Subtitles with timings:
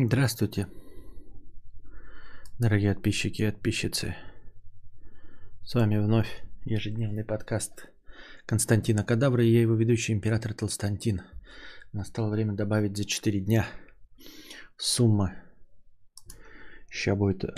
[0.00, 0.68] Здравствуйте,
[2.60, 4.14] дорогие подписчики и подписчицы.
[5.64, 7.90] С вами вновь ежедневный подкаст
[8.46, 11.22] Константина Кадавра и я его ведущий император Толстантин.
[11.92, 13.66] Настало время добавить за 4 дня
[14.76, 15.34] сумма.
[16.88, 17.50] Сейчас будет э,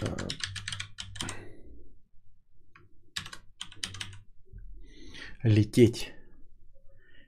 [5.43, 6.15] лететь.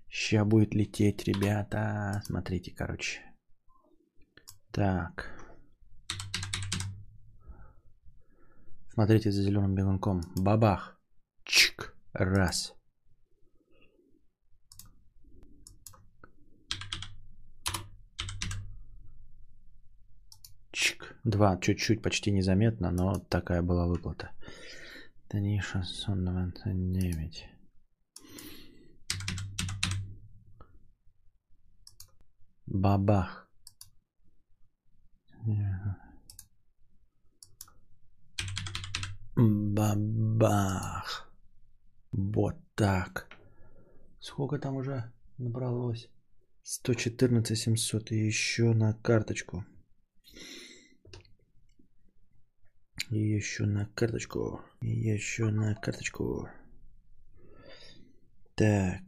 [0.09, 2.23] Сейчас будет лететь, ребята.
[2.25, 3.21] Смотрите, короче.
[4.73, 5.29] Так.
[8.95, 10.23] Смотрите за зеленым бегунком.
[10.35, 10.99] Бабах.
[11.45, 11.95] Чик.
[12.15, 12.75] Раз.
[20.71, 21.17] Чик.
[21.25, 21.59] Два.
[21.59, 24.31] Чуть-чуть, почти незаметно, но такая была выплата.
[25.29, 27.47] Три 629.
[32.67, 33.42] Бабах.
[39.35, 41.33] Бабах.
[42.13, 43.29] Вот так.
[44.21, 46.09] Сколько там уже набралось?
[46.63, 49.65] 114 700 и еще на карточку.
[53.11, 54.61] И еще на карточку.
[54.81, 56.49] И еще на карточку.
[58.55, 59.03] Так.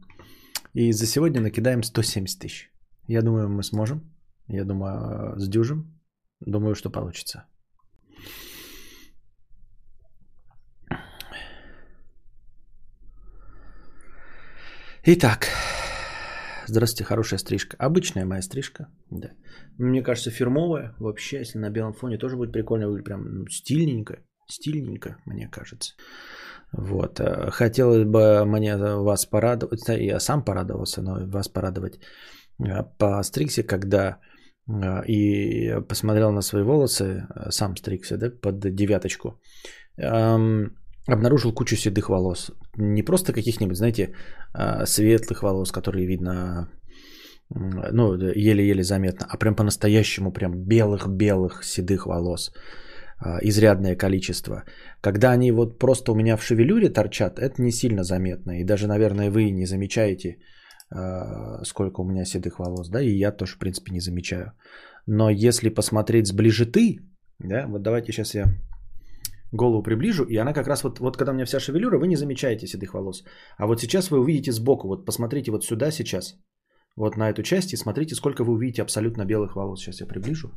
[0.73, 2.71] И за сегодня накидаем 170 тысяч.
[3.07, 4.01] Я думаю, мы сможем.
[4.47, 5.98] Я думаю, сдюжим.
[6.39, 7.45] Думаю, что получится.
[15.05, 15.47] Итак,
[16.67, 17.77] здравствуйте, хорошая стрижка.
[17.79, 19.31] Обычная моя стрижка, да.
[19.77, 20.93] Мне кажется, фирмовая.
[20.99, 25.93] Вообще, если на белом фоне тоже будет прикольно выглядеть, прям ну, стильненько, стильненько, мне кажется.
[26.71, 27.19] Вот.
[27.19, 31.99] Э, хотелось бы мне вас порадовать, я сам порадовался, но вас порадовать
[32.59, 34.19] э, по стриксе, когда
[35.07, 39.39] и посмотрел на свои волосы, э, сам стригся, да, под девяточку,
[39.97, 42.51] обнаружил кучу седых волос.
[42.77, 44.13] Не просто каких-нибудь, знаете,
[44.53, 46.69] а, светлых волос, которые видно,
[47.49, 52.51] ну, еле-еле заметно, а прям по-настоящему, прям белых-белых седых волос.
[53.21, 54.63] А, изрядное количество.
[55.01, 58.61] Когда они вот просто у меня в шевелюре торчат, это не сильно заметно.
[58.61, 60.58] И даже, наверное, вы не замечаете, а,
[61.63, 64.53] сколько у меня седых волос, да, и я тоже, в принципе, не замечаю.
[65.05, 66.99] Но если посмотреть с ближиты,
[67.39, 68.45] да, вот давайте сейчас я
[69.51, 72.15] голову приближу, и она как раз вот, вот когда у меня вся шевелюра, вы не
[72.15, 73.23] замечаете седых волос.
[73.57, 76.35] А вот сейчас вы увидите сбоку, вот посмотрите вот сюда сейчас,
[76.95, 79.79] вот на эту часть, и смотрите, сколько вы увидите абсолютно белых волос.
[79.79, 80.51] Сейчас я приближу.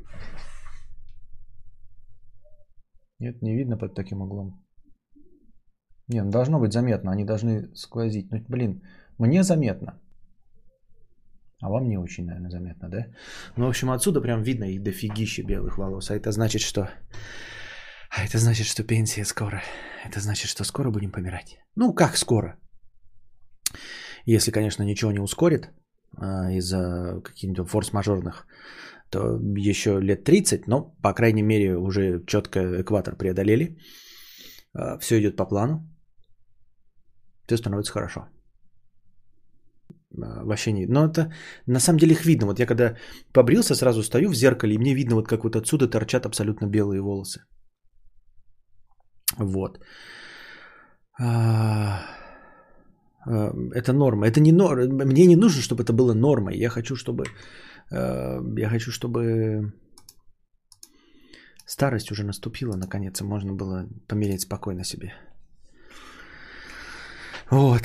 [3.20, 4.64] Нет, не видно под таким углом.
[6.08, 8.30] Не, ну должно быть заметно, они должны сквозить.
[8.32, 8.82] Ну, блин,
[9.18, 10.00] мне заметно.
[11.62, 13.06] А вам не очень, наверное, заметно, да?
[13.56, 16.10] Ну, в общем, отсюда прям видно их дофигище белых волос.
[16.10, 16.80] А это значит, что...
[18.10, 19.62] А это значит, что пенсия скоро.
[20.04, 21.60] Это значит, что скоро будем помирать.
[21.76, 22.56] Ну, как скоро?
[24.26, 25.70] Если, конечно, ничего не ускорит
[26.16, 28.46] а, из-за каких-нибудь форс-мажорных,
[29.10, 33.78] то еще лет 30, но, по крайней мере, уже четко экватор преодолели.
[34.74, 35.88] А, все идет по плану.
[37.46, 38.26] Все становится хорошо.
[40.20, 40.86] А, вообще не...
[40.86, 41.32] Но это
[41.66, 42.46] на самом деле их видно.
[42.46, 42.96] Вот я когда
[43.32, 47.00] побрился, сразу стою в зеркале, и мне видно вот как вот отсюда торчат абсолютно белые
[47.00, 47.40] волосы.
[49.38, 49.78] Вот.
[51.20, 52.02] А,
[53.26, 54.26] а, это норма.
[54.26, 55.04] Это не норма.
[55.04, 56.56] Мне не нужно, чтобы это было нормой.
[56.56, 57.24] Я хочу, чтобы...
[57.90, 59.72] Я хочу, чтобы
[61.66, 65.12] старость уже наступила, наконец, и можно было помереть спокойно себе.
[67.50, 67.82] Вот.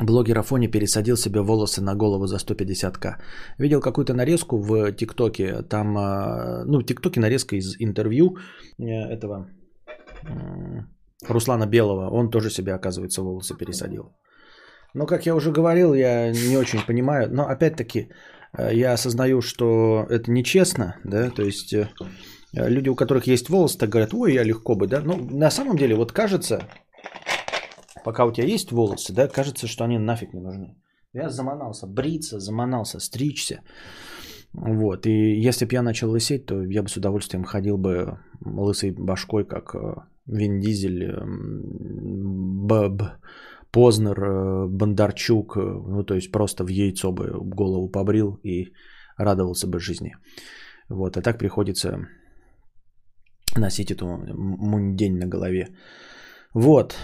[0.00, 3.16] Блогер Афони пересадил себе волосы на голову за 150к.
[3.58, 5.62] Видел какую-то нарезку в ТикТоке.
[5.62, 8.36] Там, а, ну, в ТикТоке нарезка из интервью
[8.78, 9.46] э, этого
[11.28, 12.10] Руслана Белого.
[12.10, 14.12] Он тоже себе, оказывается, волосы пересадил.
[14.94, 17.28] Но, как я уже говорил, я не очень понимаю.
[17.30, 18.08] Но, опять-таки,
[18.58, 21.88] э, я осознаю, что это нечестно, да, то есть э,
[22.52, 25.00] люди, у которых есть волосы, так говорят, ой, я легко бы, да.
[25.04, 26.62] Ну, на самом деле, вот кажется,
[28.04, 30.76] пока у тебя есть волосы, да, кажется, что они нафиг не нужны.
[31.12, 33.62] Я заманался бриться, заманался стричься.
[34.52, 38.90] Вот, и если бы я начал лысеть, то я бы с удовольствием ходил бы лысой
[38.90, 39.94] башкой, как э,
[40.26, 41.14] Вин Дизель,
[42.66, 43.02] Баб,
[43.70, 48.72] Познер, э, Бондарчук, э, ну то есть просто в яйцо бы голову побрил и
[49.16, 50.16] радовался бы жизни.
[50.88, 52.08] Вот, а так приходится
[53.56, 55.68] носить эту мундень на голове.
[56.54, 56.96] Вот,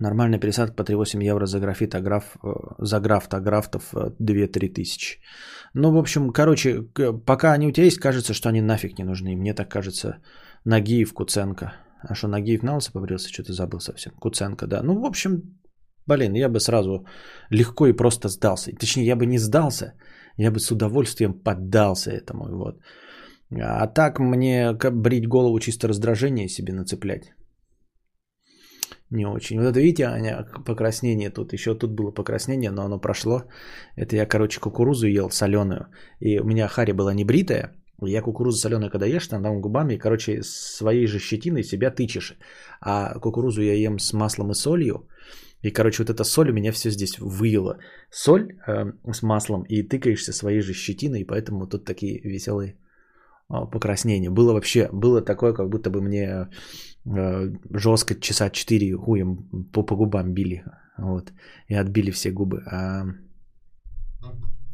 [0.00, 2.48] Нормальная пересадка по 3,8 евро за графит, а граф, э,
[2.78, 5.20] за графт, а графтов 2-3 тысячи.
[5.74, 6.82] Ну, в общем, короче,
[7.26, 9.36] пока они у тебя есть, кажется, что они нафиг не нужны.
[9.36, 10.18] Мне так кажется,
[10.64, 11.72] Нагиев, Куценко.
[12.02, 13.28] А что, Нагиев на лысо побрился?
[13.28, 14.12] Что-то забыл совсем.
[14.20, 14.82] Куценко, да.
[14.82, 15.42] Ну, в общем,
[16.06, 17.06] блин, я бы сразу
[17.50, 18.72] легко и просто сдался.
[18.72, 19.94] Точнее, я бы не сдался,
[20.36, 22.44] я бы с удовольствием поддался этому.
[22.56, 22.80] Вот.
[23.58, 27.35] А так мне брить голову чисто раздражение себе нацеплять
[29.10, 29.58] не очень.
[29.58, 31.52] Вот это видите, Аня, покраснение тут.
[31.52, 33.42] Еще тут было покраснение, но оно прошло.
[33.96, 35.86] Это я, короче, кукурузу ел соленую.
[36.20, 37.72] И у меня хари была не бритая.
[38.02, 42.36] Я кукурузу соленую, когда ешь, там, там губами, и, короче, своей же щетиной себя тычешь.
[42.80, 45.08] А кукурузу я ем с маслом и солью.
[45.62, 47.78] И, короче, вот эта соль у меня все здесь выела.
[48.10, 52.76] Соль э, с маслом, и тыкаешься своей же щетиной, и поэтому тут такие веселые
[53.48, 54.30] а, покраснения.
[54.30, 56.48] Было вообще, было такое, как будто бы мне
[57.06, 59.36] жестко часа 4 хуем
[59.72, 60.64] по, по губам били.
[60.98, 61.32] Вот.
[61.68, 62.62] И отбили все губы.
[62.66, 63.04] А...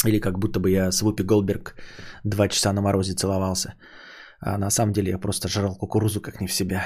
[0.06, 1.76] Или как будто бы я с Вупи Голдберг
[2.24, 3.74] два часа на морозе целовался.
[4.40, 6.84] А на самом деле я просто жрал кукурузу как не в себя.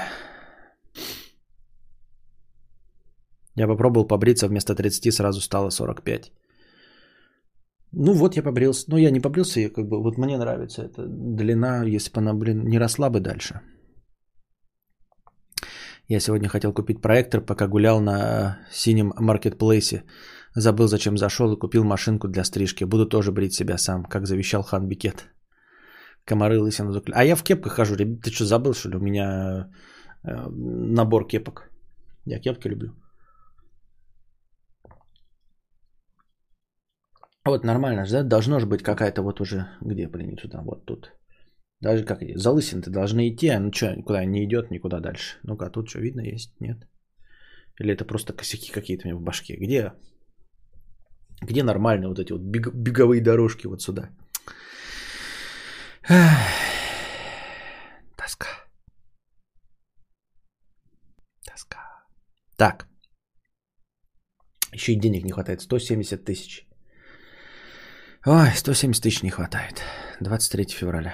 [3.55, 6.31] Я попробовал побриться, вместо 30 сразу стало 45.
[7.91, 8.85] Ну вот я побрился.
[8.87, 12.33] Ну я не побрился, я как бы вот мне нравится эта длина, если бы она,
[12.33, 13.61] блин, не росла бы дальше.
[16.09, 20.03] Я сегодня хотел купить проектор, пока гулял на синем маркетплейсе.
[20.55, 22.85] Забыл, зачем зашел и купил машинку для стрижки.
[22.85, 25.25] Буду тоже брить себя сам, как завещал хан Бикет.
[26.25, 27.15] Комары лысину закля...
[27.17, 27.95] А я в кепках хожу.
[27.95, 28.97] Ты что, забыл, что ли?
[28.97, 29.69] У меня
[30.23, 31.71] э, набор кепок.
[32.25, 32.93] Я кепки люблю.
[37.45, 38.23] Вот нормально же, да?
[38.23, 39.67] Должно же быть какая-то вот уже...
[39.81, 41.11] Где, блин, сюда, вот тут.
[41.79, 45.37] Даже как залысины-то должны идти, а ну что, никуда не идет, никуда дальше.
[45.43, 46.59] Ну-ка, тут что, видно есть?
[46.59, 46.87] Нет?
[47.79, 49.55] Или это просто косяки какие-то у меня в башке?
[49.57, 49.93] Где?
[51.41, 54.09] Где нормальные вот эти вот бег, беговые дорожки вот сюда?
[58.15, 58.47] Тоска.
[61.45, 61.77] Тоска.
[62.57, 62.87] Так.
[64.73, 65.61] Еще и денег не хватает.
[65.61, 66.67] 170 тысяч.
[68.25, 69.83] Ой, 170 тысяч не хватает.
[70.21, 71.13] 23 февраля.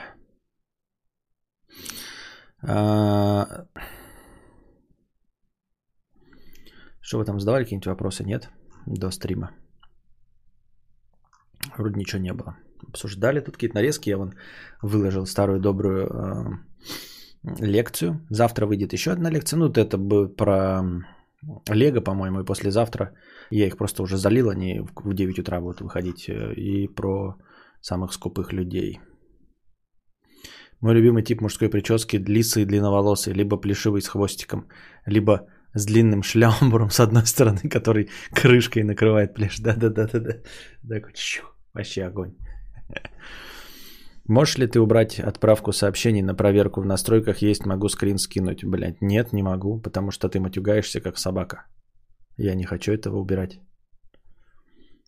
[2.68, 3.65] А...
[7.01, 8.24] Что вы там задавали, какие-нибудь вопросы?
[8.24, 8.50] Нет?
[8.86, 9.51] До стрима.
[11.77, 12.55] Вроде ничего не было.
[12.88, 14.10] Обсуждали тут какие-то нарезки.
[14.10, 14.34] Я вон
[14.82, 18.25] выложил старую добрую э, лекцию.
[18.29, 19.58] Завтра выйдет еще одна лекция.
[19.58, 20.82] Ну, вот это бы про
[21.70, 23.13] Лего, по-моему, и послезавтра.
[23.51, 26.29] Я их просто уже залил, они в 9 утра будут выходить.
[26.29, 27.36] Э, и про
[27.82, 29.00] самых скупых людей.
[30.84, 34.68] Мой любимый тип мужской прически– лисый длинноволосый, либо плешивый с хвостиком,
[35.06, 39.60] либо с длинным шлямбуром с одной стороны, который крышкой накрывает плешь.
[39.60, 40.42] Да-да-да-да-да.
[40.90, 42.34] Такой, чу, вообще огонь.
[44.28, 47.42] Можешь ли ты убрать отправку сообщений на проверку в настройках?
[47.42, 48.66] Есть, могу скрин скинуть.
[48.66, 51.66] Блять, нет, не могу, потому что ты матюгаешься как собака.
[52.38, 53.62] Я не хочу этого убирать.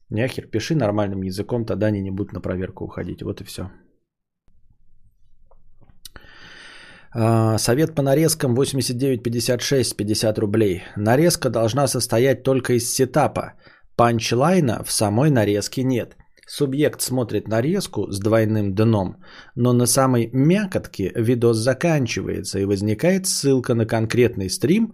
[0.09, 3.23] Нехер, пиши нормальным языком, тогда они не будут на проверку уходить.
[3.23, 3.69] Вот и все.
[7.04, 7.04] А,
[7.57, 10.83] совет по нарезкам 89,56, 50 рублей.
[10.97, 13.53] Нарезка должна состоять только из сетапа.
[13.95, 16.17] Панчлайна в самой нарезке нет.
[16.47, 19.15] Субъект смотрит нарезку с двойным дном,
[19.55, 24.93] но на самой мякотке видос заканчивается и возникает ссылка на конкретный стрим,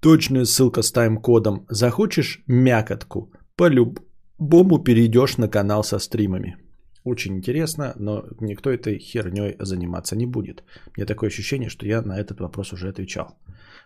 [0.00, 1.66] точная ссылка с тайм-кодом.
[1.70, 6.56] Захочешь мякотку, по-любому перейдешь на канал со стримами.
[7.04, 10.64] Очень интересно, но никто этой херней заниматься не будет.
[10.96, 13.38] Мне такое ощущение, что я на этот вопрос уже отвечал.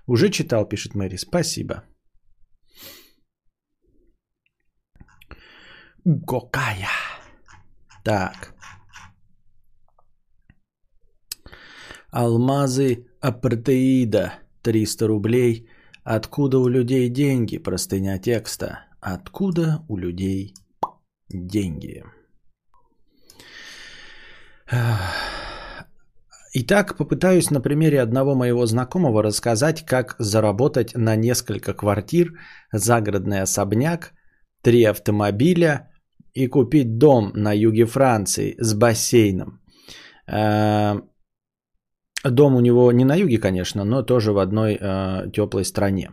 [0.06, 1.16] Уже читал, пишет Мэри.
[1.16, 1.85] Спасибо.
[6.26, 6.88] Какая?
[8.04, 8.54] Так.
[12.11, 15.68] Алмазы апартеида 300 рублей.
[16.04, 17.59] Откуда у людей деньги?
[17.59, 18.87] Простыня текста.
[19.00, 20.54] Откуда у людей
[21.28, 22.04] деньги?
[26.54, 32.33] Итак, попытаюсь на примере одного моего знакомого рассказать, как заработать на несколько квартир,
[32.73, 34.12] загородный особняк,
[34.62, 35.90] три автомобиля
[36.33, 39.61] и купить дом на юге Франции с бассейном.
[40.26, 41.00] Э,
[42.25, 46.11] дом у него не на юге, конечно, но тоже в одной э, теплой стране.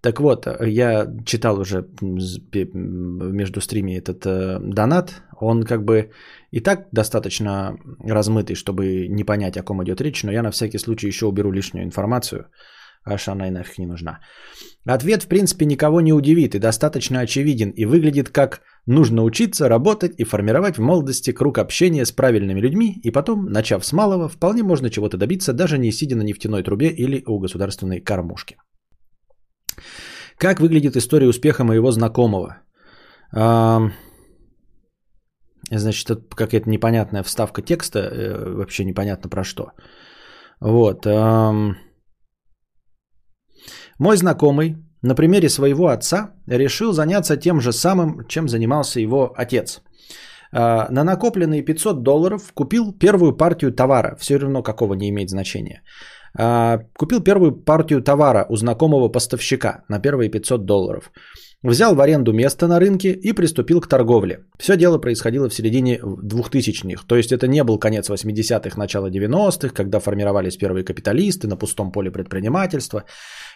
[0.00, 5.22] Так вот, я читал уже между стриме этот э, донат.
[5.40, 6.10] Он как бы
[6.50, 10.78] и так достаточно размытый, чтобы не понять, о ком идет речь, но я на всякий
[10.78, 12.46] случай еще уберу лишнюю информацию,
[13.04, 14.20] аж она и нафиг не нужна.
[14.84, 20.14] Ответ, в принципе, никого не удивит и достаточно очевиден, и выглядит как нужно учиться, работать
[20.18, 24.62] и формировать в молодости круг общения с правильными людьми, и потом, начав с малого, вполне
[24.62, 28.56] можно чего-то добиться, даже не сидя на нефтяной трубе или у государственной кормушки.
[30.38, 32.62] Как выглядит история успеха моего знакомого?
[35.70, 39.72] Значит, это какая-то непонятная вставка текста, э, вообще непонятно про что.
[40.60, 41.06] Вот.
[43.98, 49.82] Мой знакомый на примере своего отца решил заняться тем же самым, чем занимался его отец.
[50.52, 55.82] А, на накопленные 500 долларов купил первую партию товара, все равно какого не имеет значения.
[56.38, 61.10] А, купил первую партию товара у знакомого поставщика на первые 500 долларов.
[61.62, 64.44] Взял в аренду место на рынке и приступил к торговле.
[64.58, 69.74] Все дело происходило в середине 2000-х, то есть это не был конец 80-х, начало 90-х,
[69.74, 73.04] когда формировались первые капиталисты на пустом поле предпринимательства.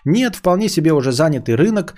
[0.05, 1.95] Нет, вполне себе уже занятый рынок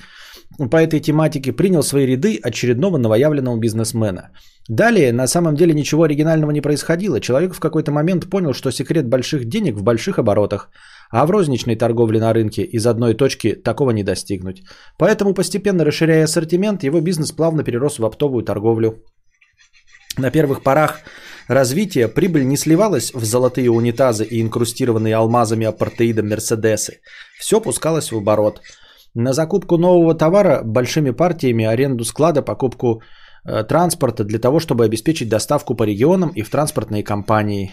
[0.70, 4.32] по этой тематике принял свои ряды очередного новоявленного бизнесмена.
[4.68, 7.20] Далее, на самом деле ничего оригинального не происходило.
[7.20, 10.70] Человек в какой-то момент понял, что секрет больших денег в больших оборотах,
[11.10, 14.62] а в розничной торговле на рынке из одной точки такого не достигнуть.
[14.98, 19.02] Поэтому, постепенно расширяя ассортимент, его бизнес плавно перерос в оптовую торговлю.
[20.18, 21.00] На первых порах
[21.48, 27.00] развития прибыль не сливалась в золотые унитазы и инкрустированные алмазами апартеидом Мерседесы.
[27.40, 28.60] Все пускалось в оборот.
[29.14, 33.02] На закупку нового товара большими партиями, аренду склада, покупку
[33.44, 37.72] транспорта для того, чтобы обеспечить доставку по регионам и в транспортные компании.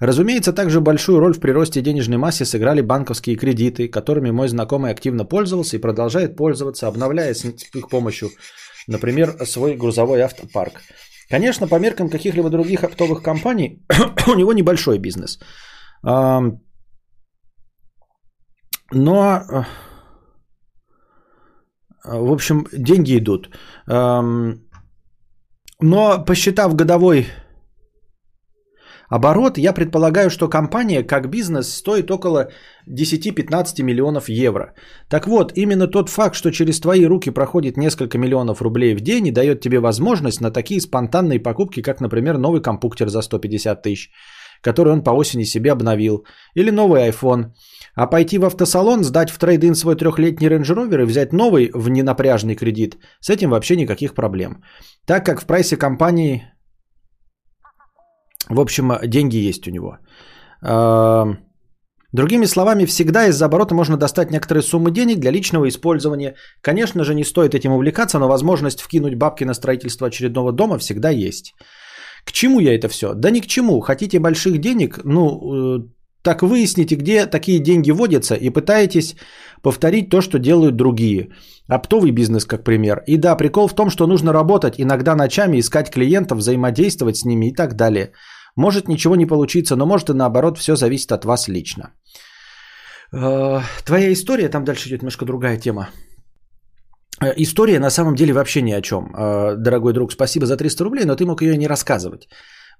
[0.00, 5.24] Разумеется, также большую роль в приросте денежной массе сыграли банковские кредиты, которыми мой знакомый активно
[5.24, 8.30] пользовался и продолжает пользоваться, обновляя с их помощью,
[8.86, 10.82] например, свой грузовой автопарк.
[11.28, 13.82] Конечно, по меркам каких-либо других оптовых компаний
[14.26, 15.38] у него небольшой бизнес.
[18.90, 19.64] Но, э,
[22.04, 23.50] в общем, деньги идут.
[23.86, 24.54] Но
[26.24, 27.26] посчитав годовой
[29.10, 32.50] оборот, я предполагаю, что компания как бизнес стоит около
[32.86, 34.74] 10-15 миллионов евро.
[35.08, 39.26] Так вот, именно тот факт, что через твои руки проходит несколько миллионов рублей в день
[39.26, 44.10] и дает тебе возможность на такие спонтанные покупки, как, например, новый компьютер за 150 тысяч,
[44.62, 47.52] который он по осени себе обновил, или новый iPhone.
[47.94, 51.88] А пойти в автосалон, сдать в трейдинг свой трехлетний Range Rover и взять новый в
[51.88, 54.62] ненапряжный кредит, с этим вообще никаких проблем.
[55.06, 56.42] Так как в прайсе компании
[58.48, 59.98] в общем, деньги есть у него.
[62.12, 66.34] Другими словами, всегда из-за оборота можно достать некоторые суммы денег для личного использования.
[66.62, 71.10] Конечно же, не стоит этим увлекаться, но возможность вкинуть бабки на строительство очередного дома всегда
[71.10, 71.54] есть.
[72.24, 73.12] К чему я это все?
[73.14, 73.80] Да ни к чему.
[73.80, 75.00] Хотите больших денег?
[75.04, 75.80] Ну, э,
[76.22, 79.16] так выясните, где такие деньги водятся и пытаетесь
[79.62, 81.28] повторить то, что делают другие.
[81.68, 83.02] Оптовый бизнес, как пример.
[83.06, 87.50] И да, прикол в том, что нужно работать, иногда ночами искать клиентов, взаимодействовать с ними
[87.50, 88.12] и так далее.
[88.56, 91.92] Может ничего не получиться, но может и наоборот, все зависит от вас лично.
[93.12, 95.88] Э, твоя история, там дальше идет немножко другая тема.
[97.22, 99.14] Э, история на самом деле вообще ни о чем.
[99.14, 102.28] Э, дорогой друг, спасибо за 300 рублей, но ты мог ее не рассказывать.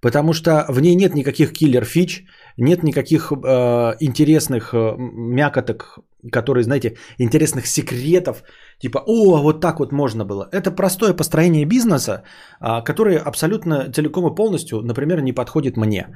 [0.01, 2.25] Потому что в ней нет никаких киллер-фич,
[2.57, 5.99] нет никаких э, интересных э, мякоток,
[6.33, 8.43] которые, знаете, интересных секретов,
[8.81, 10.49] типа, о, вот так вот можно было.
[10.53, 12.23] Это простое построение бизнеса,
[12.61, 16.07] э, которое абсолютно целиком и полностью, например, не подходит мне.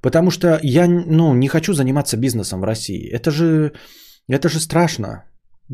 [0.00, 3.10] Потому что я ну, не хочу заниматься бизнесом в России.
[3.10, 3.72] Это же,
[4.28, 5.24] это же страшно.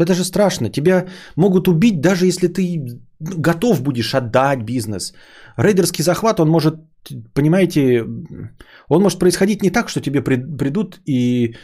[0.00, 0.70] Это же страшно.
[0.70, 1.06] Тебя
[1.36, 5.12] могут убить, даже если ты готов будешь отдать бизнес.
[5.56, 6.74] Рейдерский захват, он может,
[7.34, 8.04] понимаете,
[8.88, 11.54] он может происходить не так, что тебе придут и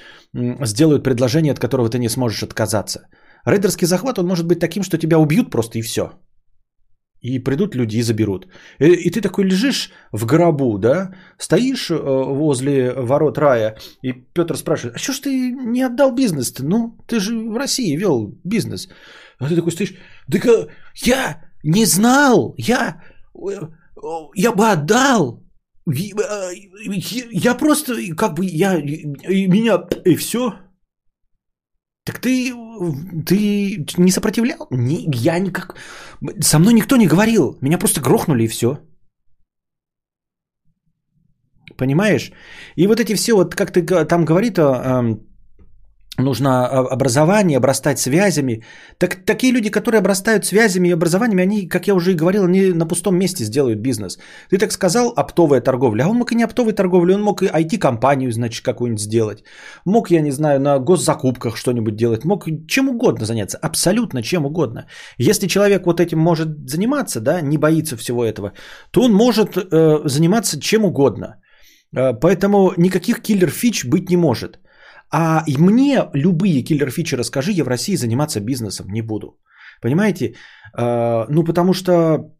[0.65, 3.09] сделают предложение, от которого ты не сможешь отказаться.
[3.47, 6.13] Рейдерский захват, он может быть таким, что тебя убьют просто и все.
[7.21, 8.47] И придут люди и заберут.
[8.79, 14.57] И, и ты такой лежишь в гробу, да, стоишь э, возле ворот рая, и Петр
[14.57, 16.65] спрашивает, а что ж ты не отдал бизнес-то?
[16.65, 18.89] Ну, ты же в России вел бизнес.
[19.39, 19.95] А ты такой стоишь,
[20.29, 20.39] да
[20.97, 23.03] я не знал, я,
[23.35, 23.69] э,
[24.35, 25.43] я бы отдал.
[25.87, 30.53] Я просто, как бы, я, меня, и все.
[32.05, 32.53] Так ты,
[33.27, 34.67] ты не сопротивлял?
[34.71, 35.77] Не, я никак...
[36.41, 37.59] Со мной никто не говорил.
[37.61, 38.79] Меня просто грохнули и все.
[41.77, 42.33] Понимаешь?
[42.77, 44.59] И вот эти все, вот как ты там говорит,
[46.19, 48.63] нужно образование, обрастать связями.
[48.99, 52.73] Так, такие люди, которые обрастают связями и образованием, они, как я уже и говорил, они
[52.73, 54.19] на пустом месте сделают бизнес.
[54.51, 57.47] Ты так сказал, оптовая торговля, а он мог и не оптовой торговлей, он мог и
[57.47, 59.45] IT-компанию, значит, какую-нибудь сделать.
[59.85, 64.87] Мог, я не знаю, на госзакупках что-нибудь делать, мог чем угодно заняться, абсолютно чем угодно.
[65.19, 68.53] Если человек вот этим может заниматься, да, не боится всего этого,
[68.91, 71.37] то он может э, заниматься чем угодно.
[71.97, 74.59] Э, поэтому никаких киллер-фич быть не может.
[75.17, 79.39] А мне любые киллер-фичи расскажи, я в России заниматься бизнесом не буду.
[79.81, 80.35] Понимаете?
[80.77, 82.35] А, ну, потому что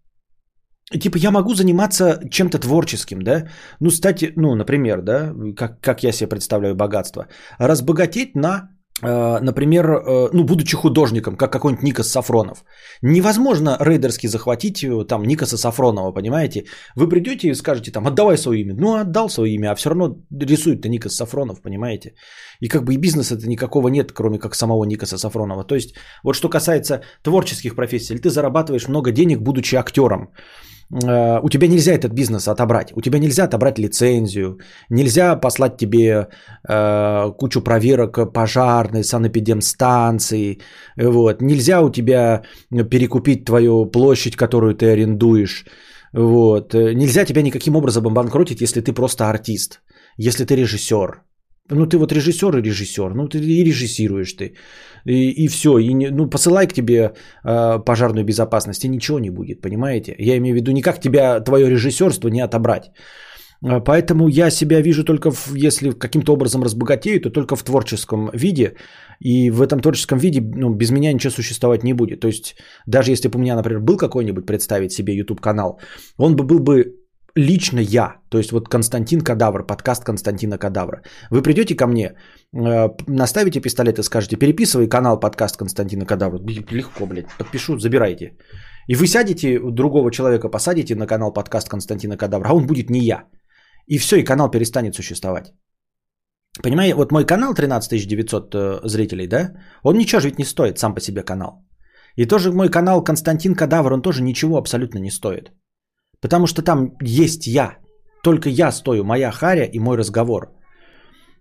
[1.01, 3.49] Типа я могу заниматься чем-то творческим, да?
[3.81, 7.27] Ну, кстати, ну, например, да, как, как я себе представляю богатство.
[7.59, 8.69] Разбогатеть на
[9.03, 12.65] например, э, ну, будучи художником, как какой-нибудь Никас Сафронов.
[13.03, 16.65] Невозможно рейдерски захватить э, там Никаса Сафронова, понимаете?
[16.97, 18.75] Вы придете и скажете там, отдавай свое имя.
[18.75, 22.15] Ну, отдал свое имя, а все равно рисует-то Никас Сафронов, понимаете?
[22.61, 25.65] И как бы и бизнеса-то никакого нет, кроме как самого Никаса Сафронова.
[25.65, 30.29] То есть, вот что касается творческих профессий, ты зарабатываешь много денег, будучи актером.
[30.93, 32.93] Э, у тебя нельзя этот бизнес отобрать.
[32.97, 34.59] У тебя нельзя отобрать лицензию,
[34.91, 36.29] нельзя послать тебе
[36.69, 40.61] э, кучу проверок пожарной, санэпидемстанции.
[40.97, 41.43] Вот.
[41.43, 45.67] Нельзя у тебя перекупить твою площадь, которую ты арендуешь.
[46.13, 46.75] Вот.
[46.75, 49.81] Нельзя тебя никаким образом обанкротить, если ты просто артист,
[50.17, 51.23] если ты режиссер.
[51.71, 54.55] Ну, ты вот режиссер и режиссер, ну, ты и режиссируешь ты.
[55.05, 55.79] И, и все.
[55.79, 57.13] И не, ну, посылай к тебе
[57.45, 60.15] э, пожарную безопасность, и ничего не будет, понимаете?
[60.19, 62.91] Я имею в виду, никак тебя, твое режиссерство не отобрать.
[63.65, 68.31] А, поэтому я себя вижу только, в, если каким-то образом разбогатею, то только в творческом
[68.33, 68.77] виде.
[69.21, 72.21] И в этом творческом виде ну, без меня ничего существовать не будет.
[72.21, 75.81] То есть даже если бы у меня, например, был какой-нибудь представить себе YouTube канал,
[76.19, 77.04] он бы был бы
[77.37, 81.03] лично я, то есть вот Константин Кадавр, подкаст Константина Кадавра.
[81.31, 86.39] Вы придете ко мне, э, наставите пистолет и скажете, переписывай канал подкаст Константина Кадавра.
[86.71, 88.37] Легко, блядь, подпишу, забирайте.
[88.87, 93.01] И вы сядете, другого человека посадите на канал подкаст Константина Кадавра, а он будет не
[93.01, 93.25] я.
[93.87, 95.53] И все, и канал перестанет существовать.
[96.63, 100.79] Понимаете, вот мой канал 13 900 э, зрителей, да, он ничего же ведь не стоит
[100.79, 101.67] сам по себе канал.
[102.17, 105.51] И тоже мой канал Константин Кадавр, он тоже ничего абсолютно не стоит.
[106.25, 107.77] Потому что там есть я.
[108.23, 110.49] Только я стою, моя харя и мой разговор.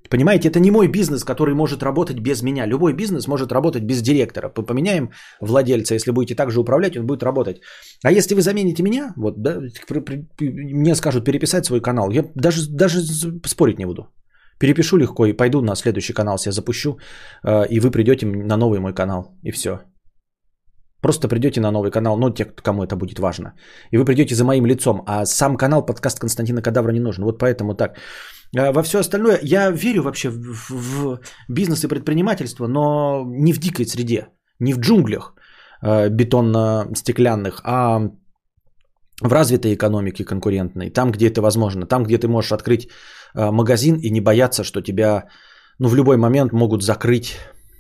[0.10, 2.68] Понимаете, это не мой бизнес, который может работать без меня.
[2.68, 4.50] Любой бизнес может работать без директора.
[4.50, 5.10] Поменяем
[5.42, 7.62] владельца, если будете так же управлять, он будет работать.
[8.04, 9.62] А если вы замените меня, вот, да,
[10.42, 13.00] мне скажут переписать свой канал, я даже, даже
[13.46, 14.08] спорить не буду.
[14.60, 16.98] Перепишу легко и пойду на следующий канал себе запущу,
[17.46, 19.80] э, и вы придете на новый мой канал, и все.
[21.04, 23.54] Просто придете на новый канал, ну, те, кому это будет важно.
[23.92, 27.24] И вы придете за моим лицом, а сам канал подкаст Константина Кадавра не нужен.
[27.26, 27.98] Вот поэтому так.
[28.58, 33.60] А во все остальное я верю вообще в, в бизнес и предпринимательство, но не в
[33.60, 34.28] дикой среде,
[34.60, 35.34] не в джунглях
[35.82, 38.00] э, бетонно-стеклянных, а
[39.22, 42.88] в развитой экономике конкурентной, там, где это возможно, там, где ты можешь открыть
[43.36, 45.28] э, магазин и не бояться, что тебя
[45.80, 47.36] ну, в любой момент могут закрыть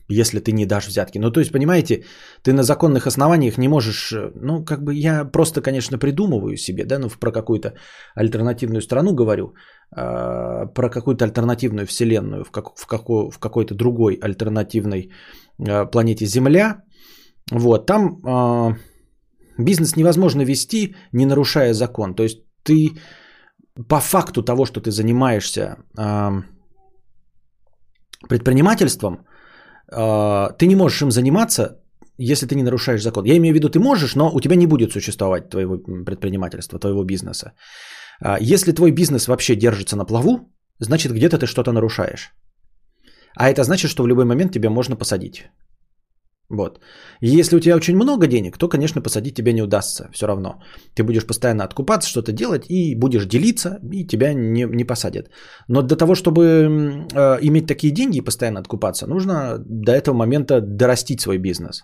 [0.09, 1.19] если ты не дашь взятки.
[1.19, 2.03] Ну, то есть, понимаете,
[2.43, 6.85] ты на законных основаниях не можешь, э, ну, как бы я просто, конечно, придумываю себе,
[6.85, 7.73] да, ну, про какую-то
[8.15, 9.53] альтернативную страну говорю,
[9.95, 15.11] э, про какую-то альтернативную вселенную в, как, в, како, в какой-то другой альтернативной
[15.59, 16.83] э, планете Земля.
[17.51, 18.75] Вот, там э,
[19.57, 22.15] бизнес невозможно вести, не нарушая закон.
[22.15, 22.91] То есть, ты
[23.89, 25.77] по факту того, что ты занимаешься
[28.29, 29.17] предпринимательством–
[30.58, 31.79] ты не можешь им заниматься,
[32.17, 33.25] если ты не нарушаешь закон.
[33.25, 37.03] Я имею в виду, ты можешь, но у тебя не будет существовать твоего предпринимательства, твоего
[37.03, 37.53] бизнеса.
[38.21, 42.34] А, если твой бизнес вообще держится на плаву, значит где-то ты что-то нарушаешь.
[43.36, 45.49] А это значит, что в любой момент тебя можно посадить.
[46.49, 46.79] Вот.
[47.21, 50.62] Если у тебя очень много денег, то, конечно, посадить тебя не удастся все равно.
[50.95, 55.29] Ты будешь постоянно откупаться, что-то делать и будешь делиться, и тебя не, не посадят.
[55.67, 60.62] Но для того, чтобы э, иметь такие деньги и постоянно откупаться, нужно до этого момента
[60.62, 61.84] дорастить свой бизнес.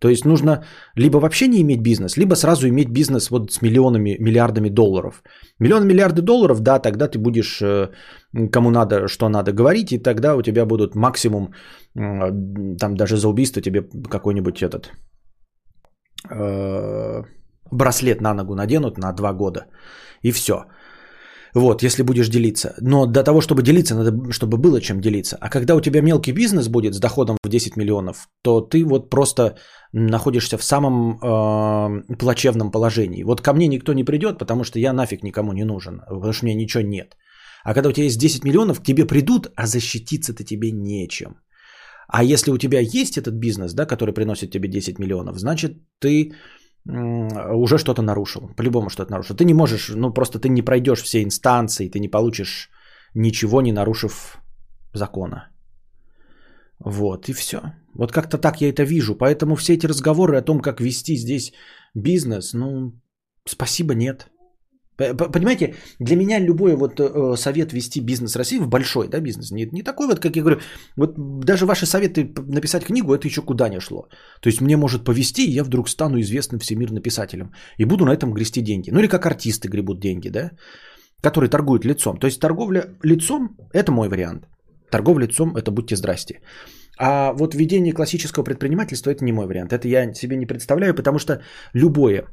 [0.00, 0.64] То есть нужно
[0.96, 5.22] либо вообще не иметь бизнес, либо сразу иметь бизнес вот с миллионами, миллиардами долларов.
[5.60, 7.90] Миллион, миллиарды долларов, да, тогда ты будешь э,
[8.52, 11.52] кому надо, что надо говорить, и тогда у тебя будут максимум,
[11.94, 14.90] там даже за убийство тебе какой-нибудь этот
[16.30, 17.22] э,
[17.70, 19.66] браслет на ногу наденут на два года,
[20.22, 20.64] и все.
[21.54, 22.74] Вот, если будешь делиться.
[22.80, 25.36] Но до того, чтобы делиться, надо, чтобы было чем делиться.
[25.40, 29.10] А когда у тебя мелкий бизнес будет с доходом в 10 миллионов, то ты вот
[29.10, 29.56] просто
[29.92, 33.24] находишься в самом э, плачевном положении.
[33.24, 36.44] Вот ко мне никто не придет, потому что я нафиг никому не нужен, потому что
[36.44, 37.16] у меня ничего нет.
[37.64, 41.40] А когда у тебя есть 10 миллионов, к тебе придут, а защититься-то тебе нечем.
[42.12, 46.32] А если у тебя есть этот бизнес, да, который приносит тебе 10 миллионов, значит, ты
[46.86, 48.48] уже что-то нарушил.
[48.56, 49.36] По-любому что-то нарушил.
[49.36, 52.70] Ты не можешь, ну просто ты не пройдешь все инстанции, ты не получишь
[53.14, 54.38] ничего, не нарушив
[54.94, 55.50] закона.
[56.78, 57.60] Вот, и все.
[57.94, 59.14] Вот как-то так я это вижу.
[59.14, 61.52] Поэтому все эти разговоры о том, как вести здесь
[61.94, 62.92] бизнес, ну,
[63.46, 64.30] спасибо, нет.
[65.00, 69.66] Понимаете, для меня любой вот э, совет вести бизнес России, в большой да, бизнес, не,
[69.72, 70.60] не такой вот, как я говорю,
[70.96, 74.08] вот даже ваши советы написать книгу, это еще куда не шло.
[74.40, 77.52] То есть мне может повести, и я вдруг стану известным всемирным писателем.
[77.78, 78.90] И буду на этом грести деньги.
[78.90, 80.50] Ну или как артисты гребут деньги, да,
[81.22, 82.18] которые торгуют лицом.
[82.18, 84.46] То есть торговля лицом– это мой вариант.
[84.90, 86.40] Торговля лицом– это будьте здрасте.
[86.98, 89.72] А вот ведение классического предпринимательства– это не мой вариант.
[89.72, 91.40] Это я себе не представляю, потому что
[91.72, 92.24] любое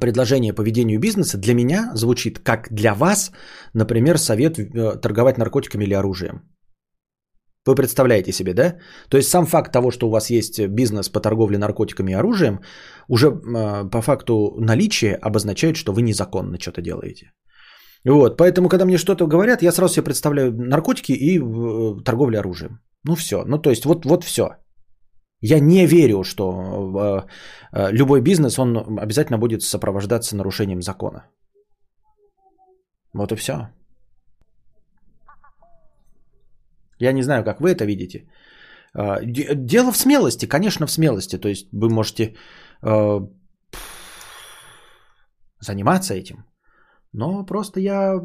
[0.00, 3.32] предложение по ведению бизнеса для меня звучит как для вас,
[3.74, 6.42] например, совет э, торговать наркотиками или оружием.
[7.66, 8.76] Вы представляете себе, да?
[9.08, 12.60] То есть сам факт того, что у вас есть бизнес по торговле наркотиками и оружием,
[13.08, 17.32] уже э, по факту наличия обозначает, что вы незаконно что-то делаете.
[18.04, 22.80] Вот, поэтому, когда мне что-то говорят, я сразу себе представляю наркотики и э, торговлю оружием.
[23.04, 24.48] Ну все, ну то есть вот, вот все.
[25.46, 27.26] Я не верю, что э,
[27.72, 31.26] э, любой бизнес, он обязательно будет сопровождаться нарушением закона.
[33.14, 33.68] Вот и все.
[36.98, 38.26] Я не знаю, как вы это видите.
[38.94, 41.36] Э, дело в смелости, конечно, в смелости.
[41.36, 42.34] То есть вы можете
[45.60, 46.36] заниматься этим.
[47.12, 48.20] Но просто я...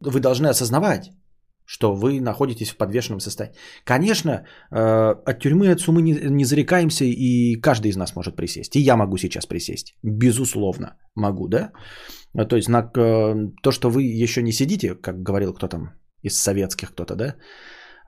[0.00, 1.10] Вы должны осознавать,
[1.66, 3.56] что вы находитесь в подвешенном состоянии.
[3.84, 8.76] Конечно, э, от тюрьмы, от сумы не зарекаемся, и каждый из нас может присесть.
[8.76, 9.94] И я могу сейчас присесть.
[10.02, 11.72] Безусловно, могу, да?
[12.48, 15.90] То есть на э, то, что вы еще не сидите, как говорил кто там
[16.22, 17.34] из советских кто-то, да?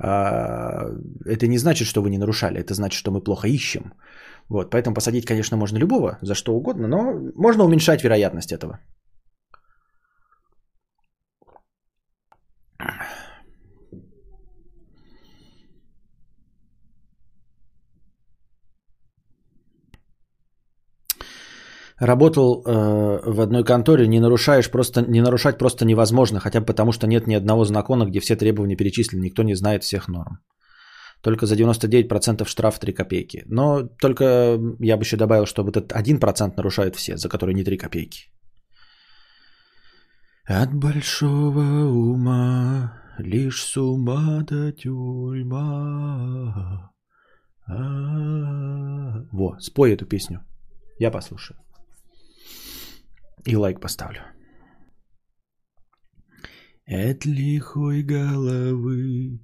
[0.00, 0.86] А,
[1.26, 3.92] это не значит, что вы не нарушали, это значит, что мы плохо ищем.
[4.48, 8.78] Вот, поэтому посадить, конечно, можно любого, за что угодно, но можно уменьшать вероятность этого.
[22.00, 26.92] Работал э, в одной конторе, не нарушаешь просто, не нарушать просто невозможно, хотя бы потому,
[26.92, 30.38] что нет ни одного закона, где все требования перечислены, никто не знает всех норм.
[31.22, 33.42] Только за 99% штраф 3 копейки.
[33.46, 34.24] Но только
[34.78, 38.30] я бы еще добавил, что вот этот 1% нарушают все, за которые не 3 копейки.
[40.44, 45.58] От большого ума лишь с ума до тюрьма.
[49.32, 50.44] Во, спой эту песню.
[51.00, 51.58] Я послушаю.
[53.44, 54.20] И лайк поставлю.
[56.86, 59.40] От лихой головы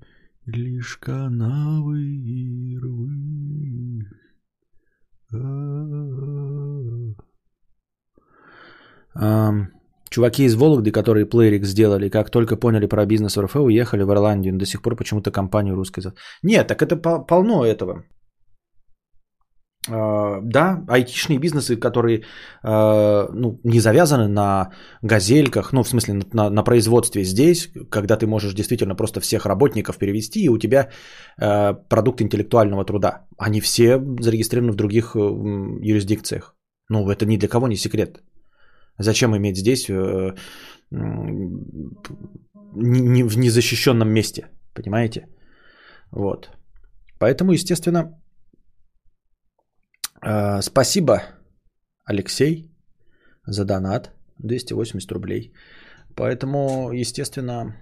[0.47, 4.05] лишь канавы и рвы.
[9.17, 9.67] Um,
[10.11, 14.59] чуваки из Вологды, которые плеерик сделали, как только поняли про бизнес РФ, уехали в Ирландию.
[14.59, 16.03] До сих пор почему-то компанию русской...
[16.43, 18.05] Нет, так это полно этого.
[19.91, 22.23] А, да, айтишные бизнесы, которые
[22.63, 24.71] а, ну, не завязаны на
[25.03, 29.99] газельках, ну, в смысле, на, на производстве здесь, когда ты можешь действительно просто всех работников
[29.99, 30.91] перевести, и у тебя
[31.39, 33.27] а, продукт интеллектуального труда.
[33.39, 36.55] Они все зарегистрированы в других юрисдикциях.
[36.89, 38.23] Ну, это ни для кого не секрет.
[38.99, 40.35] Зачем иметь здесь э,
[40.91, 45.27] в незащищенном месте, понимаете?
[46.13, 46.51] Вот.
[47.19, 48.15] Поэтому, естественно,
[50.25, 51.23] а, спасибо,
[52.05, 52.71] Алексей,
[53.47, 54.11] за донат.
[54.39, 55.53] 280 рублей.
[56.17, 57.75] Поэтому, естественно,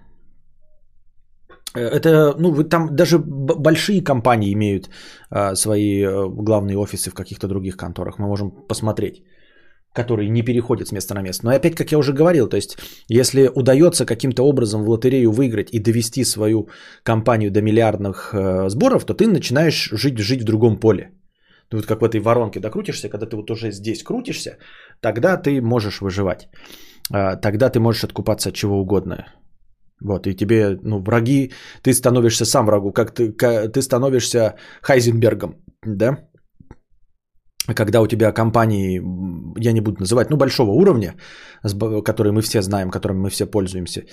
[1.75, 4.89] э, это, ну, вы там даже большие компании имеют
[5.29, 8.19] а, свои э, главные офисы в каких-то других конторах.
[8.19, 9.23] Мы можем посмотреть,
[9.93, 11.45] которые не переходят с места на место.
[11.45, 12.77] Но опять, как я уже говорил, то есть,
[13.07, 16.69] если удается каким-то образом в лотерею выиграть и довести свою
[17.03, 21.11] компанию до миллиардных э, сборов, то ты начинаешь жить, жить в другом поле.
[21.69, 24.57] Ты вот как в этой воронке докрутишься, когда ты вот уже здесь крутишься,
[25.01, 26.49] тогда ты можешь выживать.
[27.11, 29.25] А, тогда ты можешь откупаться от чего угодно.
[30.01, 35.55] Вот, и тебе, ну, враги, ты становишься сам врагу, как ты, как, ты становишься Хайзенбергом,
[35.85, 36.17] да?
[37.75, 39.01] Когда у тебя компании,
[39.57, 41.15] я не буду называть, ну, большого уровня,
[42.03, 44.03] которые мы все знаем, которыми мы все пользуемся,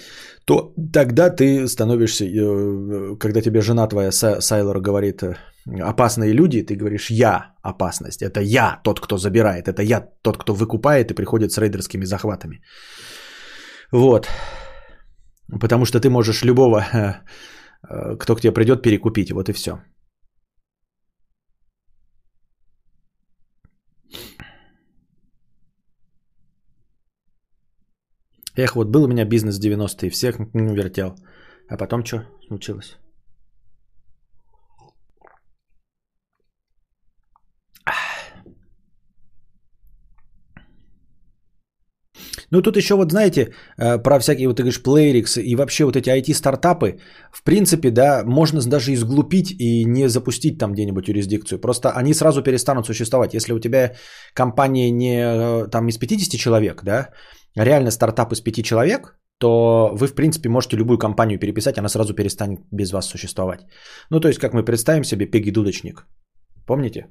[0.45, 5.35] то тогда ты становишься, э, когда тебе жена твоя Сайлор говорит, э,
[5.67, 10.55] опасные люди, ты говоришь, я опасность, это я тот, кто забирает, это я тот, кто
[10.55, 12.63] выкупает и приходит с рейдерскими захватами.
[13.93, 14.29] Вот.
[15.61, 16.85] Потому что ты можешь любого,
[17.89, 19.33] э, кто к тебе придет, перекупить.
[19.33, 19.79] Вот и все.
[28.57, 31.15] Эх, вот был у меня бизнес в 90-е, всех вертел.
[31.69, 32.99] А потом что случилось?
[42.51, 45.97] Ну, тут еще вот, знаете, э, про всякие, вот ты говоришь, Playrix и вообще вот
[45.97, 46.99] эти IT-стартапы,
[47.33, 51.61] в принципе, да, можно даже изглупить и не запустить там где-нибудь юрисдикцию.
[51.61, 53.35] Просто они сразу перестанут существовать.
[53.35, 53.93] Если у тебя
[54.35, 57.09] компания не э, там из 50 человек, да,
[57.57, 62.15] реально стартап из 5 человек, то вы, в принципе, можете любую компанию переписать, она сразу
[62.15, 63.61] перестанет без вас существовать.
[64.11, 66.07] Ну, то есть, как мы представим себе Пеги Дудочник.
[66.67, 67.07] Помните?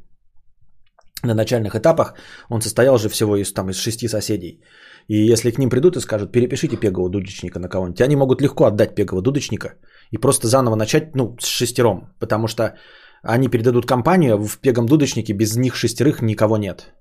[1.23, 2.13] На начальных этапах
[2.49, 4.61] он состоял же всего из, там, из шести соседей.
[5.09, 8.65] И если к ним придут и скажут, перепишите пегового дудочника на кого-нибудь, они могут легко
[8.65, 9.73] отдать пегового дудочника
[10.11, 12.75] и просто заново начать, ну, с шестером, потому что
[13.23, 16.93] они передадут компанию, а в пегом дудочнике без них шестерых никого нет.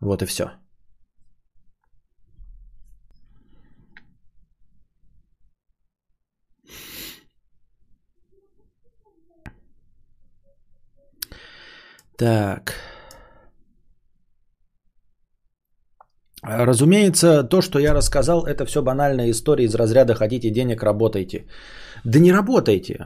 [0.00, 0.52] Вот и все.
[12.16, 12.89] Так.
[16.42, 21.44] Разумеется, то, что я рассказал, это все банальная история из разряда «хотите денег, работайте».
[22.04, 22.98] Да не работайте.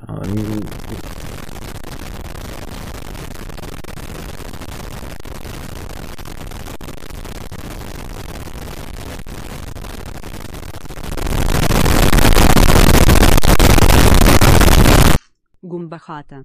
[15.63, 16.45] Гумбахата.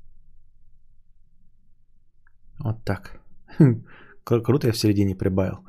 [2.59, 3.19] Вот так.
[4.23, 5.59] Круто я в середине прибавил.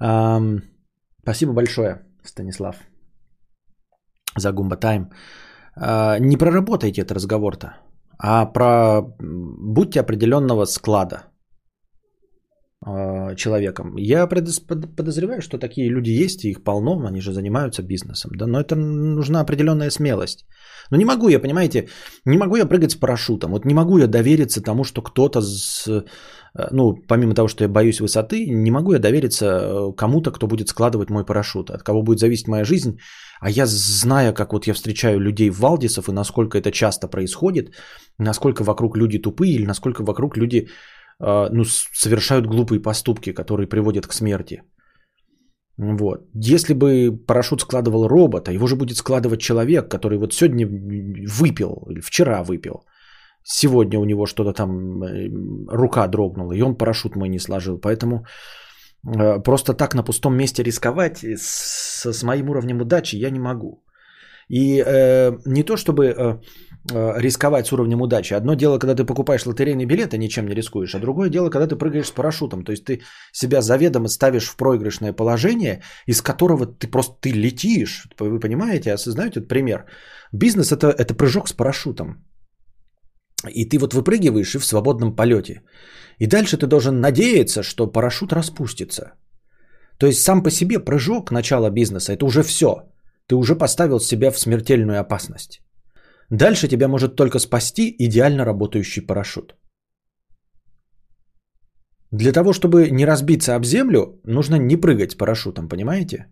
[0.00, 2.76] Спасибо большое, Станислав,
[4.36, 5.10] за Гумба Тайм.
[5.76, 7.74] А, не проработайте этот разговор-то,
[8.18, 11.29] а про будьте определенного склада
[12.82, 13.96] а, человеком.
[13.96, 18.60] Я подозреваю, что такие люди есть, и их полно, они же занимаются бизнесом, да, но
[18.60, 20.46] это нужна определенная смелость.
[20.90, 21.88] Но не могу я, понимаете,
[22.24, 26.04] не могу я прыгать с парашютом, вот не могу я довериться тому, что кто-то с
[26.58, 30.46] Э, ну, помимо того, что я боюсь высоты, не могу я довериться э, кому-то, кто
[30.46, 32.98] будет складывать мой парашют, от кого будет зависеть моя жизнь.
[33.40, 37.74] А я знаю, как вот я встречаю людей в Валдисов и насколько это часто происходит,
[38.18, 40.68] насколько вокруг люди тупые или насколько вокруг люди э,
[41.20, 44.62] ну, совершают глупые поступки, которые приводят к смерти.
[45.76, 46.20] Вот.
[46.34, 51.86] Если бы парашют складывал робот, а его же будет складывать человек, который вот сегодня выпил
[51.90, 52.84] или вчера выпил–
[53.44, 55.28] сегодня у него что-то там, э,
[55.68, 57.78] рука дрогнула, и он парашют мой не сложил.
[57.78, 58.24] Поэтому
[59.06, 63.84] э, просто так на пустом месте рисковать с, с моим уровнем удачи я не могу.
[64.48, 66.38] И э, не то чтобы э,
[66.88, 68.34] рисковать с уровнем удачи.
[68.34, 71.66] Одно дело, когда ты покупаешь лотерейный билет и ничем не рискуешь, а другое дело, когда
[71.66, 72.64] ты прыгаешь с парашютом.
[72.64, 78.08] То есть ты себя заведомо ставишь в проигрышное положение, из которого ты просто ты летишь.
[78.18, 79.84] Вы понимаете, осознаете этот пример?
[80.32, 82.24] Бизнес это, это прыжок с парашютом.
[83.48, 85.62] И ты вот выпрыгиваешь и в свободном полете.
[86.18, 89.12] И дальше ты должен надеяться, что парашют распустится.
[89.98, 92.90] То есть сам по себе прыжок начала бизнеса– это уже все.
[93.26, 95.60] Ты уже поставил себя в смертельную опасность.
[96.30, 99.56] Дальше тебя может только спасти идеально работающий парашют.
[102.12, 106.26] Для того, чтобы не разбиться об землю, нужно не прыгать с парашютом, понимаете?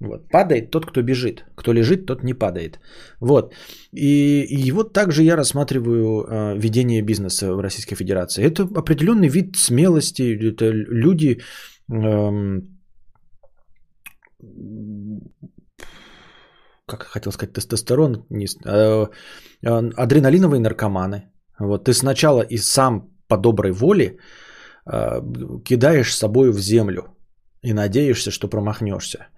[0.00, 0.28] Вот.
[0.30, 1.44] Падает тот, кто бежит.
[1.56, 2.80] Кто лежит, тот не падает.
[3.20, 3.54] Вот.
[3.92, 8.44] И, и вот также я рассматриваю э, ведение бизнеса в Российской Федерации.
[8.44, 10.36] Это определенный вид смелости.
[10.50, 11.40] Это люди...
[11.92, 12.60] Э,
[16.86, 19.06] как хотел сказать, тестостерон, не, э,
[19.62, 21.30] э, адреналиновые наркоманы.
[21.58, 24.18] Вот ты сначала и сам по доброй воле
[24.86, 25.20] э,
[25.64, 27.16] кидаешь собой в землю
[27.62, 29.28] и надеешься, что промахнешься.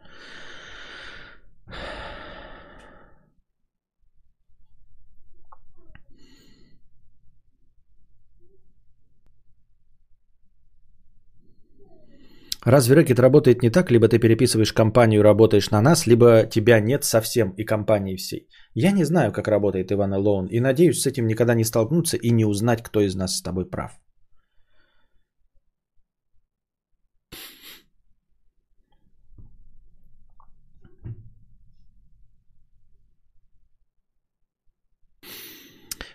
[12.67, 13.93] Разве рэкет работает не так?
[13.93, 18.49] Либо ты переписываешь компанию, работаешь на нас, либо тебя нет совсем и компании всей.
[18.75, 22.33] Я не знаю, как работает Иван Лоун, и надеюсь с этим никогда не столкнуться и
[22.33, 23.93] не узнать, кто из нас с тобой прав.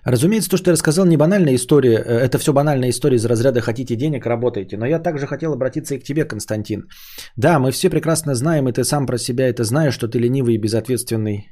[0.03, 1.97] Разумеется, то, что я рассказал, не банальная история.
[1.97, 4.77] Э, это все банальная история из разряда «хотите денег, работайте».
[4.77, 6.87] Но я также хотел обратиться и к тебе, Константин.
[7.37, 10.55] Да, мы все прекрасно знаем, и ты сам про себя это знаешь, что ты ленивый
[10.55, 11.51] и безответственный.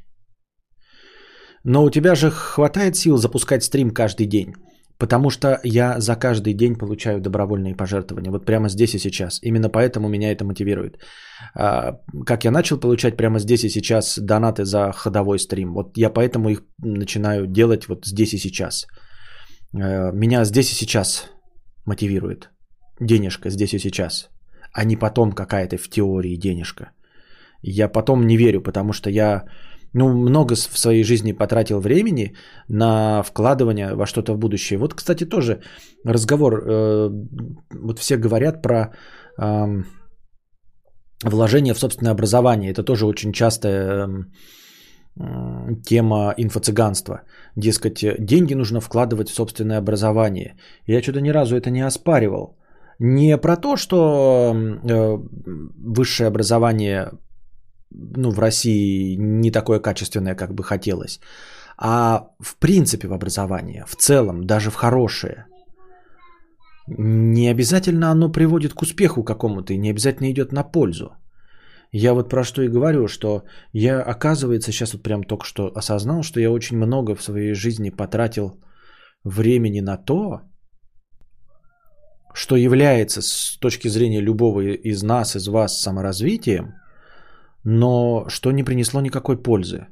[1.63, 4.53] Но у тебя же хватает сил запускать стрим каждый день.
[4.99, 8.31] Потому что я за каждый день получаю добровольные пожертвования.
[8.31, 9.39] Вот прямо здесь и сейчас.
[9.41, 10.97] Именно поэтому меня это мотивирует.
[11.55, 15.73] А, как я начал получать прямо здесь и сейчас донаты за ходовой стрим.
[15.73, 18.87] Вот я поэтому их начинаю делать вот здесь и сейчас.
[19.73, 21.31] А, меня здесь и сейчас
[21.85, 22.49] мотивирует.
[22.99, 24.29] Денежка здесь и сейчас.
[24.73, 26.91] А не потом какая-то в теории денежка.
[27.61, 29.45] Я потом не верю, потому что я
[29.93, 32.35] ну, много в своей жизни потратил времени
[32.67, 34.79] на вкладывание во что-то в будущее.
[34.79, 35.61] Вот, кстати, тоже
[36.05, 36.53] разговор.
[36.53, 37.09] Э,
[37.73, 38.93] вот все говорят про
[39.41, 39.83] э,
[41.23, 42.71] вложение в собственное образование.
[42.71, 44.07] Это тоже очень частая
[45.19, 47.21] э, тема инфо-цыганства.
[47.55, 50.55] Дескать, деньги нужно вкладывать в собственное образование.
[50.87, 52.57] Я что-то ни разу это не оспаривал.
[52.99, 55.17] Не про то, что э,
[55.77, 57.11] высшее образование
[57.91, 61.19] ну, в России не такое качественное, как бы хотелось,
[61.77, 65.45] а в принципе в образование, в целом, даже в хорошее.
[66.87, 71.11] Не обязательно оно приводит к успеху какому-то и не обязательно идет на пользу.
[71.91, 76.23] Я вот про что и говорю, что я, оказывается, сейчас вот прям только что осознал,
[76.23, 78.59] что я очень много в своей жизни потратил
[79.23, 80.41] времени на то,
[82.33, 86.73] что является с точки зрения любого из нас, из вас саморазвитием–
[87.63, 89.87] но что не принесло никакой пользы.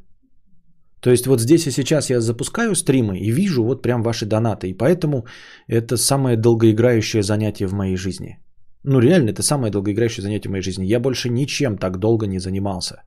[1.02, 4.68] То есть вот здесь и сейчас я запускаю стримы и вижу вот прям ваши донаты.
[4.70, 5.26] И поэтому
[5.68, 8.40] это самое долгоиграющее занятие в моей жизни.
[8.84, 10.86] Ну реально, это самое долгоиграющее занятие в моей жизни.
[10.86, 13.04] Я больше ничем так долго не занимался.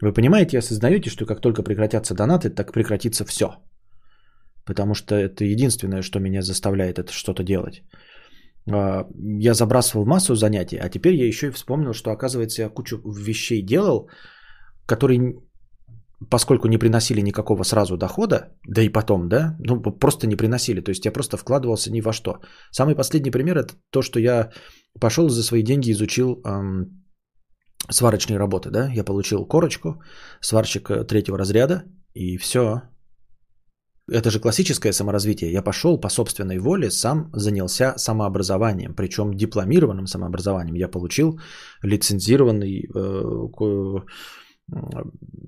[0.00, 3.46] Вы понимаете, осознаете, что как только прекратятся донаты, так прекратится все.
[4.64, 7.82] Потому что это единственное, что меня заставляет это что-то делать.
[8.72, 9.06] А,
[9.42, 13.62] я забрасывал массу занятий, а теперь я еще и вспомнил, что, оказывается, я кучу вещей
[13.62, 14.08] делал,
[14.86, 15.34] которые,
[16.30, 20.80] поскольку не приносили никакого сразу дохода, да и потом, да, ну просто не приносили.
[20.80, 22.40] То есть я просто вкладывался ни во что.
[22.70, 24.50] Самый последний пример это то, что я
[25.00, 27.04] пошел за свои деньги изучил эм,
[27.90, 30.02] сварочные работы, да, я получил корочку,
[30.40, 32.82] сварщик э, третьего разряда, и все,
[34.10, 35.52] это же классическое саморазвитие.
[35.52, 40.76] Я пошел по собственной воле, сам занялся самообразованием, причем дипломированным самообразованием.
[40.76, 41.40] Я получил
[41.82, 44.00] лицензированный э,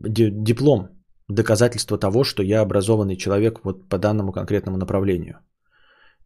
[0.09, 0.89] диплом,
[1.29, 5.41] доказательство того, что я образованный человек вот по данному конкретному направлению.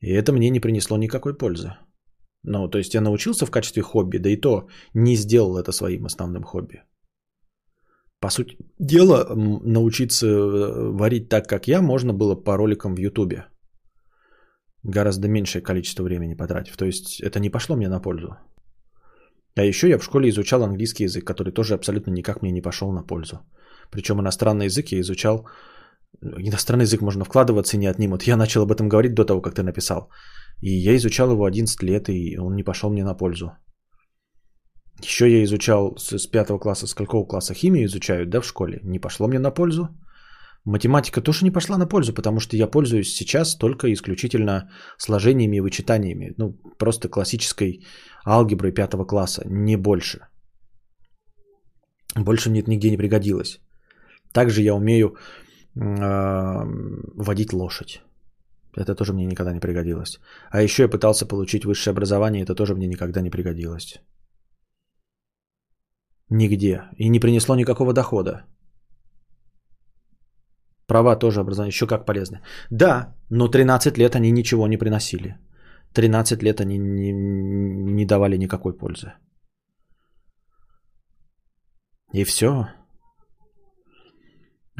[0.01, 1.75] И это мне не принесло никакой пользы.
[2.43, 6.07] Ну, то есть я научился в качестве хобби, да и то не сделал это своим
[6.07, 6.83] основным хобби.
[8.21, 13.47] По сути дела, научиться э, варить так, как я, можно было по роликам в Ютубе.
[14.85, 16.77] Гораздо меньшее количество времени потратив.
[16.77, 18.37] То есть это не пошло мне на пользу.
[19.57, 22.93] А еще я в школе изучал английский язык, который тоже абсолютно никак мне не пошел
[22.93, 23.41] на пользу.
[23.91, 25.47] Причем иностранный язык я изучал...
[26.23, 28.23] Иностранный язык можно вкладываться и не отнимут.
[28.25, 30.11] Я начал об этом говорить до того, как ты написал.
[30.61, 33.53] И я изучал его 11 лет, и он не пошел мне на пользу.
[35.03, 38.81] Еще я изучал с пятого класса, с какого класса химию изучают, да, в школе.
[38.83, 39.89] Не пошло мне на пользу.
[40.65, 45.61] Математика тоже не пошла на пользу, потому что я пользуюсь сейчас только исключительно сложениями и
[45.61, 46.35] вычитаниями.
[46.39, 47.81] Ну, просто классической
[48.27, 50.21] алгеброй пятого класса, не больше.
[52.17, 53.61] Больше мне это нигде не пригодилось.
[54.33, 56.65] Также я умею э,
[57.16, 58.03] водить лошадь.
[58.77, 60.20] Это тоже мне никогда не пригодилось.
[60.51, 64.01] А еще я пытался получить высшее образование, это тоже мне никогда не пригодилось.
[66.31, 66.83] Нигде.
[66.97, 68.45] И не принесло никакого дохода.
[70.87, 72.41] Права тоже образование еще как полезны.
[72.70, 75.37] Да, но 13 лет они ничего не приносили.
[75.95, 79.12] 13 лет они не, не давали никакой пользы.
[82.12, 82.68] И все.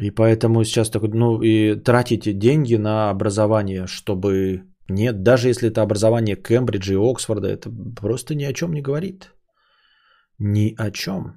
[0.01, 4.63] И поэтому сейчас такой, ну и тратите деньги на образование, чтобы...
[4.89, 7.71] Нет, даже если это образование Кембриджа и Оксфорда, это
[8.01, 9.33] просто ни о чем не говорит.
[10.41, 11.37] Ни о чем.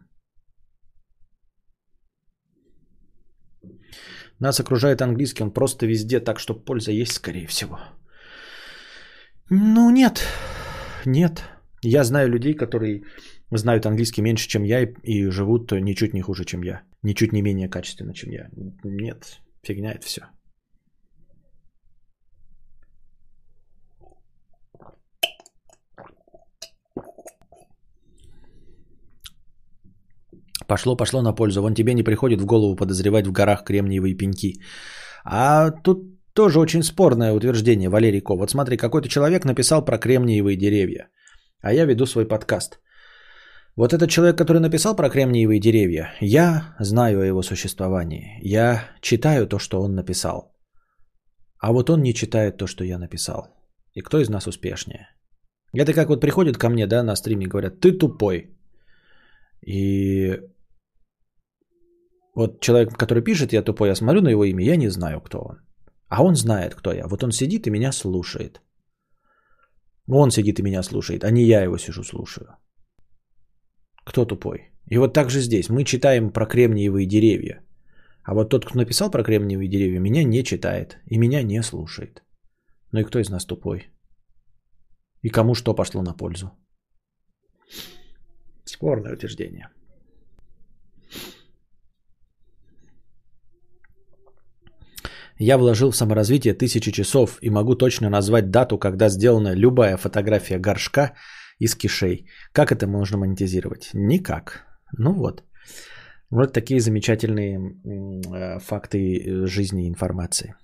[4.39, 7.79] Нас окружает английский, он просто везде, так что польза есть, скорее всего.
[9.49, 10.23] Ну нет,
[11.05, 11.43] нет.
[11.81, 13.03] Я знаю людей, которые
[13.51, 16.81] знают английский меньше, чем я, и, и живут ничуть не хуже, чем я.
[17.03, 18.49] Ничуть не менее качественно, чем я.
[18.83, 20.21] Нет, фигня это все.
[30.73, 31.61] Пошло, пошло на пользу.
[31.61, 34.59] Вон тебе не приходит в голову подозревать в горах кремниевые пеньки.
[35.23, 35.97] А тут
[36.33, 38.35] тоже очень спорное утверждение, Валерий Ко.
[38.35, 41.09] Вот смотри, какой-то человек написал про кремниевые деревья,
[41.61, 42.79] а я веду свой подкаст.
[43.75, 48.39] Вот этот человек, который написал про кремниевые деревья, я знаю о его существовании.
[48.41, 50.55] Я читаю то, что он написал.
[51.59, 53.47] А вот он не читает то, что я написал.
[53.93, 55.07] И кто из нас успешнее?
[55.71, 58.49] Это как вот приходят ко мне, да, на стриме говорят, ты тупой.
[59.65, 60.39] И
[62.35, 65.39] вот человек, который пишет, я тупой, я смотрю на его имя, я не знаю, кто
[65.39, 65.57] он.
[66.07, 67.07] А он знает, кто я.
[67.07, 68.61] Вот он сидит и меня слушает.
[70.07, 72.47] Он сидит и меня слушает, а не я его сижу слушаю.
[74.05, 74.71] Кто тупой?
[74.91, 75.69] И вот так же здесь.
[75.69, 77.63] Мы читаем про кремниевые деревья.
[78.23, 82.23] А вот тот, кто написал про кремниевые деревья, меня не читает и меня не слушает.
[82.91, 83.89] Ну и кто из нас тупой?
[85.21, 86.51] И кому что пошло на пользу?
[88.65, 89.69] Спорное утверждение.
[95.45, 100.57] Я вложил в саморазвитие тысячи часов и могу точно назвать дату, когда сделана любая фотография
[100.57, 101.15] горшка
[101.59, 102.29] из кишей.
[102.53, 103.89] Как это можно монетизировать?
[103.93, 104.65] Никак.
[104.97, 105.43] Ну вот.
[106.29, 110.55] Вот такие замечательные э, факты жизни и информации.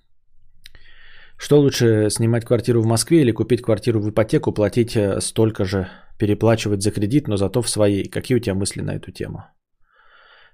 [1.36, 5.88] Что лучше, снимать квартиру в Москве или купить квартиру в ипотеку, платить э, столько же,
[6.18, 8.08] переплачивать за кредит, но зато в своей?
[8.08, 9.44] Какие у тебя мысли на эту тему?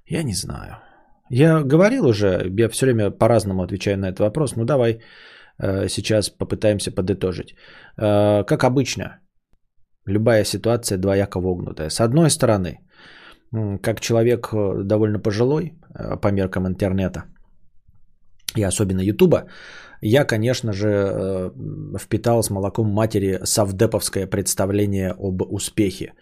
[0.05, 0.79] Я не знаю.
[1.31, 4.57] Я говорил уже, я все время по-разному отвечаю на этот вопрос.
[4.57, 5.01] Ну давай
[5.59, 7.55] э, сейчас попытаемся подытожить.
[7.99, 9.21] Э, как обычно,
[10.07, 11.91] любая ситуация двояко вогнутая.
[11.91, 12.79] С одной стороны,
[13.83, 15.73] как человек э, довольно пожилой
[16.23, 17.25] по меркам интернета,
[18.57, 19.49] и особенно Ютуба,
[20.03, 21.53] я, конечно же,
[21.99, 26.13] впитал с молоком матери совдеповское представление об успехе.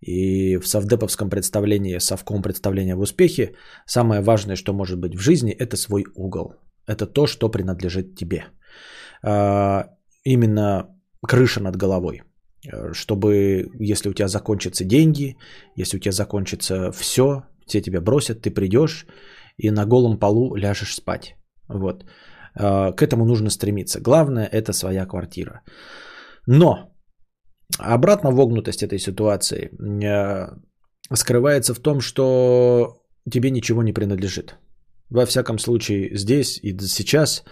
[0.00, 3.54] И в совдеповском представлении, совком представления в успехе,
[3.86, 6.54] самое важное, что может быть в жизни, это свой угол.
[6.86, 8.44] Это то, что принадлежит тебе.
[9.22, 9.86] А,
[10.24, 10.86] именно
[11.26, 12.22] крыша над головой.
[12.92, 15.36] Чтобы, если у тебя закончатся деньги,
[15.76, 19.06] если у тебя закончится все, все тебя бросят, ты придешь
[19.56, 21.36] и на голом полу ляжешь спать.
[21.68, 22.04] Вот.
[22.54, 24.00] А, к этому нужно стремиться.
[24.00, 25.62] Главное– это своя квартира.
[26.46, 26.95] Но
[27.78, 29.70] Обратно вогнутость этой ситуации
[30.04, 30.48] э,
[31.12, 34.56] скрывается в том, что тебе ничего не принадлежит.
[35.10, 37.44] Во всяком случае, здесь и сейчас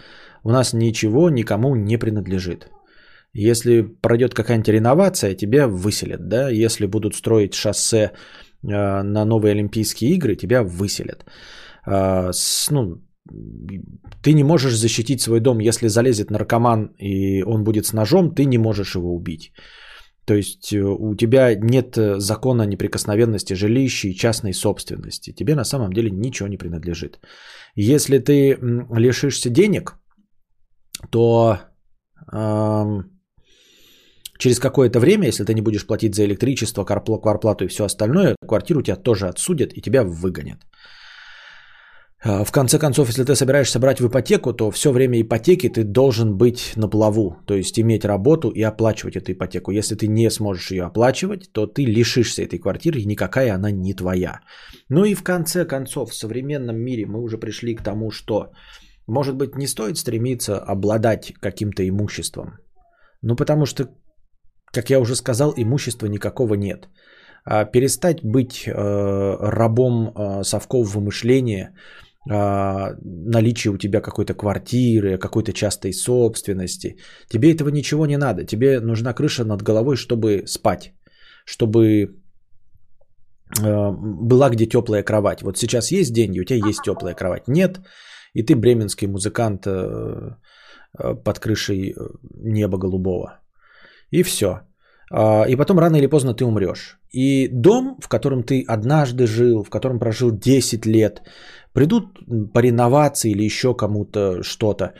[0.43, 2.69] у нас ничего никому не принадлежит.
[3.33, 6.27] Если пройдет какая-нибудь реновация, тебя выселят.
[6.27, 6.49] Да?
[6.49, 8.11] Если будут строить шоссе э,
[9.03, 11.25] на новые Олимпийские игры, тебя выселят.
[11.85, 12.31] Э,
[12.71, 13.01] ну,
[14.23, 18.45] ты не можешь защитить свой дом, если залезет наркоман и он будет с ножом, ты
[18.45, 19.51] не можешь его убить.
[20.25, 25.33] То есть э, у тебя нет э, закона неприкосновенности жилища и частной собственности.
[25.33, 27.19] Тебе на самом деле ничего не принадлежит.
[27.75, 28.57] Если ты
[28.95, 29.95] лишишься денег,
[31.11, 31.59] то
[32.31, 33.03] эм,
[34.39, 38.81] через какое-то время, если ты не будешь платить за электричество, кварплату и все остальное, квартиру
[38.81, 40.59] тебя тоже отсудят и тебя выгонят.
[42.27, 45.83] А, в конце концов, если ты собираешься брать в ипотеку, то все время ипотеки ты
[45.83, 49.71] должен быть на плаву, то есть иметь работу и оплачивать эту ипотеку.
[49.71, 53.93] Если ты не сможешь ее оплачивать, то ты лишишься этой квартиры, и никакая она не
[53.93, 54.39] твоя.
[54.89, 58.49] Ну и в конце концов, в современном мире мы уже пришли к тому, что,
[59.07, 62.57] может быть, не стоит стремиться обладать каким-то имуществом.
[63.21, 63.89] Ну потому что,
[64.73, 66.89] как я уже сказал, имущества никакого нет.
[67.47, 71.75] А перестать быть э, рабом э, совкового мышления–
[72.27, 76.97] наличие у тебя какой-то квартиры, какой-то частой собственности.
[77.29, 78.45] Тебе этого ничего не надо.
[78.45, 80.93] Тебе нужна крыша над головой, чтобы спать,
[81.45, 82.15] чтобы
[83.61, 85.41] а, была где теплая кровать.
[85.41, 87.47] Вот сейчас есть деньги, у тебя есть теплая кровать.
[87.47, 87.79] Нет,
[88.33, 90.35] и ты бременский музыкант э,
[90.99, 91.95] э, под крышей э,
[92.43, 93.39] неба голубого.
[94.11, 94.61] И все.
[95.11, 96.99] А, и потом рано или поздно ты умрешь.
[97.11, 101.21] И дом, в котором ты однажды жил, в котором прожил 10 лет,
[101.73, 102.03] придут
[102.53, 104.93] по реновации или еще кому-то что-то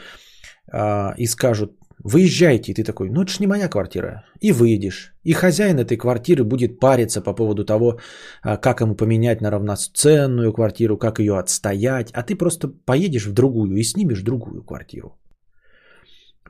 [0.72, 1.72] а, и скажут,
[2.04, 5.14] выезжайте, и ты такой, ну это же не моя квартира, и выйдешь.
[5.24, 8.00] И хозяин этой квартиры будет париться по поводу того,
[8.44, 13.34] а, как ему поменять на равноценную квартиру, как ее отстоять, а ты просто поедешь в
[13.34, 15.18] другую и снимешь другую квартиру.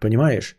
[0.01, 0.57] Понимаешь?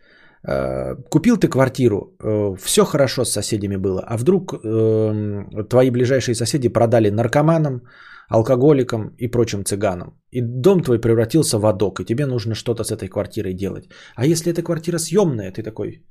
[0.48, 6.34] Э, купил ты квартиру, э, все хорошо с соседями было, а вдруг э, твои ближайшие
[6.34, 7.80] соседи продали наркоманам,
[8.28, 10.08] алкоголикам и прочим цыганам.
[10.30, 13.88] И дом твой превратился в адок, и тебе нужно что-то с этой квартирой делать.
[14.14, 16.04] А если эта квартира съемная, ты такой,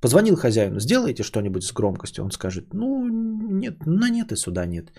[0.00, 4.92] позвонил хозяину, сделайте что-нибудь с громкостью, он скажет, ну нет, на нет и сюда нет.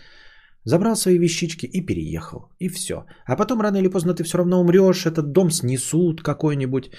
[0.66, 2.40] Забрал свои вещички и переехал.
[2.60, 3.06] И все.
[3.28, 6.90] А потом рано или поздно ты все равно умрешь, этот дом снесут какой-нибудь.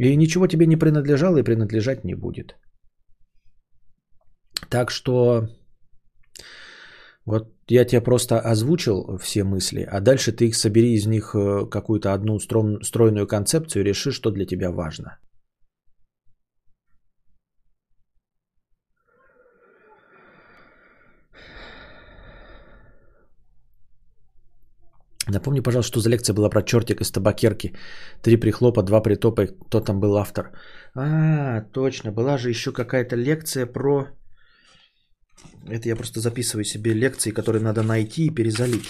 [0.00, 2.56] И ничего тебе не принадлежало и принадлежать не будет.
[4.70, 5.48] Так что
[7.26, 11.66] вот я тебе просто озвучил все мысли, а дальше ты их собери из них э,
[11.70, 15.18] какую-то одну стройную концепцию и реши, что для тебя важно.
[25.30, 27.72] Напомни, пожалуйста, что за лекция была про чертик из табакерки.
[28.22, 29.46] Три прихлопа, два притопа.
[29.46, 30.50] Кто там был автор?
[30.94, 32.12] А, точно.
[32.12, 34.06] Была же еще какая-то лекция про...
[35.68, 38.88] Это я просто записываю себе лекции, которые надо найти и перезалить.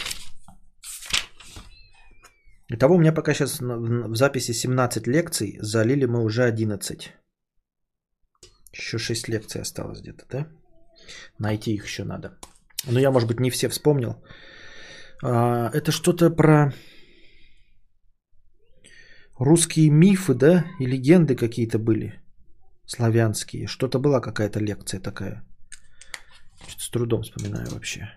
[2.72, 5.58] Итого у меня пока сейчас в записи 17 лекций.
[5.60, 7.12] Залили мы уже 11.
[8.72, 10.46] Еще 6 лекций осталось где-то, да?
[11.38, 12.38] Найти их еще надо.
[12.86, 14.14] Но я, может быть, не все вспомнил.
[15.22, 16.72] А, это что-то про
[19.38, 22.20] русские мифы, да, и легенды какие-то были
[22.86, 23.66] славянские.
[23.66, 25.44] Что-то была какая-то лекция такая.
[26.68, 28.08] Что-то с трудом вспоминаю вообще.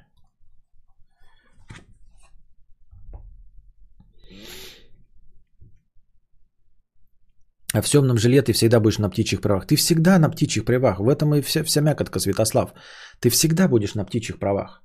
[7.73, 9.65] А в темном жиле ты всегда будешь на птичьих правах.
[9.65, 10.99] Ты всегда на птичьих правах.
[10.99, 12.73] В этом и вся, вся мякотка, Святослав.
[13.19, 14.82] Ты всегда будешь на птичьих правах.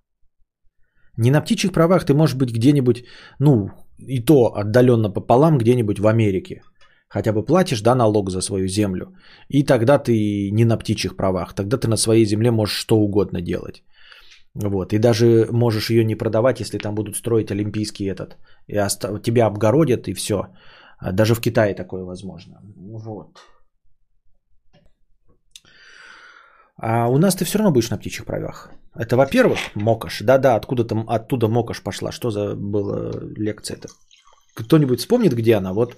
[1.18, 3.04] Не на птичьих правах ты можешь быть где-нибудь,
[3.40, 6.62] ну, и то отдаленно пополам, где-нибудь в Америке.
[7.08, 9.06] Хотя бы платишь, да, налог за свою землю.
[9.48, 11.54] И тогда ты не на птичьих правах.
[11.54, 13.82] Тогда ты на своей земле можешь что угодно делать.
[14.54, 14.92] Вот.
[14.92, 18.36] И даже можешь ее не продавать, если там будут строить олимпийский этот.
[18.68, 20.48] И оста- тебя обгородят и все.
[21.12, 22.60] Даже в Китае такое возможно.
[22.76, 23.38] Вот.
[26.80, 28.70] А у нас ты все равно будешь на птичьих правах.
[28.94, 30.22] Это, во-первых, Мокаш.
[30.22, 32.12] Да-да, откуда-то, оттуда Мокаш пошла.
[32.12, 33.88] Что за была лекция-то?
[34.54, 35.72] Кто-нибудь вспомнит, где она?
[35.72, 35.96] Вот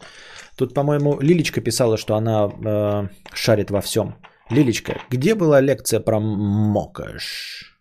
[0.56, 4.16] тут, по-моему, Лилечка писала, что она э, шарит во всем.
[4.50, 7.78] Лилечка, где была лекция про Мокаш?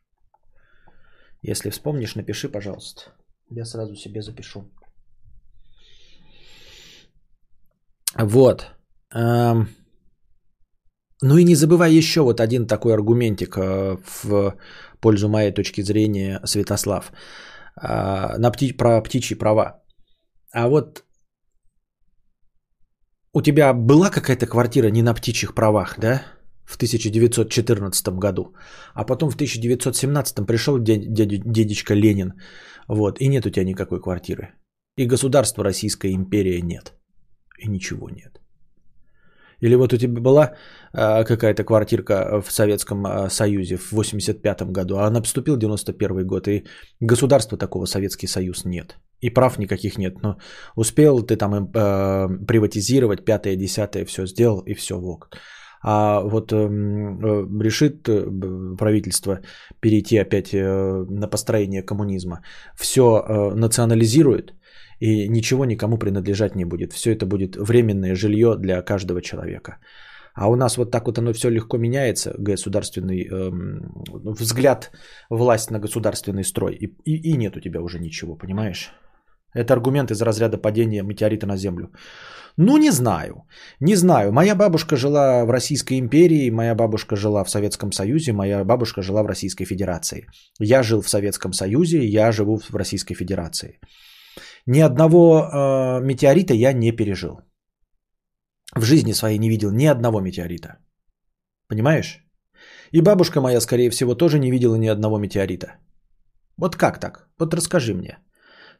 [1.42, 3.02] Если вспомнишь, напиши, пожалуйста.
[3.50, 4.70] Я сразу себе запишу.
[8.18, 8.68] Вот.
[9.14, 9.70] Эм...
[11.22, 14.56] Ну и не забывай еще вот один такой аргументик э, в
[15.02, 17.12] пользу моей точки зрения, Святослав,
[17.76, 19.84] а, на пти- про птичьи права.
[20.54, 21.04] А вот
[23.34, 26.24] у тебя была какая-то квартира не на птичьих правах, да?
[26.66, 28.54] В 1914 году.
[28.94, 32.34] А потом в 1917 пришел дядь, дядечка Ленин.
[32.88, 34.54] Вот, и нет у тебя никакой квартиры.
[34.98, 36.94] И государства Российская империя нет.
[37.60, 38.40] И ничего нет.
[39.62, 40.54] Или вот у тебя была
[40.94, 46.28] э, какая-то квартирка в Советском э, Союзе в 85 году, а она поступила в 91
[46.28, 46.66] год, и
[47.02, 48.98] государства такого Советский Союз нет.
[49.22, 50.22] И прав никаких нет.
[50.24, 50.38] Но
[50.76, 55.30] успел ты там э, приватизировать, пятое, десятое, все сделал, и все, вок.
[55.82, 58.26] А вот эм, э, решит э,
[58.78, 59.40] правительство
[59.80, 62.42] перейти опять э, на построение коммунизма,
[62.76, 64.54] все э, национализирует,
[65.00, 66.94] и ничего никому принадлежать не будет.
[66.94, 69.78] Все это будет временное жилье для каждого человека.
[70.34, 73.92] А у нас вот так вот оно все легко меняется, государственный эм,
[74.40, 74.92] взгляд,
[75.30, 78.94] власть на государственный строй, и, и, и нет у тебя уже ничего, понимаешь?
[79.54, 81.92] Это аргумент из разряда падения метеорита на Землю.
[82.58, 83.44] Ну, не знаю.
[83.80, 84.32] Не знаю.
[84.32, 89.24] Моя бабушка жила в Российской империи, моя бабушка жила в Советском Союзе, моя бабушка жила
[89.24, 90.28] в Российской Федерации.
[90.60, 93.80] Я жил в Советском Союзе, я живу в Российской Федерации.
[94.66, 97.40] Ни одного э, метеорита я не пережил.
[98.76, 100.78] В жизни своей не видел ни одного метеорита.
[101.68, 102.24] Понимаешь?
[102.92, 105.68] И бабушка моя, скорее всего, тоже не видела ни одного метеорита.
[106.58, 107.30] Вот как так?
[107.40, 108.18] Вот расскажи мне,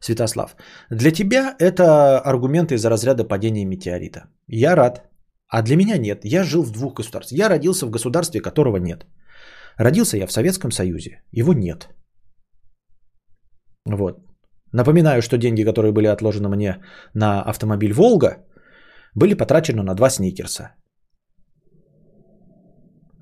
[0.00, 0.56] Святослав.
[0.90, 4.28] Для тебя это аргументы из-за разряда падения метеорита.
[4.48, 5.10] Я рад.
[5.48, 6.24] А для меня нет.
[6.24, 7.38] Я жил в двух государствах.
[7.38, 9.06] Я родился в государстве, которого нет.
[9.76, 11.22] Родился я в Советском Союзе.
[11.32, 11.88] Его нет.
[13.86, 14.29] Вот.
[14.72, 16.82] Напоминаю, что деньги, которые были отложены мне
[17.14, 18.36] на автомобиль «Волга»,
[19.14, 20.74] были потрачены на два сникерса.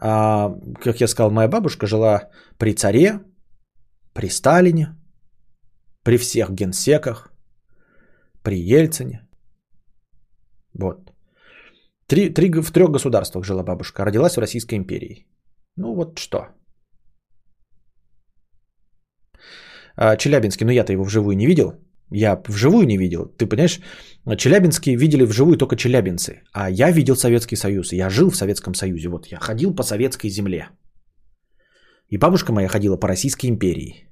[0.00, 0.50] А,
[0.84, 3.20] как я сказал, моя бабушка жила при царе,
[4.14, 4.96] при Сталине,
[6.04, 7.32] при всех генсеках,
[8.42, 9.26] при Ельцине.
[10.74, 11.12] Вот.
[12.06, 14.04] Три, три, в трех государствах жила бабушка.
[14.04, 15.26] Родилась в Российской империи.
[15.76, 16.48] Ну вот что.
[20.00, 21.72] А, Челябинский, ну я-то его вживую не видел.
[22.10, 23.26] Я вживую не видел.
[23.36, 23.80] Ты понимаешь,
[24.36, 26.42] Челябинские видели вживую только челябинцы.
[26.52, 27.92] А я видел Советский Союз.
[27.92, 29.08] Я жил в Советском Союзе.
[29.08, 30.68] Вот я ходил по советской земле.
[32.08, 34.08] И бабушка моя ходила по Российской империи.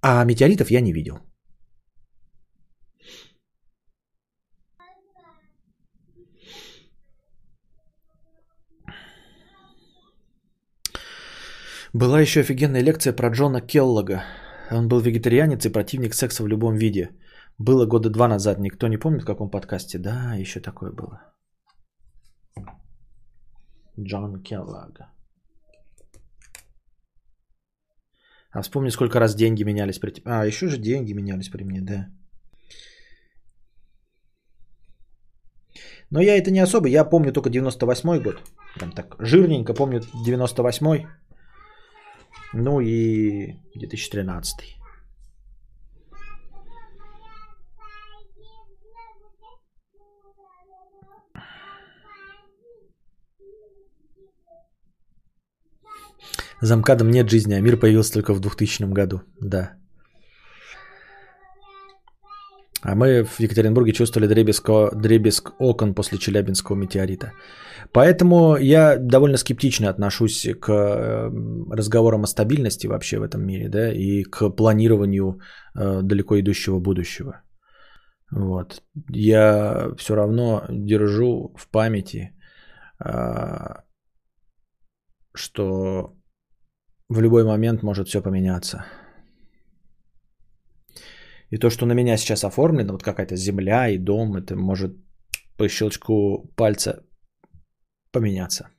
[0.00, 1.18] А метеоритов я не видел.
[11.92, 14.22] Была еще офигенная лекция про Джона Келлога.
[14.70, 17.10] Он был вегетарианец и противник секса в любом виде.
[17.58, 18.58] Было года два назад.
[18.58, 19.98] Никто не помнит в каком подкасте?
[19.98, 21.20] Да, еще такое было.
[23.98, 25.00] Джон Келлог.
[28.50, 30.22] А вспомни, сколько раз деньги менялись при тебе.
[30.26, 32.08] А, еще же деньги менялись при мне, да.
[36.10, 36.88] Но я это не особо.
[36.88, 38.42] Я помню только 98 год.
[38.76, 41.06] Прям так жирненько помню 98
[42.52, 44.78] ну и 2013.
[56.60, 59.22] Замкадом нет жизни, а мир появился только в 2000 году.
[59.40, 59.78] Да.
[62.82, 67.32] А мы в Екатеринбурге чувствовали дребезг, дребезг окон после Челябинского метеорита.
[67.92, 71.30] Поэтому я довольно скептично отношусь к э,
[71.76, 75.40] разговорам о стабильности вообще в этом мире, да, и к планированию
[75.74, 77.42] э, далеко идущего будущего.
[78.30, 78.82] Вот.
[79.10, 82.32] Я все равно держу в памяти,
[83.04, 83.74] э,
[85.34, 86.14] что
[87.08, 88.84] в любой момент может все поменяться.
[91.50, 94.92] И то, что на меня сейчас оформлено, вот какая-то земля и дом, это может
[95.56, 97.04] по щелчку пальца
[98.12, 98.70] поменяться.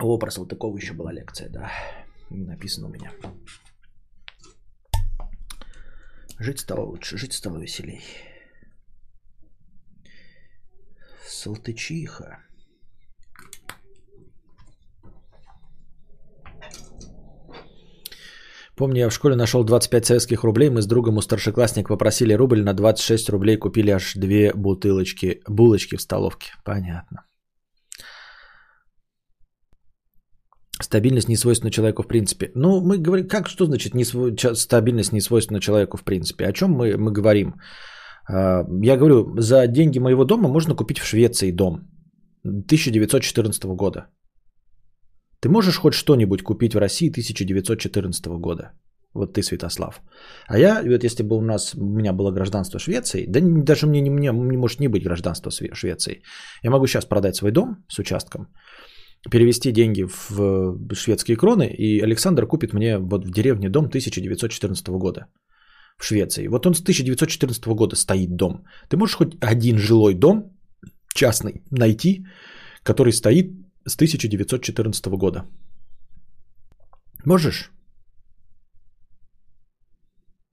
[0.00, 1.70] О, про Салтыкова еще была лекция, да.
[2.30, 3.12] Написано у меня.
[6.38, 8.02] Жить стало лучше, жить стало веселей.
[11.24, 12.38] Салтычиха.
[18.76, 20.70] Помню, я в школе нашел 25 советских рублей.
[20.70, 23.56] Мы с другом у старшеклассника попросили рубль на 26 рублей.
[23.58, 26.52] Купили аж две бутылочки, булочки в столовке.
[26.64, 27.24] Понятно.
[30.80, 32.50] Стабильность не свойственна человеку в принципе.
[32.54, 36.46] Ну, мы говорим, как, что значит не свой, стабильность не свойственна человеку в принципе?
[36.46, 37.54] О чем мы, мы говорим?
[38.28, 41.88] А, я говорю, за деньги моего дома можно купить в Швеции дом
[42.44, 44.06] 1914 года.
[45.42, 48.72] Ты можешь хоть что-нибудь купить в России 1914 года?
[49.14, 50.00] Вот ты, Святослав.
[50.46, 54.00] А я, вот если бы у нас, у меня было гражданство Швеции, да даже мне,
[54.00, 56.22] не, мне не может не быть гражданства Швеции.
[56.62, 58.46] Я могу сейчас продать свой дом с участком,
[59.30, 65.26] перевести деньги в шведские кроны, и Александр купит мне вот в деревне дом 1914 года
[65.98, 66.46] в Швеции.
[66.48, 68.64] Вот он с 1914 года стоит дом.
[68.88, 70.56] Ты можешь хоть один жилой дом
[71.14, 72.26] частный найти,
[72.84, 75.44] который стоит с 1914 года.
[77.24, 77.70] Можешь?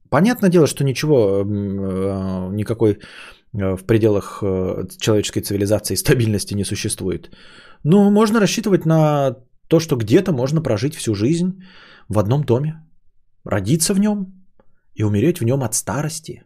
[0.09, 7.29] Понятное дело, что ничего, э, никакой э, в пределах э, человеческой цивилизации стабильности не существует.
[7.83, 9.35] Но можно рассчитывать на
[9.67, 11.63] то, что где-то можно прожить всю жизнь
[12.07, 12.83] в одном доме,
[13.43, 14.33] родиться в нем
[14.95, 16.43] и умереть в нем от старости.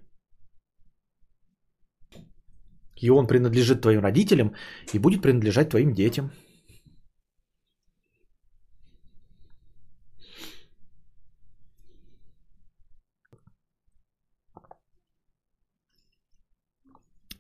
[3.02, 4.54] И он принадлежит твоим родителям
[4.94, 6.32] и будет принадлежать твоим детям–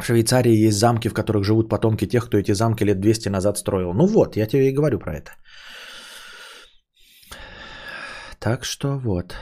[0.03, 3.57] В Швейцарии есть замки, в которых живут потомки тех, кто эти замки лет 200 назад
[3.57, 3.93] строил.
[3.93, 5.31] Ну вот, я тебе и говорю про это.
[8.39, 9.35] Так что вот.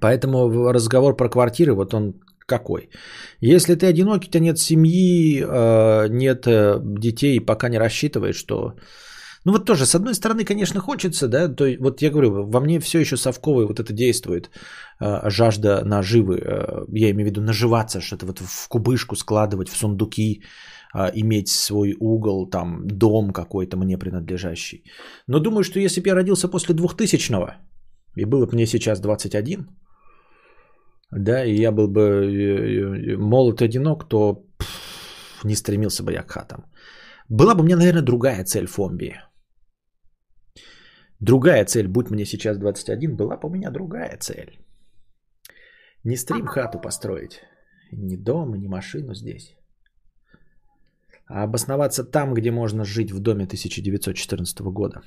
[0.00, 2.12] Поэтому разговор про квартиры, вот он
[2.46, 2.90] какой.
[3.40, 8.74] Если ты одинокий, у тебя нет семьи, э, нет э, детей, пока не рассчитываешь, что
[9.44, 12.80] ну вот тоже, с одной стороны, конечно, хочется, да, то вот я говорю, во мне
[12.80, 14.50] все еще совковое вот это действует,
[15.00, 19.76] э, жажда наживы, э, я имею в виду наживаться, что-то вот в кубышку складывать, в
[19.76, 20.42] сундуки,
[20.94, 24.84] э, иметь свой угол, там, дом какой-то мне принадлежащий.
[25.26, 27.54] Но думаю, что если бы я родился после 2000-го,
[28.16, 29.66] и было бы мне сейчас 21,
[31.10, 36.12] да, и я был бы э, э, молод и одинок, то пфф, не стремился бы
[36.12, 36.64] я к хатам.
[37.28, 39.14] Была бы у меня, наверное, другая цель Фомбии.
[41.20, 44.58] Другая цель, будь мне сейчас 21, была бы у меня другая цель.
[46.04, 47.42] Не стрим хату построить.
[47.92, 49.54] ни дом, ни машину здесь.
[51.26, 55.02] А обосноваться там, где можно жить в доме 1914 года.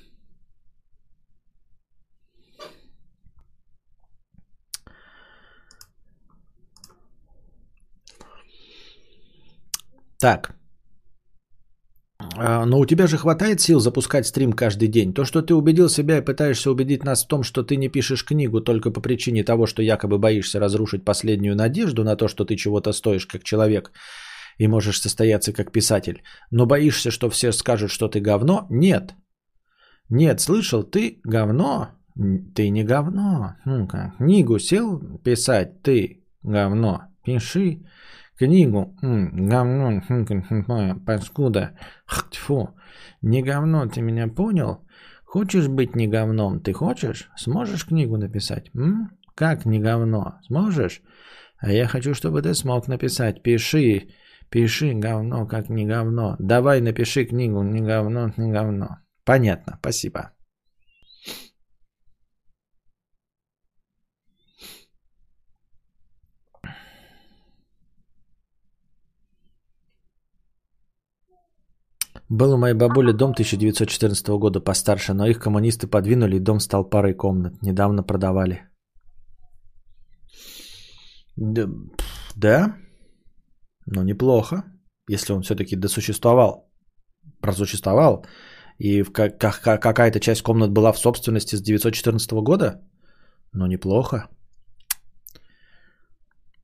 [10.19, 10.62] Так.
[12.37, 15.13] А, но у тебя же хватает сил запускать стрим каждый день.
[15.13, 18.25] То, что ты убедил себя и пытаешься убедить нас в том, что ты не пишешь
[18.25, 22.55] книгу только по причине того, что якобы боишься разрушить последнюю надежду на то, что ты
[22.55, 23.91] чего-то стоишь как человек
[24.57, 28.67] и можешь состояться как писатель, но боишься, что все скажут, что ты говно?
[28.69, 29.15] Нет.
[30.09, 31.89] Нет, слышал, ты говно?
[32.55, 33.55] Ты не говно.
[33.65, 37.01] Ну-ка, книгу сел писать, ты говно.
[37.25, 37.79] Пиши
[38.37, 38.95] книгу.
[39.01, 40.01] Говно,
[41.05, 41.77] паскуда.
[42.05, 42.69] Фу.
[43.21, 44.85] Не говно, ты меня понял?
[45.25, 46.59] Хочешь быть не говном?
[46.59, 47.29] Ты хочешь?
[47.35, 48.69] Сможешь книгу написать?
[48.75, 49.11] М?
[49.35, 50.39] Как не говно?
[50.45, 51.01] Сможешь?
[51.57, 53.41] А я хочу, чтобы ты смог написать.
[53.41, 54.09] Пиши.
[54.49, 56.35] Пиши говно, как не говно.
[56.37, 58.97] Давай напиши книгу не говно, не говно.
[59.25, 60.32] Понятно, спасибо.
[72.33, 76.89] Был у моей бабули дом 1914 года постарше, но их коммунисты подвинули, и дом стал
[76.89, 77.61] парой комнат.
[77.61, 78.61] Недавно продавали.
[81.37, 81.69] Да?
[82.35, 82.75] да?
[83.85, 84.63] Ну, неплохо,
[85.11, 86.71] если он все-таки досуществовал,
[87.39, 88.25] просуществовал,
[88.79, 92.81] и как, как, какая-то часть комнат была в собственности с 1914 года,
[93.53, 94.27] ну, неплохо.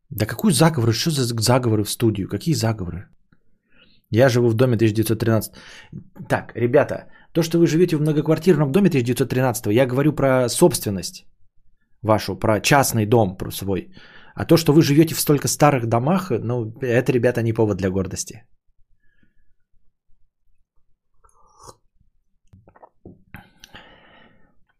[0.09, 0.93] Да какой заговор?
[0.93, 2.27] Что за заговоры в студию?
[2.27, 3.07] Какие заговоры?
[4.11, 5.53] Я живу в доме 1913.
[6.29, 11.25] Так, ребята, то, что вы живете в многоквартирном доме 1913, я говорю про собственность
[12.01, 13.93] вашу, про частный дом про свой.
[14.35, 17.89] А то, что вы живете в столько старых домах, ну, это, ребята, не повод для
[17.89, 18.43] гордости.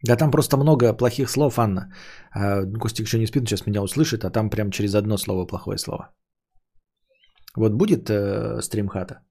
[0.08, 1.94] Да там просто много плохих слов, Анна.
[2.32, 5.78] А, Костик еще не спит, сейчас меня услышит, а там прям через одно слово плохое
[5.78, 6.10] слово.
[7.56, 9.22] Вот будет э, стримхата,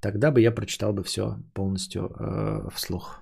[0.00, 3.20] тогда бы я прочитал бы все полностью э, вслух.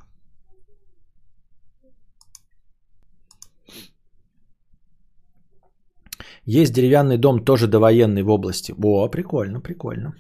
[6.44, 8.74] Есть деревянный дом, тоже довоенный в области.
[8.76, 10.14] О, прикольно, прикольно.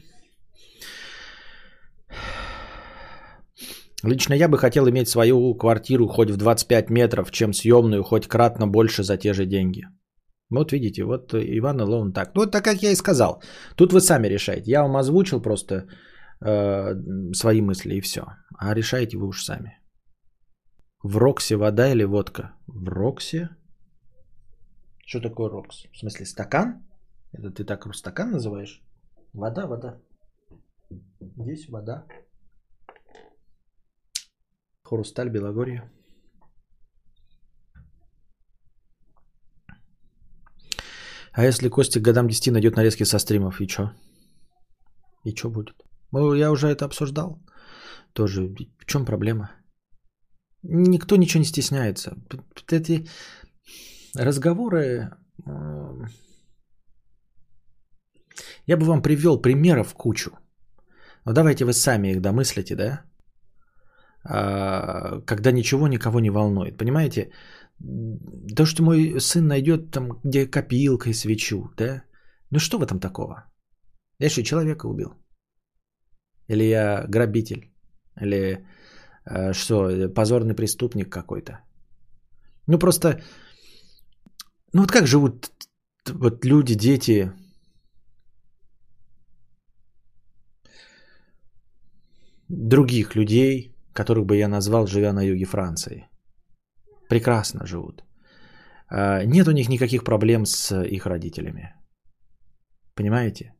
[4.04, 8.66] Лично я бы хотел иметь свою квартиру хоть в 25 метров, чем съемную хоть кратно
[8.66, 9.86] больше за те же деньги.
[10.52, 12.34] Вот видите, вот Иван Лоун так.
[12.34, 13.42] Ну, так как я и сказал.
[13.76, 14.70] Тут вы сами решаете.
[14.70, 15.86] Я вам озвучил просто
[16.44, 16.94] э,
[17.32, 18.22] свои мысли и все.
[18.58, 19.78] А решаете вы уж сами.
[21.02, 22.52] В Роксе вода или водка?
[22.66, 23.48] В Роксе?
[25.06, 25.86] Что такое рокс?
[25.92, 26.86] В смысле стакан?
[27.32, 28.82] Это ты так стакан называешь?
[29.32, 30.00] Вода, вода.
[31.20, 32.06] Здесь вода.
[34.84, 35.90] Хрусталь, Белогорье.
[41.32, 43.92] А если Костик годам 10 найдет нарезки со стримов, и что?
[45.24, 45.74] И что будет?
[46.12, 47.38] Ну, я уже это обсуждал.
[48.12, 48.54] Тоже.
[48.78, 49.50] В чем проблема?
[50.62, 52.14] Никто ничего не стесняется.
[52.70, 53.06] Эти
[54.14, 55.10] разговоры...
[58.66, 60.30] Я бы вам привел примеров кучу.
[61.24, 63.02] Но давайте вы сами их домыслите, да?
[64.24, 66.78] А, когда ничего никого не волнует.
[66.78, 67.32] Понимаете?
[68.56, 72.04] То, что мой сын найдет там, где копилка и свечу, да?
[72.50, 73.44] Ну что в этом такого?
[74.18, 75.14] Я что, человека убил?
[76.48, 77.72] Или я грабитель?
[78.20, 78.66] Или
[79.24, 81.60] э, что, позорный преступник какой-то?
[82.66, 83.20] Ну просто
[84.72, 85.50] ну вот как живут
[86.06, 87.32] вот люди, дети,
[92.48, 96.08] других людей, которых бы я назвал, живя на юге Франции.
[97.12, 98.04] Прекрасно живут.
[98.88, 101.74] А, нет у них никаких проблем с их родителями.
[102.94, 103.54] Понимаете?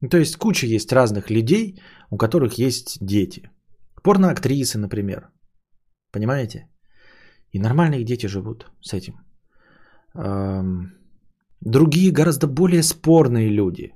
[0.00, 1.80] Ну, то есть куча есть разных людей,
[2.10, 3.50] у которых есть дети.
[4.02, 5.28] Порноактрисы, например.
[6.12, 6.68] Понимаете?
[7.52, 9.14] И нормальные дети живут с этим
[11.60, 13.92] другие гораздо более спорные люди.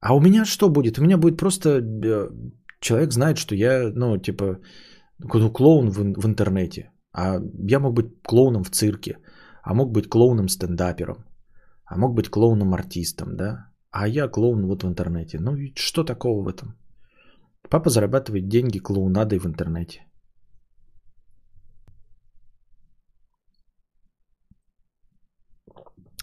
[0.00, 0.98] А у меня что будет?
[0.98, 2.30] У меня будет просто э,
[2.80, 4.58] человек знает, что я, ну, типа,
[5.18, 6.90] ну, клоун в, в интернете.
[7.12, 9.18] А я мог быть клоуном в цирке,
[9.62, 11.24] а мог быть клоуном стендапером,
[11.84, 13.70] а мог быть клоуном артистом, да?
[13.90, 15.38] А я клоун вот в интернете.
[15.38, 16.74] Ну, что такого в этом?
[17.68, 20.06] Папа зарабатывает деньги клоунадой в интернете.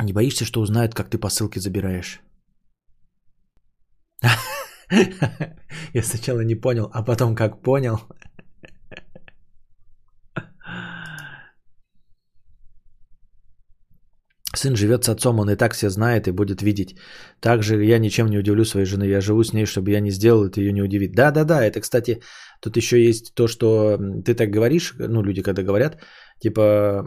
[0.01, 2.21] Не боишься, что узнают, как ты посылки забираешь?
[5.93, 7.99] Я сначала не понял, а потом как понял.
[14.59, 16.95] Сын живет с отцом, он и так все знает и будет видеть.
[17.39, 19.05] Также я ничем не удивлю своей жены.
[19.07, 21.11] Я живу с ней, чтобы я не сделал это, ее не удивит.
[21.13, 22.19] Да-да-да, это, кстати,
[22.61, 25.97] тут еще есть то, что ты так говоришь, ну, люди когда говорят,
[26.43, 27.05] типа,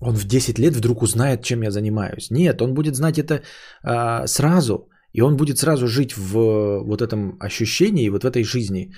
[0.00, 2.30] он в 10 лет вдруг узнает, чем я занимаюсь.
[2.30, 3.42] Нет, он будет знать это
[3.82, 8.92] а, сразу, и он будет сразу жить в вот этом ощущении, вот в этой жизни.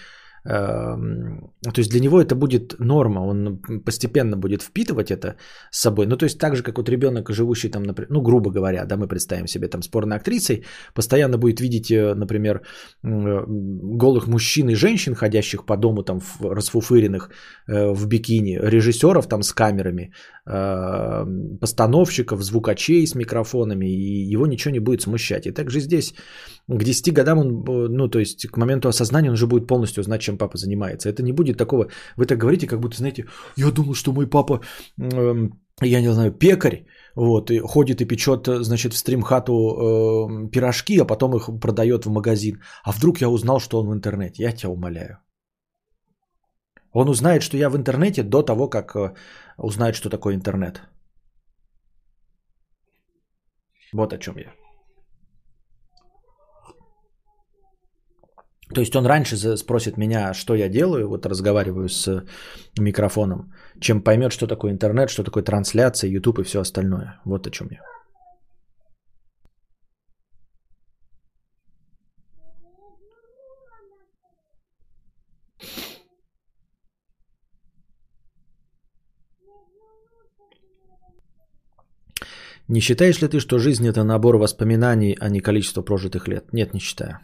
[0.49, 5.37] Эм, то есть для него это будет норма, он постепенно будет впитывать это
[5.71, 6.07] с собой.
[6.07, 8.97] Ну, то есть так же, как вот ребенок, живущий там, например, ну, грубо говоря, да,
[8.97, 12.63] мы представим себе там спорной актрисой, постоянно будет видеть, э, например,
[13.03, 17.31] голых мужчин и женщин, ходящих по дому там расфуфыренных
[17.67, 20.13] э, в бикини, режиссеров там с камерами,
[20.47, 25.47] эм, постановщиков, звукачей с микрофонами, и его ничего не будет смущать.
[25.47, 26.15] И также здесь
[26.69, 30.03] к 10 годам он, э, ну, то есть к моменту осознания он уже будет полностью
[30.03, 31.09] знать, чем папа занимается.
[31.09, 34.61] Это не будет такого, вы так говорите, как будто, знаете, я думал, что мой папа,
[35.01, 35.51] э,
[35.83, 41.05] я не знаю, пекарь, вот, и ходит и печет, значит, в стримхату э, пирожки, а
[41.05, 42.61] потом их продает в магазин.
[42.85, 44.43] А вдруг я узнал, что он в интернете?
[44.43, 45.19] Я тебя умоляю.
[46.93, 49.15] Он узнает, что я в интернете до того, как э,
[49.59, 50.83] узнает, что такое интернет.
[53.93, 54.66] Вот о чем я.
[58.75, 62.25] То есть он раньше спросит меня, что я делаю, вот разговариваю с
[62.79, 67.21] микрофоном, чем поймет, что такое интернет, что такое трансляция, YouTube и все остальное.
[67.25, 67.81] Вот о чем я.
[82.69, 86.53] Не считаешь ли ты, что жизнь это набор воспоминаний, а не количество прожитых лет?
[86.53, 87.21] Нет, не считаю.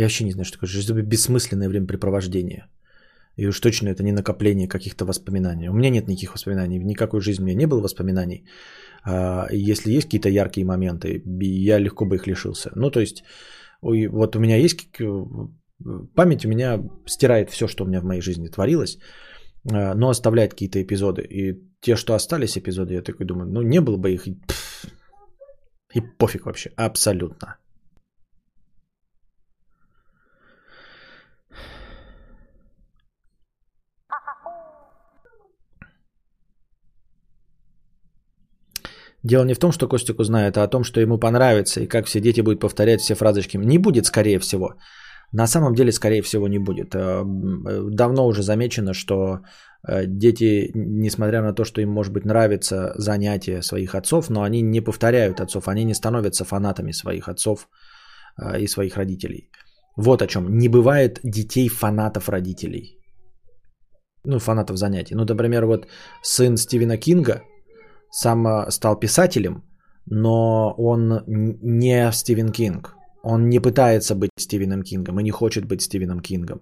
[0.00, 1.02] Я вообще не знаю, что такое жизнь.
[1.02, 2.64] Бессмысленное времяпрепровождение.
[3.36, 5.68] И уж точно это не накопление каких-то воспоминаний.
[5.68, 6.80] У меня нет никаких воспоминаний.
[6.80, 8.44] В никакой жизни у меня не было воспоминаний.
[9.04, 11.22] А если есть какие-то яркие моменты,
[11.66, 12.70] я легко бы их лишился.
[12.76, 13.24] Ну, то есть,
[13.82, 14.88] вот у меня есть...
[16.14, 18.98] Память у меня стирает все, что у меня в моей жизни творилось,
[19.70, 21.22] а, но оставляет какие-то эпизоды.
[21.22, 24.26] И те, что остались эпизоды, я такой думаю, ну, не было бы их...
[25.94, 27.56] И пофиг вообще, абсолютно.
[39.22, 42.06] Дело не в том, что Костик узнает, а о том, что ему понравится и как
[42.06, 43.58] все дети будут повторять все фразочки.
[43.58, 44.74] Не будет, скорее всего.
[45.32, 46.94] На самом деле, скорее всего, не будет.
[46.94, 47.22] Э,
[47.90, 49.40] давно уже замечено, что
[49.86, 54.62] э, дети, несмотря на то, что им, может быть, нравится занятие своих отцов, но они
[54.62, 57.68] не повторяют отцов, они не становятся фанатами своих отцов
[58.42, 59.50] э, и своих родителей.
[59.96, 60.58] Вот о чем.
[60.58, 62.96] Не бывает детей фанатов родителей.
[64.24, 65.14] Ну, фанатов занятий.
[65.14, 65.86] Ну, например, вот
[66.22, 67.42] сын Стивена Кинга–
[68.10, 69.62] сам стал писателем,
[70.06, 72.96] но он не Стивен Кинг.
[73.22, 76.60] Он не пытается быть Стивеном Кингом и не хочет быть Стивеном Кингом.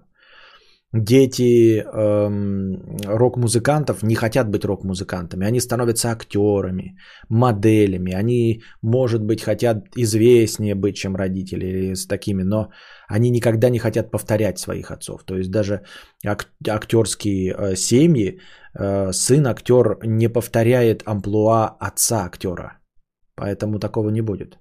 [0.95, 5.47] Дети эм, рок-музыкантов не хотят быть рок-музыкантами.
[5.47, 6.97] Они становятся актерами,
[7.29, 8.15] моделями.
[8.15, 12.71] Они, может быть, хотят известнее быть, чем родители или с такими, но
[13.07, 15.25] они никогда не хотят повторять своих отцов.
[15.25, 15.83] То есть даже
[16.27, 18.41] ак- актерские э, семьи,
[18.79, 22.79] сын актер не повторяет амплуа отца актера.
[23.35, 24.59] Поэтому такого не будет.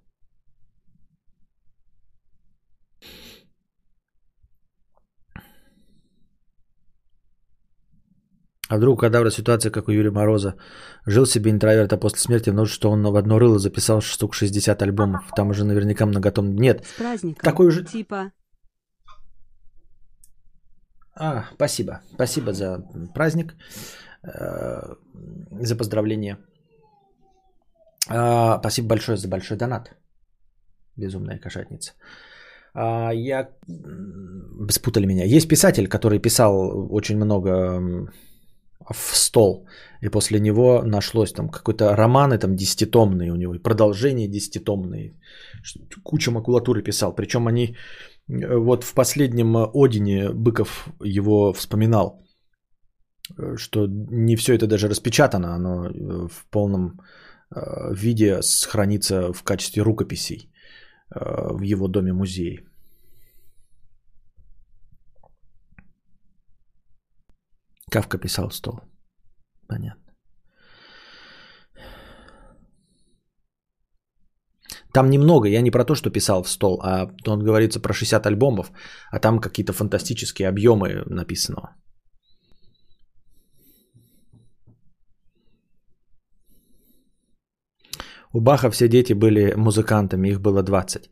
[8.69, 10.55] А вдруг кадавра ситуация, как у Юрия Мороза.
[11.05, 14.81] Жил себе интроверт, а после смерти ну что он в одно рыло записал штук 60
[14.81, 15.31] альбомов.
[15.35, 16.55] Там уже наверняка многотом.
[16.55, 16.85] Нет.
[16.85, 17.43] С праздником.
[17.43, 17.85] Такой уже...
[17.85, 18.31] Типа.
[21.15, 22.01] А, спасибо.
[22.13, 23.55] Спасибо за праздник.
[24.27, 24.95] Э,
[25.63, 26.37] за поздравление.
[28.09, 29.95] А, спасибо большое за большой донат.
[30.97, 31.93] Безумная кошатница.
[32.73, 33.49] А, я...
[34.69, 35.25] Спутали меня.
[35.25, 38.11] Есть писатель, который писал очень много
[38.93, 39.67] в стол.
[40.01, 45.13] И после него нашлось там какой-то романы там десятитомные у него, и продолжение десятитомные.
[46.03, 47.15] Куча макулатуры писал.
[47.15, 47.75] Причем они
[48.29, 52.26] э, вот в последнем Одине Быков его вспоминал, э,
[53.57, 57.01] что не все это даже распечатано, оно э, в полном
[57.91, 60.51] виде хранится в качестве рукописей
[61.09, 62.65] в его доме-музее.
[67.89, 68.81] Кавка писал стол.
[69.67, 70.07] Понятно.
[74.93, 78.25] Там немного, я не про то, что писал в стол, а он говорится про 60
[78.25, 78.71] альбомов,
[79.11, 81.75] а там какие-то фантастические объемы написано.
[88.37, 91.09] У Баха все дети были музыкантами, их было 20.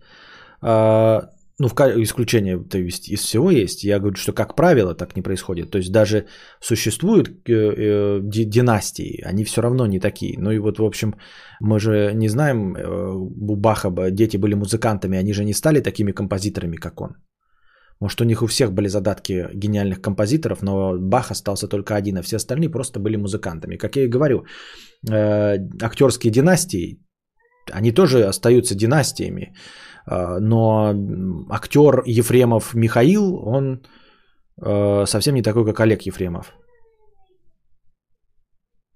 [0.62, 1.74] А, ну, в
[2.04, 3.84] исключение то есть, из всего есть.
[3.84, 5.72] Я говорю, что как правило так не происходит.
[5.72, 6.26] То есть даже
[6.62, 10.38] существуют э, э, династии, они все равно не такие.
[10.40, 11.16] Ну и вот, в общем,
[11.62, 12.84] мы же не знаем, э,
[13.52, 17.10] у Баха дети были музыкантами, они же не стали такими композиторами, как он.
[18.02, 22.22] Может, у них у всех были задатки гениальных композиторов, но Бах остался только один, а
[22.22, 23.78] все остальные просто были музыкантами.
[23.78, 24.46] Как я и говорю,
[25.10, 27.05] актерские династии,
[27.72, 29.54] они тоже остаются династиями.
[30.10, 30.94] Э, но
[31.50, 33.82] актер Ефремов Михаил, он
[34.62, 36.54] э, совсем не такой, как Олег Ефремов.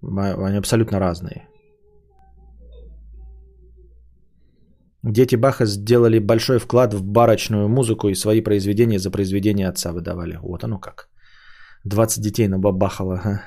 [0.02, 1.48] Они абсолютно разные.
[5.04, 10.38] Дети Баха сделали большой вклад в барочную музыку и свои произведения за произведения отца выдавали.
[10.42, 11.10] Вот оно как.
[11.86, 13.42] 20 детей набабахало.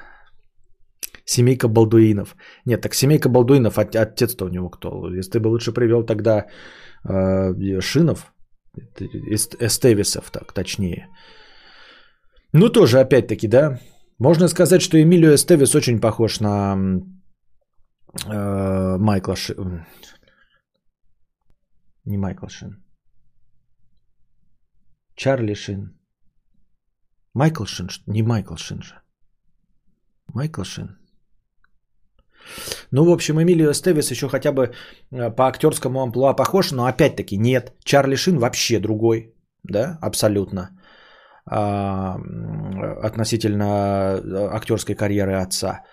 [1.24, 2.36] Семейка Балдуинов.
[2.66, 5.14] Нет, так семейка Балдуинов, отец-то у него кто?
[5.14, 6.46] Если ты бы лучше привел тогда
[7.08, 8.32] э, Шинов,
[9.60, 11.08] Эстевисов, так точнее.
[12.52, 13.78] Ну, тоже, опять-таки, да.
[14.18, 16.76] Можно сказать, что Эмилио Эстевис очень похож на
[18.26, 19.54] э, Майкла Ши...
[22.04, 22.84] Не Майкл Шин.
[25.14, 25.98] Чарли Шин.
[27.34, 27.88] Майкл Шин?
[28.06, 28.94] Не Майкл Шин же.
[30.34, 31.01] Майкл Шин.
[32.90, 34.72] Ну, в общем, Эмилио Стевис еще хотя бы
[35.10, 37.72] э, по актерскому амплуа похож, но опять-таки нет.
[37.84, 40.70] Чарли Шин вообще другой, да, абсолютно.
[41.50, 42.16] А,
[43.02, 45.84] относительно э, актерской карьеры отца.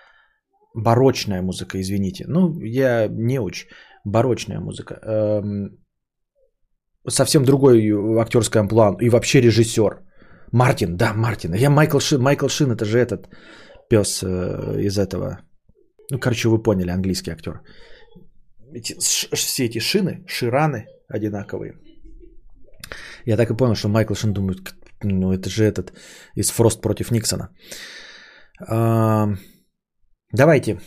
[0.74, 2.24] Барочная музыка, извините.
[2.28, 3.68] Ну, я не очень.
[4.04, 4.94] Барочная музыка.
[5.02, 5.78] Эм,
[7.08, 7.90] совсем другой
[8.20, 10.02] актерский амплуа и вообще режиссер.
[10.52, 11.54] Мартин, да, Мартин.
[11.54, 13.28] Я Майкл Шин, Майкл Шин, это же этот
[13.88, 15.40] пес э, из этого
[16.10, 17.60] ну, короче, вы поняли, английский актер.
[18.72, 21.74] Эти, все эти шины, шираны одинаковые.
[23.26, 25.92] Я так и понял, что Майкл Шин думает, ну это же этот
[26.36, 27.48] из Фрост против Никсона.
[28.68, 29.28] А,
[30.32, 30.80] давайте.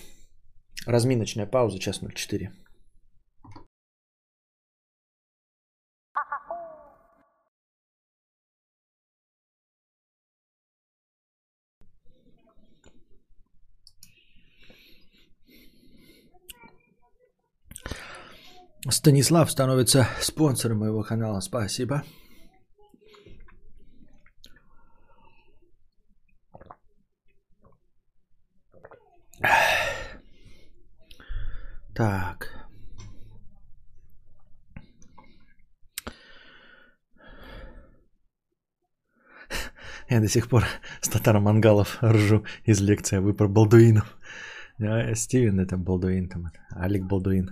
[0.88, 2.52] Разминочная пауза, час 04.
[18.90, 21.40] Станислав становится спонсором моего канала.
[21.40, 22.04] Спасибо.
[31.96, 32.50] Так.
[40.10, 40.66] Я до сих пор
[41.02, 44.18] с Татар Мангалов ржу из лекции вы про Балдуинов.
[45.16, 47.52] Стивен это Балдуин, там, Алик Балдуин.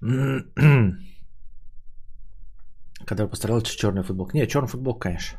[3.06, 4.30] Когда постарался черный футбол.
[4.32, 5.38] Не, черный футбол, конечно.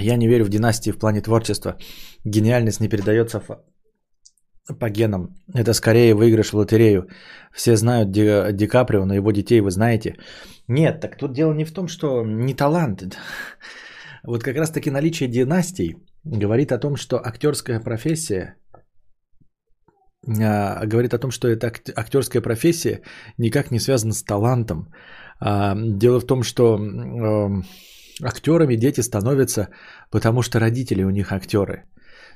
[0.00, 1.76] Я не верю в династии в плане творчества.
[2.24, 3.40] Гениальность не передается
[4.80, 5.36] по генам.
[5.54, 7.08] Это скорее выигрыш в лотерею.
[7.52, 10.16] Все знают Ди, Ди Каприо, но его детей вы знаете.
[10.68, 13.02] Нет, так тут дело не в том, что не талант.
[14.24, 18.56] Вот как раз таки наличие династий говорит о том, что актерская профессия
[20.26, 23.02] а, говорит о том, что эта актерская профессия
[23.38, 24.92] никак не связана с талантом.
[25.40, 26.78] А, дело в том, что
[28.22, 29.68] актерами дети становятся,
[30.10, 31.84] потому что родители у них актеры.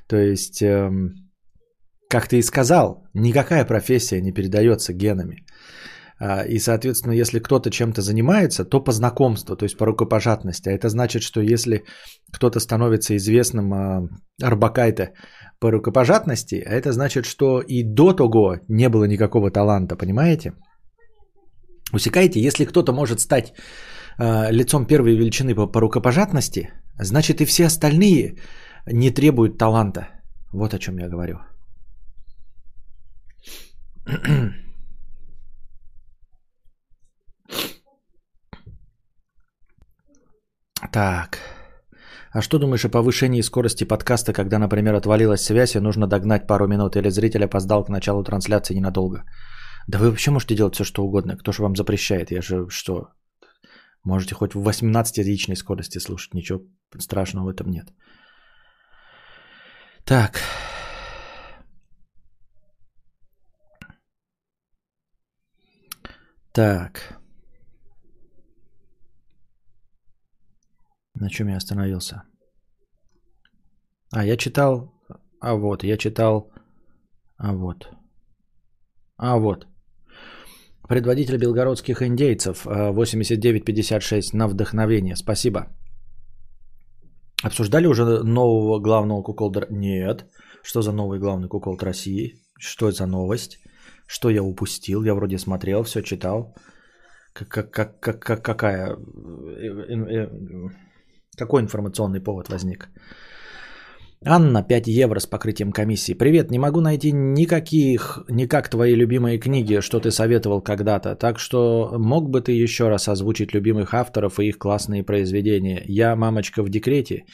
[0.07, 1.13] То есть, эм,
[2.09, 5.45] как ты и сказал, никакая профессия не передается генами.
[6.23, 10.69] А, и, соответственно, если кто-то чем-то занимается, то по знакомству, то есть по рукопожатности.
[10.69, 11.83] А это значит, что если
[12.31, 14.07] кто-то становится известным а,
[14.41, 15.13] Арбакайте
[15.59, 20.53] по рукопожатности, а это значит, что и до того не было никакого таланта, понимаете?
[21.93, 23.53] Усекаете, если кто-то может стать
[24.17, 26.69] а, лицом первой величины по, по рукопожатности,
[26.99, 28.37] значит и все остальные
[28.87, 30.07] не требуют таланта.
[30.53, 31.39] Вот о чем я говорю.
[40.91, 41.39] Так.
[42.31, 46.67] А что думаешь о повышении скорости подкаста, когда, например, отвалилась связь и нужно догнать пару
[46.67, 49.23] минут, или зритель опоздал к началу трансляции ненадолго?
[49.87, 51.37] Да вы вообще можете делать все, что угодно.
[51.37, 52.31] Кто же вам запрещает?
[52.31, 53.09] Я же что?
[54.03, 56.33] Можете хоть в 18-язычной скорости слушать.
[56.33, 56.61] Ничего
[56.99, 57.93] страшного в этом нет.
[60.05, 60.41] Так.
[66.51, 67.22] Так.
[71.23, 72.23] На чем я остановился?
[74.11, 74.91] А, я читал...
[75.39, 76.51] А вот, я читал...
[77.37, 77.87] А вот.
[79.17, 79.67] А вот.
[80.89, 85.15] Предводитель белгородских индейцев 8956 на вдохновение.
[85.15, 85.67] Спасибо.
[87.45, 89.67] Обсуждали уже нового главного куколда?
[89.69, 90.25] Нет.
[90.61, 92.33] Что за новый главный куколд России?
[92.59, 93.59] Что это за новость?
[94.07, 95.05] Что я упустил?
[95.05, 96.53] Я вроде смотрел, все читал.
[97.33, 98.97] Как, как, как, как, какая, э,
[99.89, 100.29] э, э,
[101.37, 102.89] какой информационный повод возник?
[104.25, 106.13] Анна, 5 евро с покрытием комиссии.
[106.13, 111.15] Привет, не могу найти никаких, никак твои любимые книги, что ты советовал когда-то.
[111.15, 115.83] Так что мог бы ты еще раз озвучить любимых авторов и их классные произведения.
[115.85, 117.25] Я, мамочка, в декрете.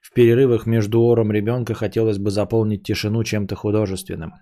[0.00, 4.32] В перерывах между ором ребенка хотелось бы заполнить тишину чем-то художественным.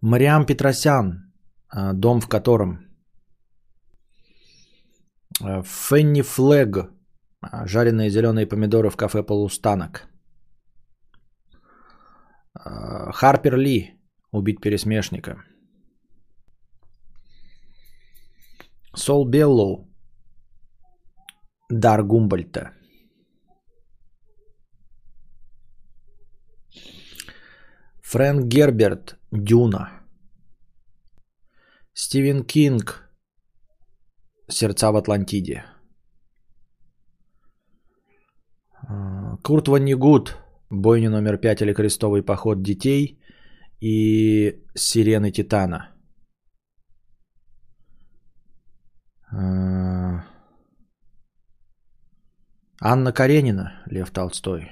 [0.00, 1.32] Мариам Петросян,
[1.68, 2.87] а, дом в котором.
[5.40, 6.76] А, Фенни Флэг,
[7.40, 10.08] а, жареные зеленые помидоры в кафе «Полустанок».
[12.54, 13.94] Харпер Ли,
[14.32, 15.44] убить пересмешника.
[18.94, 19.88] Сол Беллоу,
[21.70, 22.72] дар Гумбольдта.
[28.02, 30.02] Фрэнк Герберт, Дюна.
[31.92, 33.07] Стивен Кинг,
[34.50, 35.64] Сердца в Атлантиде.
[38.88, 40.36] А, Курт Воннегут,
[40.70, 43.20] Бойня номер пять или Крестовый поход детей
[43.80, 45.90] и Сирены Титана.
[49.30, 50.24] А,
[52.80, 54.70] Анна Каренина, Лев Толстой.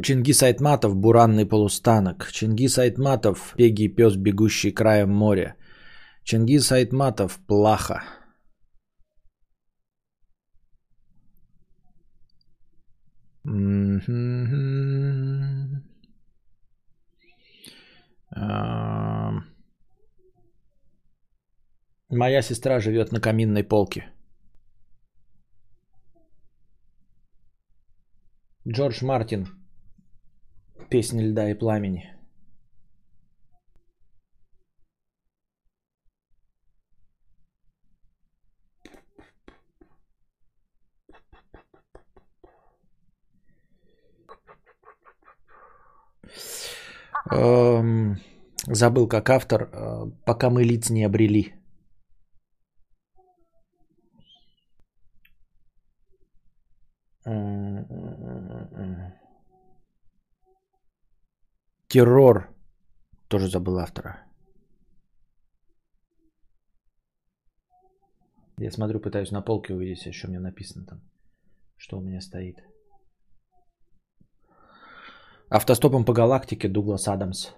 [0.00, 2.30] Чингис Айтматов, Буранный полустанок.
[2.30, 5.56] Чингис Айтматов, Пегий пес, бегущий краем моря.
[6.22, 8.04] Чингис Айтматов, Плаха.
[22.10, 24.12] Моя сестра живет на каминной полке.
[28.66, 29.57] Джордж Мартин,
[30.90, 32.18] Песня льда и пламени.
[47.30, 48.16] Эм,
[48.66, 51.52] забыл как автор, э, пока мы лиц не обрели.
[61.88, 62.54] Террор.
[63.28, 64.24] Тоже забыл автора.
[68.58, 71.00] Я смотрю, пытаюсь на полке увидеть, что у меня написано там.
[71.76, 72.56] Что у меня стоит.
[75.50, 77.52] Автостопом по галактике Дуглас Адамс.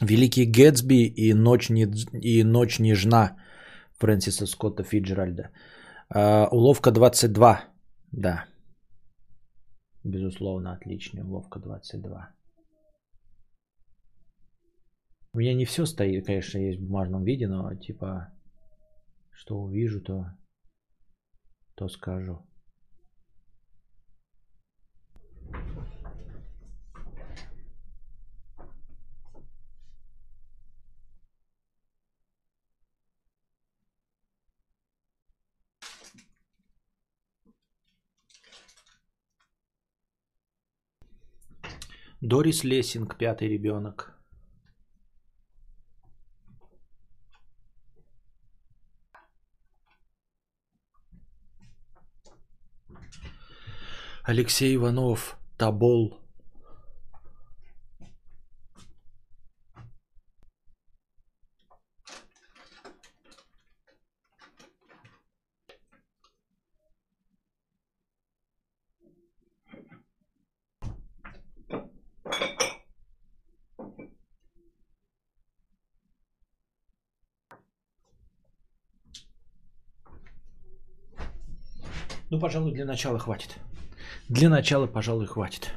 [0.00, 1.86] Великий Гэтсби и Ночь, не,
[2.22, 3.36] и Ночь нежна
[3.98, 5.50] Фрэнсиса Скотта Фиджеральда.
[6.14, 7.64] Uh, уловка 22.
[8.12, 8.44] Да.
[10.04, 12.35] Безусловно, отличная уловка 22.
[15.36, 18.32] У меня не все стоит, конечно, есть в бумажном виде, но типа,
[19.30, 20.34] что увижу, то,
[21.74, 22.40] то скажу.
[42.22, 44.15] Дорис Лессинг, пятый ребенок.
[54.26, 56.18] Алексей Иванов, Табол.
[82.28, 83.56] Ну, пожалуй, для начала хватит.
[84.28, 85.72] Для начала, пожалуй, хватит.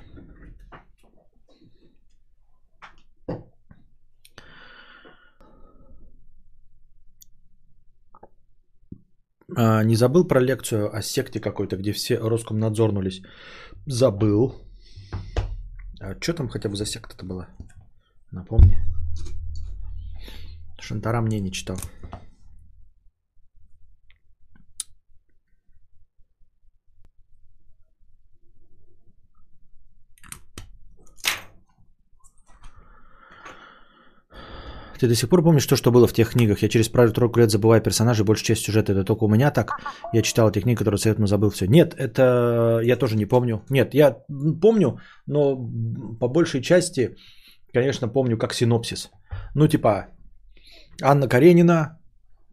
[9.56, 13.22] А, не забыл про лекцию о секте какой-то, где все Роскомнадзорнулись.
[13.86, 14.56] Забыл.
[16.02, 17.50] А, что там хотя бы за секта-то была?
[18.32, 18.78] Напомни.
[20.80, 21.78] Шантара мне не читал.
[35.00, 36.62] Ты до сих пор помнишь то, что было в тех книгах?
[36.62, 39.72] Я через пару-тройку лет забываю персонажей, большая часть сюжета это только у меня так.
[40.14, 41.68] Я читал эти книги, которые советую, забыл все.
[41.68, 43.64] Нет, это я тоже не помню.
[43.70, 44.18] Нет, я
[44.62, 45.56] помню, но
[46.20, 47.16] по большей части,
[47.74, 49.10] конечно, помню как синопсис.
[49.56, 50.08] Ну, типа,
[51.02, 51.98] Анна Каренина,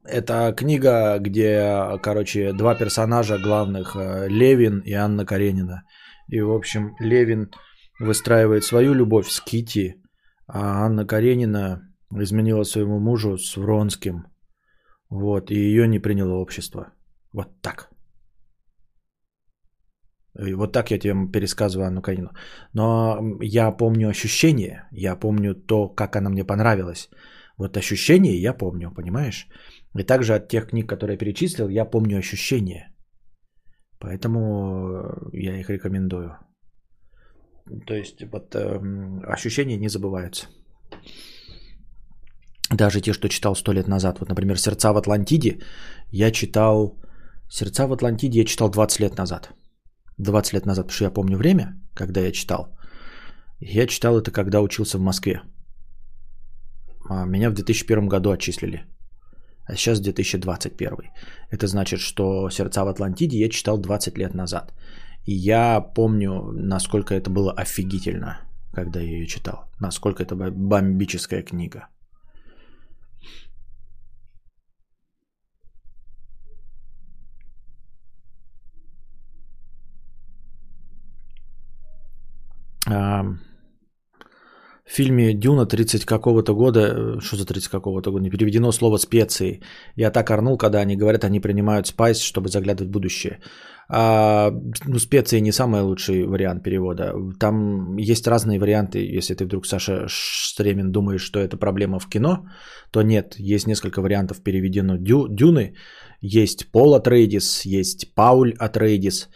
[0.05, 5.83] это книга, где, короче, два персонажа главных, э, Левин и Анна Каренина.
[6.29, 7.51] И, в общем, Левин
[7.99, 9.97] выстраивает свою любовь с Кити,
[10.47, 14.27] а Анна Каренина изменила своему мужу с Вронским.
[15.11, 16.93] Вот, и ее не приняло общество.
[17.33, 17.91] Вот так.
[20.39, 22.31] И вот так я тебе пересказываю Анну Каренину.
[22.75, 27.09] Но я помню ощущение, я помню то, как она мне понравилась.
[27.59, 29.49] Вот ощущение я помню, понимаешь?
[29.99, 32.95] И также от тех книг, которые я перечислил, я помню ощущения.
[33.99, 36.37] Поэтому я их рекомендую.
[37.87, 38.81] То есть вот э,
[39.25, 40.47] ощущения не забываются.
[42.77, 44.19] Даже те, что читал сто лет назад.
[44.21, 45.59] Вот, например, «Сердца в Атлантиде»
[46.13, 46.95] я читал...
[47.49, 49.51] «Сердца в Атлантиде» я читал 20 лет назад.
[50.19, 52.77] 20 лет назад, потому что я помню время, когда я читал.
[53.61, 55.41] Я читал это, когда учился в Москве.
[57.09, 58.85] А меня в 2001 году отчислили.
[59.65, 61.11] А сейчас 2021.
[61.51, 64.75] Это значит, что «Сердца в Атлантиде» я читал 20 лет назад.
[65.25, 68.41] И я помню, насколько это было офигительно,
[68.75, 69.71] когда я ее читал.
[69.81, 71.89] Насколько это бомбическая книга.
[84.87, 88.99] В фильме Дюна 30 какого-то года, э, что за 30 какого-то года, не переведено слово
[88.99, 89.61] специи.
[89.97, 93.41] Я так орнул, когда они говорят, они принимают спайс, чтобы заглядывать в будущее.
[93.89, 94.51] А,
[94.87, 97.13] ну, специи не самый лучший вариант перевода.
[97.41, 98.99] Там есть разные варианты.
[99.19, 102.47] Если ты вдруг, Саша Стремин, думаешь, что это проблема в кино,
[102.91, 103.37] то нет.
[103.39, 105.75] Есть несколько вариантов переведено Дю, Дюны.
[106.21, 109.29] Есть Пол Атрейдис, есть Пауль Атрейдис.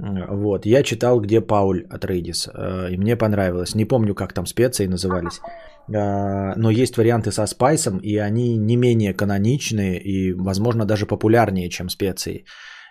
[0.00, 3.74] Вот, я читал, где Пауль от Рейдис, э, и мне понравилось.
[3.74, 5.40] Не помню, как там специи назывались,
[5.88, 11.68] э, но есть варианты со спайсом, и они не менее каноничные и, возможно, даже популярнее,
[11.68, 12.44] чем специи.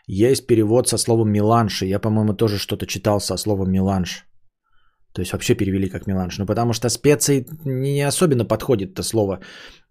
[0.07, 4.25] Есть перевод со словом меланж, я, по-моему, тоже что-то читал со словом меланж.
[5.13, 6.37] То есть вообще перевели как меланж.
[6.37, 9.39] Ну, потому что специи не особенно подходит это слово.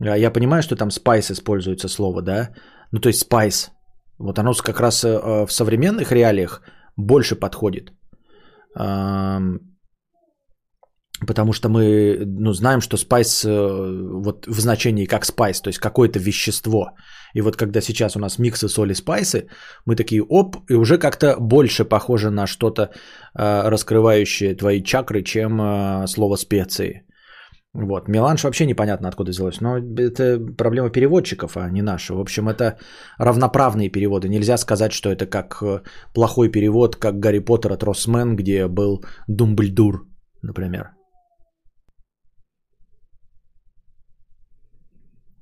[0.00, 2.50] Э, я понимаю, что там спайс используется слово, да?
[2.92, 3.70] Ну, то есть спайс.
[4.18, 6.62] Вот оно как раз в современных реалиях–
[6.98, 7.92] больше подходит.
[11.26, 15.80] Потому что мы ну, знаем, что спайс э, вот в значении как спайс, то есть
[15.80, 16.90] какое-то вещество.
[17.34, 19.48] И вот когда сейчас у нас миксы соли спайсы,
[19.84, 25.60] мы такие оп, и уже как-то больше похоже на что-то э, раскрывающее твои чакры, чем
[25.60, 27.07] э, слово специи.
[27.80, 28.08] Вот.
[28.08, 32.14] Меланж вообще непонятно откуда взялось, но это проблема переводчиков, а не наша.
[32.14, 32.76] В общем, это
[33.18, 34.28] равноправные переводы.
[34.28, 35.82] Нельзя сказать, что это как э,
[36.12, 40.08] плохой перевод, как Гарри Поттер от Росмен, где был Думбльдур,
[40.42, 40.90] например.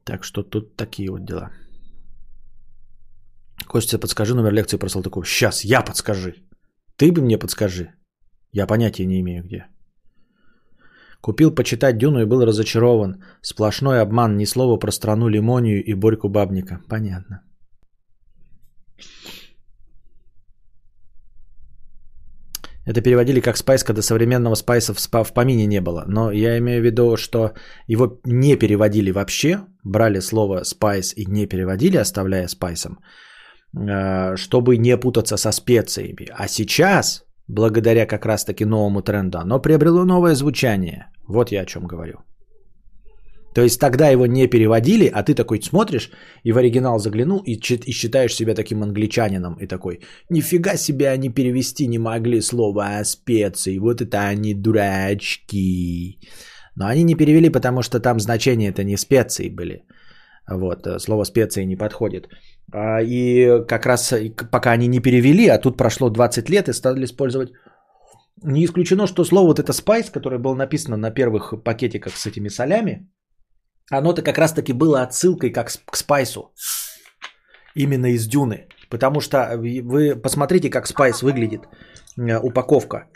[0.05, 1.51] Так что тут такие вот дела.
[3.67, 5.27] Костя, подскажи номер лекции про Салтыков.
[5.27, 6.35] Сейчас, я подскажи.
[6.97, 7.95] Ты бы мне подскажи.
[8.53, 9.67] Я понятия не имею где.
[11.21, 13.23] Купил почитать Дюну и был разочарован.
[13.43, 16.81] Сплошной обман, ни слова про страну Лимонию и Борьку Бабника.
[16.89, 17.43] Понятно.
[22.87, 26.05] Это переводили как спайс, когда современного спайса в, в помине не было.
[26.07, 27.53] Но я имею в виду, что
[27.89, 29.61] его не переводили вообще.
[29.83, 32.99] Брали слово спайс и не переводили, оставляя спайсом.
[33.77, 36.29] Э, чтобы не путаться со специями.
[36.33, 41.07] А сейчас благодаря как раз-таки новому тренду, оно приобрело новое звучание.
[41.29, 42.19] Вот я о чем говорю.
[43.55, 46.11] То есть тогда его не переводили, а ты такой смотришь
[46.45, 47.55] и в оригинал заглянул и,
[47.87, 50.01] и считаешь себя таким англичанином и такой,
[50.31, 56.19] нифига себе они перевести не могли слово специи, вот это они дурачки.
[56.77, 59.85] Но они не перевели, потому что там значения это не специи были.
[60.49, 62.29] Вот, э, слово специи не подходит.
[62.73, 64.15] А, и как раз
[64.51, 67.53] пока они не перевели, а тут прошло 20 лет и стали использовать
[68.43, 72.49] не исключено, что слово вот это spice, которое было написано на первых пакетиках с этими
[72.49, 73.09] солями,
[73.91, 76.53] оно-то как раз-таки было отсылкой как к спайсу.
[77.75, 78.69] Именно из дюны.
[78.91, 81.69] Потому что вы посмотрите, как спайс выглядит.
[82.17, 83.09] Э, упаковка.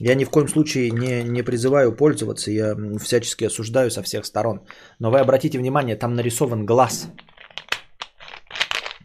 [0.00, 4.60] Я ни в коем случае не, не призываю пользоваться, я всячески осуждаю со всех сторон.
[5.00, 7.08] Но вы обратите внимание, там нарисован глаз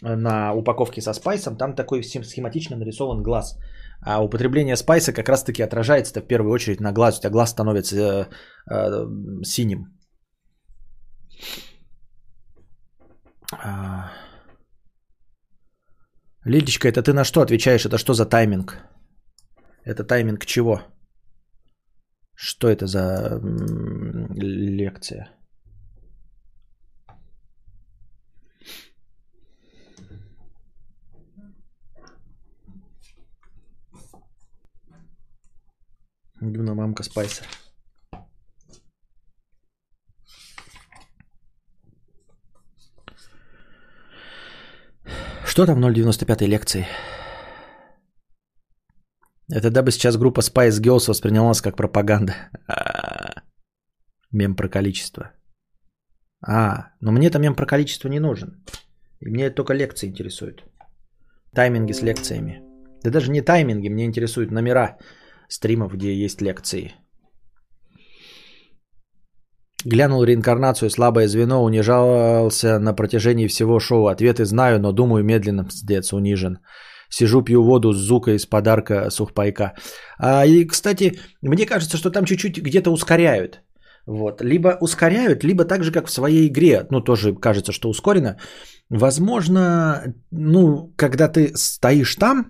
[0.01, 3.57] на упаковке со спайсом, там такой схематично нарисован глаз.
[4.05, 7.17] А употребление спайса как раз-таки отражается в первую очередь на глаз.
[7.17, 8.25] У тебя глаз становится э,
[8.69, 9.07] э,
[9.43, 9.85] синим.
[13.53, 14.11] А...
[16.45, 17.85] Лидочка, это ты на что отвечаешь?
[17.85, 18.77] Это что за тайминг?
[19.85, 20.81] Это тайминг чего?
[22.35, 23.39] Что это за
[24.33, 25.29] лекция?
[36.41, 37.43] Любимая мамка Спайса.
[45.45, 46.87] Что там 0.95 лекции?
[49.53, 52.33] Это дабы сейчас группа Spice Girls воспринималась как пропаганда.
[54.31, 55.31] Мем про количество.
[56.41, 58.63] А, но мне это мем про количество не нужен.
[59.19, 60.63] И мне только лекции интересуют.
[61.55, 62.61] Тайминги с лекциями.
[63.03, 64.97] Да даже не тайминги, мне интересуют номера
[65.49, 66.95] стримов, где есть лекции.
[69.85, 74.07] Глянул реинкарнацию, слабое звено, унижался на протяжении всего шоу.
[74.07, 76.57] Ответы знаю, но думаю, медленно, пиздец, унижен.
[77.13, 79.73] Сижу, пью воду с зукой из подарка сухпайка.
[80.17, 83.61] А, и, кстати, мне кажется, что там чуть-чуть где-то ускоряют.
[84.07, 84.41] Вот.
[84.41, 88.37] Либо ускоряют, либо так же, как в своей игре, ну, тоже кажется, что ускорено.
[88.89, 92.45] Возможно, ну, когда ты стоишь там,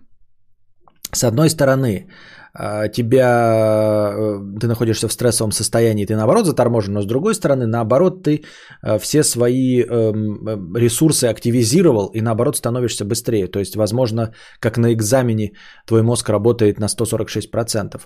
[1.11, 2.07] с одной стороны,
[2.55, 8.23] тебя, э, ты находишься в стрессовом состоянии, ты наоборот заторможен, но с другой стороны, наоборот,
[8.23, 8.43] ты
[8.83, 13.47] э, все свои эм, э, ресурсы активизировал и наоборот становишься быстрее.
[13.47, 15.53] То есть, возможно, как на экзамене
[15.87, 18.01] твой мозг работает на 146%.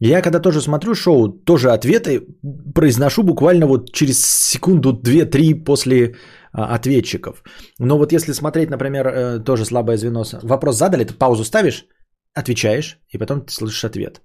[0.00, 2.26] Я когда тоже смотрю шоу, тоже ответы
[2.74, 6.14] произношу буквально вот через секунду, две, три после
[6.52, 7.42] а, ответчиков.
[7.78, 11.84] Но вот если смотреть, например, тоже слабое звено, вопрос задали, ты паузу ставишь,
[12.34, 14.22] отвечаешь, и потом ты слышишь ответ.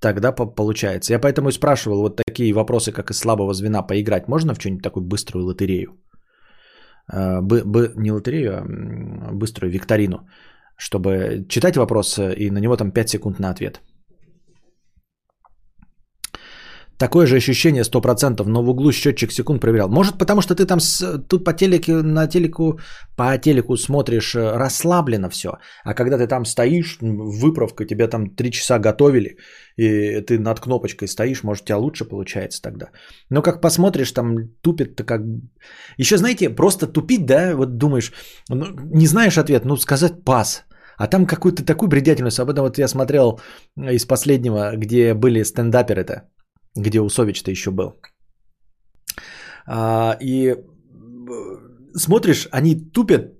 [0.00, 1.12] Тогда получается.
[1.12, 4.28] Я поэтому и спрашивал вот такие вопросы, как из слабого звена поиграть.
[4.28, 5.98] Можно в что-нибудь такую быструю лотерею?
[7.08, 10.28] А, б, б, не лотерею, а быструю викторину.
[10.76, 13.80] Чтобы читать вопрос и на него там 5 секунд на ответ.
[16.98, 19.88] Такое же ощущение 100%, но в углу счетчик секунд проверял.
[19.88, 22.80] Может, потому что ты там с, тут по телеку, на телеку,
[23.16, 25.48] по телеку смотришь э, расслабленно все.
[25.84, 29.36] А когда ты там стоишь, выправка, тебя там 3 часа готовили,
[29.76, 32.86] и ты над кнопочкой стоишь, может, у тебя лучше получается тогда.
[33.30, 35.22] Но как посмотришь, там тупит-то как...
[35.98, 38.12] Еще, знаете, просто тупить, да, вот думаешь,
[38.50, 40.64] ну, не знаешь ответ, ну, сказать пас.
[40.96, 42.40] А там какую-то такую бредятельность.
[42.40, 43.40] Об этом вот я смотрел
[43.76, 46.22] из последнего, где были стендаперы-то
[46.78, 48.00] где Усович-то еще был.
[49.66, 50.56] А, и э,
[51.94, 53.34] смотришь, они тупят,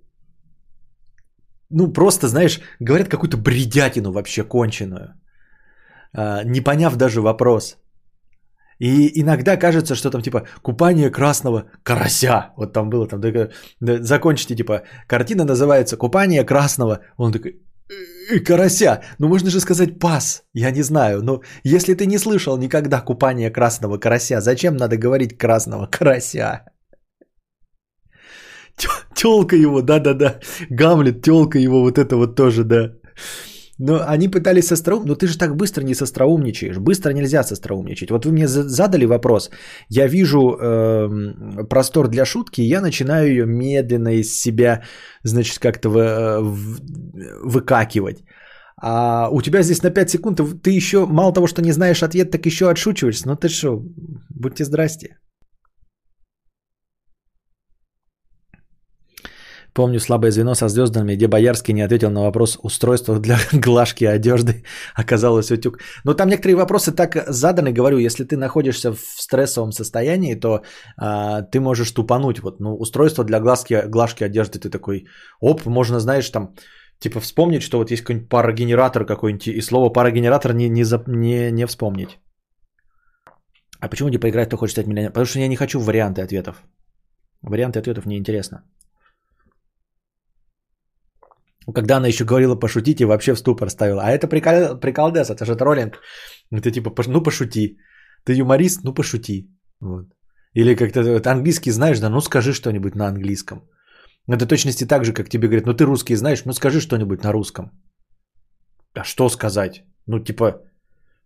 [1.71, 5.15] ну просто, знаешь, говорят какую-то бредятину вообще конченую,
[6.13, 7.77] а, не поняв даже вопрос.
[8.81, 12.53] И иногда кажется, что там типа купание красного карася.
[12.57, 17.01] Вот там было, там да, закончите, типа, картина называется Купание красного.
[17.17, 17.61] Он такой,
[18.47, 19.03] карася.
[19.19, 20.43] Ну, можно же сказать пас.
[20.55, 21.23] Я не знаю.
[21.23, 26.65] Но если ты не слышал никогда купания красного карася, зачем надо говорить красного карася?
[29.15, 30.41] Телка его, да-да-да.
[30.71, 32.93] Гамлет, телка его, вот это вот тоже, да.
[33.79, 35.07] Но они пытались остроум...
[35.07, 36.79] Но ты же так быстро не состроумничаешь.
[36.79, 38.11] Быстро нельзя состроумничать.
[38.11, 39.51] Вот вы мне задали вопрос.
[39.89, 44.83] Я вижу э, простор для шутки, и я начинаю ее медленно из себя,
[45.23, 46.41] значит, как-то вы, э,
[47.45, 48.25] выкакивать.
[48.81, 52.31] А у тебя здесь на 5 секунд ты еще мало того, что не знаешь ответ,
[52.31, 53.29] так еще отшучиваешься.
[53.29, 53.83] Ну ты что,
[54.31, 55.17] будьте здрасте.
[59.79, 64.65] Помню слабое звено со звездами, где Боярский не ответил на вопрос устройства для глажки одежды.
[64.97, 65.79] Оказалось утюг.
[66.05, 70.63] Но там некоторые вопросы так заданы, говорю, если ты находишься в стрессовом состоянии, то
[70.97, 72.41] а, ты можешь тупануть.
[72.41, 75.07] Вот, ну, устройство для глажки, глажки одежды, ты такой,
[75.41, 76.55] оп, можно, знаешь, там,
[76.99, 81.67] типа вспомнить, что вот есть какой-нибудь парогенератор какой-нибудь, и слово парогенератор не, не, не, не
[81.67, 82.19] вспомнить.
[83.81, 85.13] А почему не поиграть, кто хочет стать миллионером?
[85.13, 86.65] Потому что я не хочу варианты ответов.
[87.43, 88.65] Варианты ответов не интересно.
[91.75, 94.03] Когда она еще говорила пошутить и вообще в ступор ставила.
[94.03, 96.01] А это прикол, приколдес, это же троллинг.
[96.51, 97.79] Это типа, ну пошути.
[98.25, 99.51] Ты юморист, ну пошути.
[99.81, 100.07] Вот.
[100.55, 103.69] Или как-то вот, английский знаешь, да, ну скажи что-нибудь на английском.
[104.27, 107.33] Это точности так же, как тебе говорят, ну ты русский знаешь, ну скажи что-нибудь на
[107.33, 107.71] русском.
[108.95, 109.85] А что сказать?
[110.07, 110.63] Ну типа,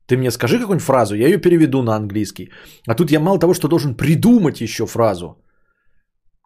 [0.07, 2.51] Ты мне скажи какую-нибудь фразу, я ее переведу на английский.
[2.89, 5.42] А тут я мало того, что должен придумать еще фразу.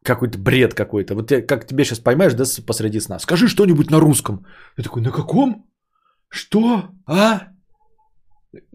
[0.07, 1.15] Какой-то бред какой-то.
[1.15, 3.19] Вот я, как тебе сейчас поймаешь, да, посреди сна.
[3.19, 4.47] Скажи что-нибудь на русском.
[4.79, 5.67] Я такой, на каком?
[6.29, 6.91] Что?
[7.07, 7.49] А?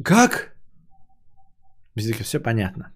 [0.04, 0.56] Как?
[1.96, 2.92] Все понятно.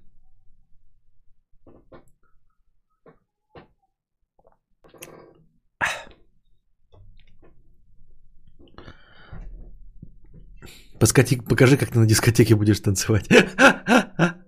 [10.99, 13.29] Поскати, покажи, как ты на дискотеке будешь танцевать.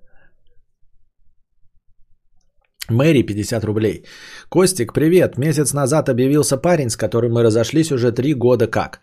[2.90, 4.06] Мэри, 50 рублей.
[4.50, 5.38] Костик, привет.
[5.38, 9.00] Месяц назад объявился парень, с которым мы разошлись уже три года как.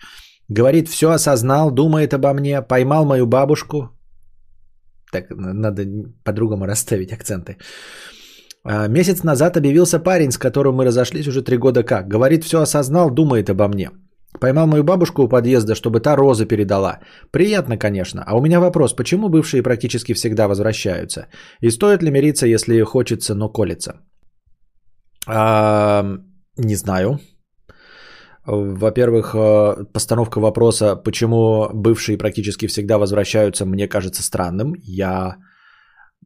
[0.49, 3.91] Говорит, все осознал, думает обо мне, поймал мою бабушку.
[5.13, 5.85] Так, надо
[6.25, 7.57] по-другому расставить акценты.
[8.65, 12.09] А, месяц назад объявился парень, с которым мы разошлись уже три года как.
[12.09, 13.91] Говорит, все осознал, думает обо мне.
[14.41, 17.01] Поймал мою бабушку у подъезда, чтобы та розы передала.
[17.31, 18.23] Приятно, конечно.
[18.27, 21.27] А у меня вопрос, почему бывшие практически всегда возвращаются?
[21.61, 24.01] И стоит ли мириться, если хочется, но колется?
[25.27, 26.05] А,
[26.57, 27.21] не знаю.
[28.47, 34.75] Во-первых, э, постановка вопроса, почему бывшие практически всегда возвращаются, мне кажется странным.
[34.83, 35.37] Я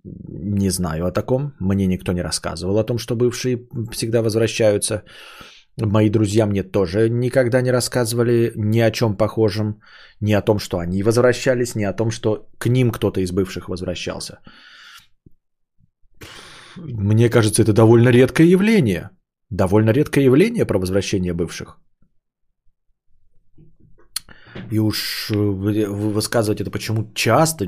[0.05, 1.52] не знаю о таком.
[1.60, 5.05] Мне никто не рассказывал о том, что бывшие всегда возвращаются.
[5.80, 9.80] Мои друзья мне тоже никогда не рассказывали ни о чем похожем,
[10.20, 13.68] ни о том, что они возвращались, ни о том, что к ним кто-то из бывших
[13.68, 14.40] возвращался.
[16.76, 19.10] Мне кажется, это довольно редкое явление.
[19.50, 21.78] Довольно редкое явление про возвращение бывших.
[24.70, 27.66] И уж э, высказывать это почему часто,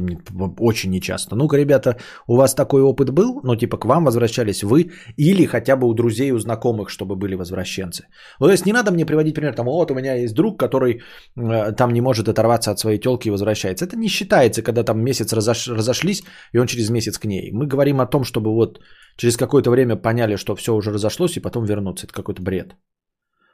[0.59, 1.37] очень нечасто.
[1.37, 1.97] Ну-ка, ребята,
[2.27, 3.41] у вас такой опыт был?
[3.45, 7.37] Ну, типа, к вам возвращались вы или хотя бы у друзей, у знакомых, чтобы были
[7.37, 8.07] возвращенцы.
[8.41, 11.03] Ну, то есть не надо мне приводить пример, там, вот у меня есть друг, который
[11.37, 13.85] э, там не может оторваться от своей телки и возвращается.
[13.85, 15.69] Это не считается, когда там месяц разош...
[15.69, 16.23] разошлись,
[16.53, 17.51] и он через месяц к ней.
[17.53, 18.81] Мы говорим о том, чтобы вот
[19.17, 22.07] через какое-то время поняли, что все уже разошлось, и потом вернуться.
[22.07, 22.75] Это какой-то бред.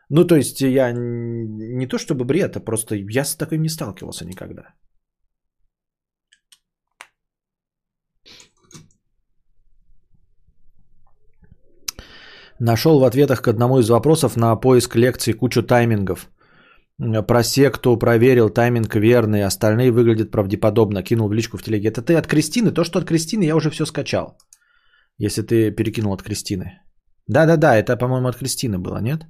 [0.08, 4.24] Ну, то есть я не то чтобы бред, а просто я с таким не сталкивался
[4.24, 4.74] никогда.
[12.60, 16.30] Нашел в ответах к одному из вопросов на поиск лекции кучу таймингов.
[17.28, 21.02] Про секту проверил, тайминг верный, остальные выглядят правдеподобно.
[21.02, 21.88] Кинул в личку в телеге.
[21.88, 22.72] Это ты от Кристины?
[22.72, 24.38] То, что от Кристины, я уже все скачал.
[25.18, 26.80] Если ты перекинул от Кристины.
[27.26, 29.26] Да-да-да, это, по-моему, от Кристины было, нет?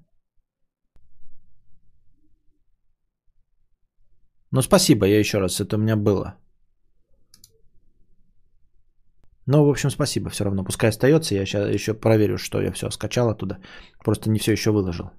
[4.57, 6.35] Ну, спасибо, я еще раз, это у меня было.
[9.47, 10.65] Ну, в общем, спасибо все равно.
[10.65, 13.59] Пускай остается, я сейчас еще проверю, что я все скачал оттуда.
[14.05, 15.11] Просто не все еще выложил.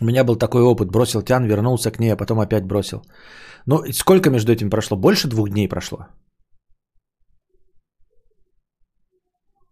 [0.00, 0.90] У меня был такой опыт.
[0.90, 3.02] Бросил тян, вернулся к ней, а потом опять бросил.
[3.66, 4.98] Ну, сколько между этим прошло?
[4.98, 5.98] Больше двух дней прошло?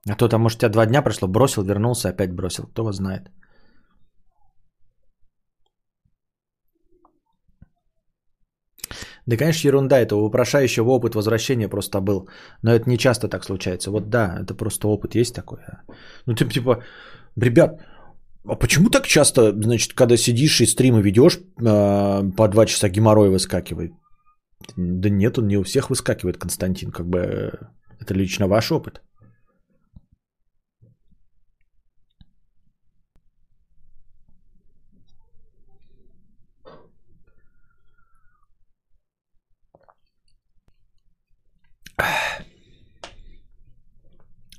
[0.09, 2.65] А то там, может, у тебя два дня прошло, бросил, вернулся, опять бросил.
[2.67, 3.31] Кто его знает.
[9.27, 9.99] Да, конечно, ерунда.
[9.99, 10.31] Это у
[10.91, 12.29] опыт возвращения просто был.
[12.63, 13.91] Но это не часто так случается.
[13.91, 15.59] Вот да, это просто опыт есть такой.
[16.27, 16.83] Ну, ты типа,
[17.37, 17.81] ребят,
[18.47, 23.29] а почему так часто, значит, когда сидишь и стримы ведешь, а, по два часа геморрой
[23.29, 23.93] выскакивает?
[24.77, 26.91] Да нет, он не у всех выскакивает, Константин.
[26.91, 27.53] Как бы
[28.01, 29.03] это лично ваш опыт.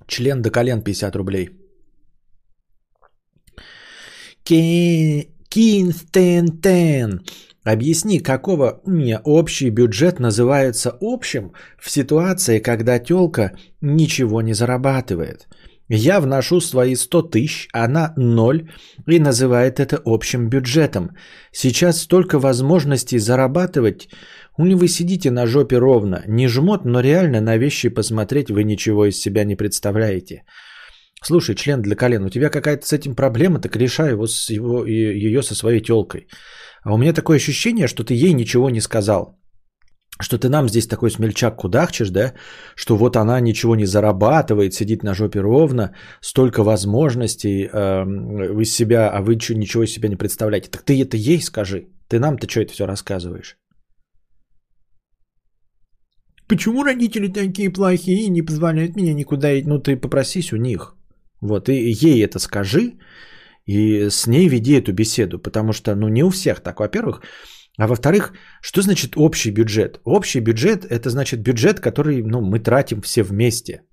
[0.09, 1.49] Член до колен 50 рублей.
[5.49, 7.21] Кинстентен.
[7.63, 15.47] Объясни, какого мне общий бюджет называется общим в ситуации, когда телка ничего не зарабатывает.
[15.89, 18.69] Я вношу свои 100 тысяч, она 0
[19.07, 21.11] и называет это общим бюджетом.
[21.51, 24.09] Сейчас столько возможностей зарабатывать,
[24.59, 26.23] у него вы сидите на жопе ровно.
[26.27, 30.43] Не жмот, но реально на вещи посмотреть вы ничего из себя не представляете.
[31.23, 34.85] Слушай, член для колен, у тебя какая-то с этим проблема, так решай его, с его,
[34.85, 36.27] ее со своей телкой.
[36.83, 39.39] А у меня такое ощущение, что ты ей ничего не сказал.
[40.21, 42.33] Что ты нам здесь такой смельчак кудахчешь, да?
[42.75, 48.05] Что вот она ничего не зарабатывает, сидит на жопе ровно, столько возможностей э,
[48.61, 50.69] из себя, а вы ничего из себя не представляете.
[50.69, 51.87] Так ты это ей скажи.
[52.09, 53.55] Ты нам-то что это все рассказываешь?
[56.49, 59.69] Почему родители такие плохие и не позволяют мне никуда идти?
[59.69, 60.95] Ну, ты попросись у них.
[61.41, 62.93] Вот, и ей это скажи,
[63.67, 67.21] И с ней веди эту беседу, потому что, ну, не у всех так, во-первых.
[67.77, 69.99] А во-вторых, что значит общий бюджет?
[70.05, 73.83] Общий бюджет– это значит бюджет, который ну, мы тратим все вместе.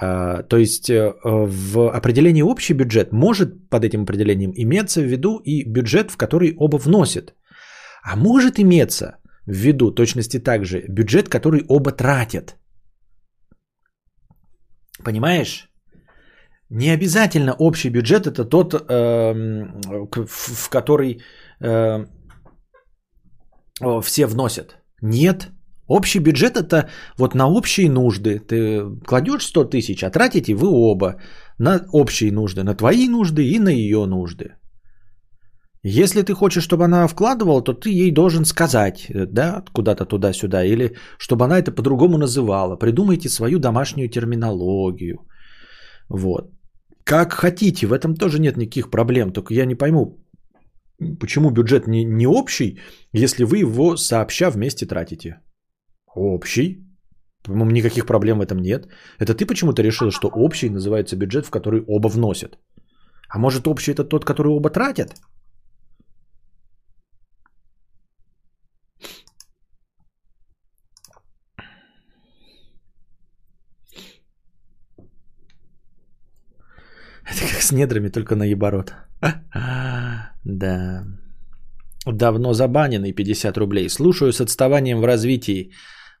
[0.00, 5.40] А, то есть э, в определении общий бюджет может под этим определением иметься в виду
[5.44, 7.34] и бюджет, в который оба вносят.
[8.02, 9.16] А может иметься
[9.48, 12.56] в виду точности также бюджет, который оба тратят.
[15.04, 15.68] Понимаешь?
[16.70, 19.80] Не обязательно общий бюджет это тот, эм,
[20.26, 21.20] в который
[21.60, 22.04] э,
[24.02, 24.76] все вносят.
[25.02, 25.48] Нет.
[25.86, 28.38] Общий бюджет это вот на общие нужды.
[28.40, 31.16] Ты кладешь 100 тысяч, а тратите вы оба
[31.58, 34.57] на общие нужды, на твои нужды и на ее нужды.
[35.84, 40.96] Если ты хочешь, чтобы она вкладывала, то ты ей должен сказать, да, куда-то туда-сюда, или
[41.18, 42.76] чтобы она это по-другому называла.
[42.76, 45.18] Придумайте свою домашнюю терминологию.
[46.08, 46.50] Вот.
[47.04, 49.32] Как хотите, в этом тоже нет никаких проблем.
[49.32, 50.18] Только я не пойму,
[51.20, 52.80] почему бюджет не, не общий,
[53.12, 55.40] если вы его сообща вместе тратите.
[56.14, 56.84] Общий?
[57.44, 58.88] По-моему, никаких проблем в этом нет.
[59.18, 62.58] Это ты почему-то решил, что общий называется бюджет, в который оба вносят.
[63.28, 65.14] А может общий это тот, который оба тратят?
[77.30, 78.92] Это как с недрами, только на еборот.
[80.44, 81.04] Да.
[82.06, 83.88] Давно забаненный 50 рублей.
[83.88, 85.72] Слушаю с отставанием в развитии.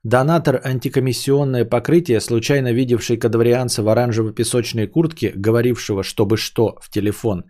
[0.04, 7.44] Донатор антикомиссионное покрытие, случайно видевший кадаврианца в оранжево-песочной куртке, говорившего «чтобы что» в телефон.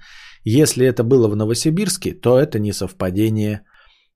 [0.45, 3.63] Если это было в Новосибирске, то это не совпадение.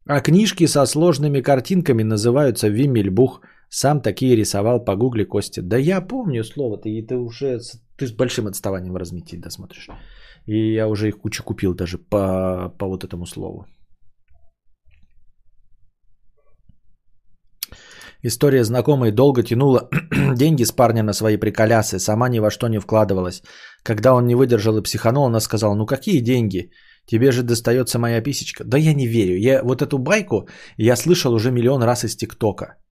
[0.07, 3.41] А книжки со сложными картинками называются «Вимельбух».
[3.71, 5.63] Сам такие рисовал по гугле Костя.
[5.63, 7.59] Да я помню слово, ты, ты уже
[8.03, 9.89] ты с большим отставанием в развитии досмотришь.
[10.47, 13.67] И я уже их кучу купил даже по, по вот этому слову.
[18.25, 19.89] История знакомой долго тянула
[20.37, 23.43] деньги с парня на свои приколясы, сама ни во что не вкладывалась.
[23.85, 26.71] Когда он не выдержал и психанул, она сказала, ну какие деньги?
[27.07, 28.65] Тебе же достается моя писечка.
[28.65, 29.37] Да я не верю.
[29.37, 32.82] Я вот эту байку я слышал уже миллион раз из ТикТока.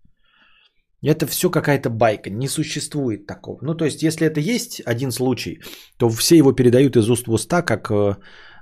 [1.03, 3.59] Это все какая-то байка, не существует такого.
[3.63, 5.59] Ну, то есть, если это есть один случай,
[5.97, 8.15] то все его передают из уст в уста, как, э,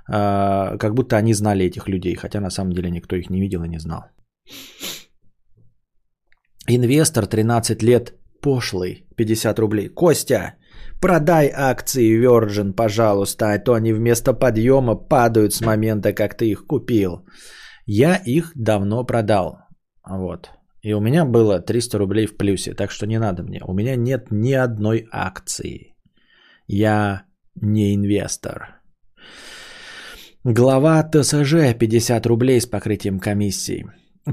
[0.08, 3.62] э, как будто они знали этих людей, хотя на самом деле никто их не видел
[3.64, 4.04] и не знал.
[6.66, 9.88] Инвестор 13 лет, пошлый, 50 рублей.
[9.88, 10.54] Костя,
[11.00, 16.66] продай акции Virgin, пожалуйста, а то они вместо подъема падают с момента, как ты их
[16.66, 17.26] купил.
[17.86, 19.58] Я их давно продал.
[20.08, 20.50] Вот.
[20.82, 23.60] И у меня было 300 рублей в плюсе, так что не надо мне.
[23.66, 25.94] У меня нет ни одной акции.
[26.66, 27.24] Я
[27.54, 28.80] не инвестор.
[30.44, 33.86] Глава ТСЖ 50 рублей с покрытием комиссии.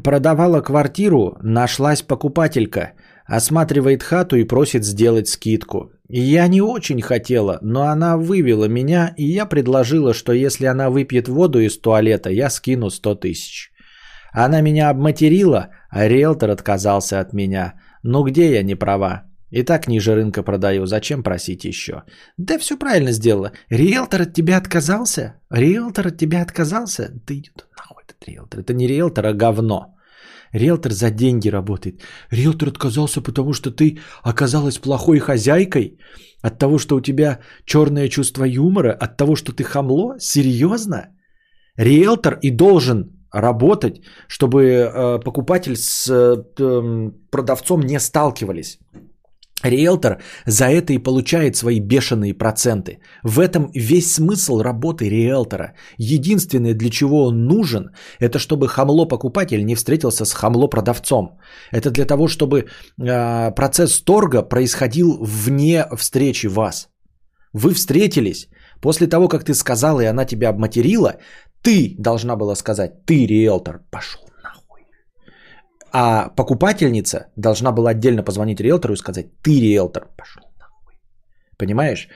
[0.04, 2.94] Продавала квартиру, нашлась покупателька.
[3.26, 5.92] Осматривает хату и просит сделать скидку.
[6.08, 11.28] Я не очень хотела, но она вывела меня, и я предложила, что если она выпьет
[11.28, 13.72] воду из туалета, я скину 100 тысяч.
[14.40, 17.74] Она меня обматерила, а риэлтор отказался от меня.
[18.04, 19.24] Ну где я не права?
[19.50, 22.04] И так ниже рынка продаю, зачем просить еще?
[22.38, 23.52] Да все правильно сделала.
[23.72, 25.34] Риэлтор от тебя отказался?
[25.50, 27.10] Риэлтор от тебя отказался?
[27.26, 28.60] Да идет нахуй этот риэлтор.
[28.60, 29.96] Это не риэлтор, а говно.
[30.54, 32.02] Риэлтор за деньги работает.
[32.30, 35.98] Риэлтор отказался, потому что ты оказалась плохой хозяйкой?
[36.44, 38.94] От того, что у тебя черное чувство юмора?
[38.94, 40.20] От того, что ты хамло?
[40.20, 41.08] Серьезно?
[41.76, 48.80] Риэлтор и должен работать, чтобы э, покупатель с э, продавцом не сталкивались.
[49.64, 53.00] Риэлтор за это и получает свои бешеные проценты.
[53.24, 55.74] В этом весь смысл работы риэлтора.
[55.98, 57.90] Единственное, для чего он нужен,
[58.20, 61.40] это чтобы хамло-покупатель не встретился с хамло-продавцом.
[61.72, 62.66] Это для того, чтобы
[63.02, 66.90] э, процесс торга происходил вне встречи вас.
[67.54, 68.50] Вы встретились.
[68.82, 71.16] После того, как ты сказал, и она тебя обматерила,
[71.62, 74.82] ты должна была сказать, ты риэлтор, пошел нахуй.
[75.92, 80.94] А покупательница должна была отдельно позвонить риэлтору и сказать, ты риэлтор, пошел нахуй.
[81.58, 82.08] Понимаешь?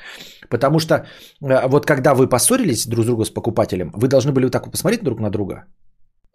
[0.50, 4.46] Потому что э, вот когда вы поссорились друг с другом с покупателем, вы должны были
[4.46, 5.66] вот так вот посмотреть друг на друга,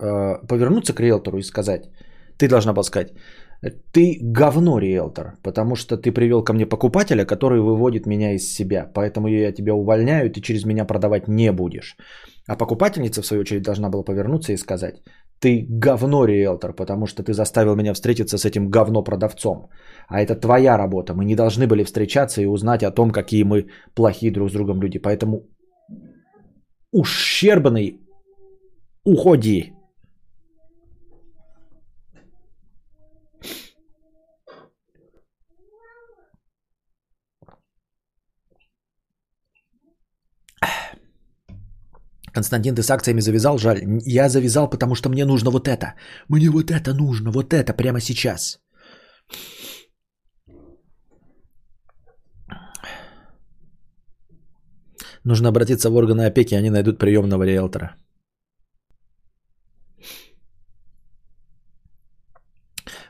[0.01, 1.91] э, повернуться к риэлтору и сказать,
[2.39, 3.13] ты должна была сказать,
[3.93, 8.91] ты говно риэлтор, потому что ты привел ко мне покупателя, который выводит меня из себя,
[8.95, 11.97] поэтому я тебя увольняю, ты через меня продавать не будешь.
[12.49, 15.03] А покупательница, в свою очередь, должна была повернуться и сказать,
[15.41, 19.69] ты говно риэлтор, потому что ты заставил меня встретиться с этим говно продавцом.
[20.09, 23.67] А это твоя работа, мы не должны были встречаться и узнать о том, какие мы
[23.95, 24.99] плохие друг с другом люди.
[24.99, 25.43] Поэтому
[26.93, 28.01] ущербный
[29.05, 29.76] уходи.
[42.37, 43.59] Константин, ты с акциями завязал?
[43.59, 43.81] Жаль.
[44.05, 45.95] Я завязал, потому что мне нужно вот это.
[46.29, 48.59] Мне вот это нужно, вот это прямо сейчас.
[55.25, 57.97] Нужно обратиться в органы опеки, они найдут приемного риэлтора.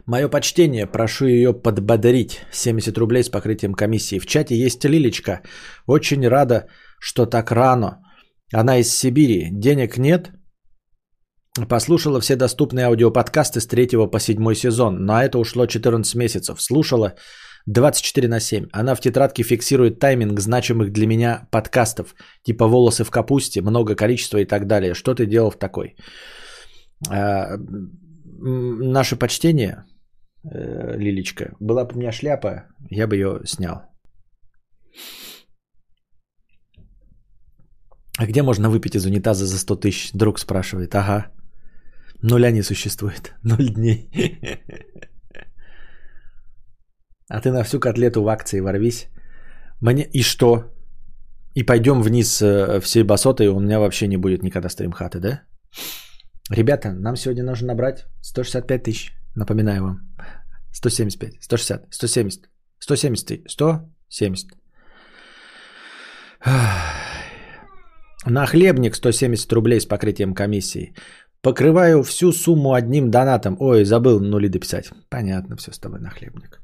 [0.07, 2.47] Мое почтение, прошу ее подбодрить.
[2.53, 4.20] 70 рублей с покрытием комиссии.
[4.20, 5.43] В чате есть Лилечка.
[5.89, 6.69] Очень рада,
[7.01, 8.06] что так рано.
[8.55, 9.51] Она из Сибири.
[9.52, 10.32] Денег нет.
[11.68, 15.05] Послушала все доступные аудиоподкасты с 3 по 7 сезон.
[15.05, 16.60] На это ушло 14 месяцев.
[16.60, 17.14] Слушала
[17.66, 18.68] 24 на 7.
[18.73, 22.14] Она в тетрадке фиксирует тайминг значимых для меня подкастов.
[22.43, 24.94] Типа волосы в капусте, много количества и так далее.
[24.94, 25.97] Что ты делал в такой?
[27.10, 27.56] А,
[28.39, 29.85] наше почтение,
[30.44, 31.56] э, Лилечка.
[31.60, 33.82] Была бы у меня шляпа, я бы ее снял.
[38.19, 40.11] А где можно выпить из унитаза за 100 тысяч?
[40.13, 40.95] Друг спрашивает.
[40.95, 41.27] Ага.
[42.23, 43.35] Нуля не существует.
[43.43, 44.09] Ноль дней.
[47.29, 49.09] А ты на всю котлету в акции ворвись.
[49.81, 50.09] Мне...
[50.13, 50.73] И что?
[51.55, 55.43] И пойдем вниз э, всей басотой, у меня вообще не будет никогда стримхаты, да?
[56.51, 59.13] Ребята, нам сегодня нужно набрать 165 тысяч.
[59.35, 60.01] Напоминаю вам.
[60.73, 62.49] 175, 160, 170,
[62.79, 64.49] 170, 170.
[68.28, 70.94] На хлебник 170 рублей с покрытием комиссии.
[71.43, 73.57] Покрываю всю сумму одним донатом.
[73.61, 74.90] Ой, забыл нули дописать.
[75.09, 76.61] Понятно, все с тобой на хлебник.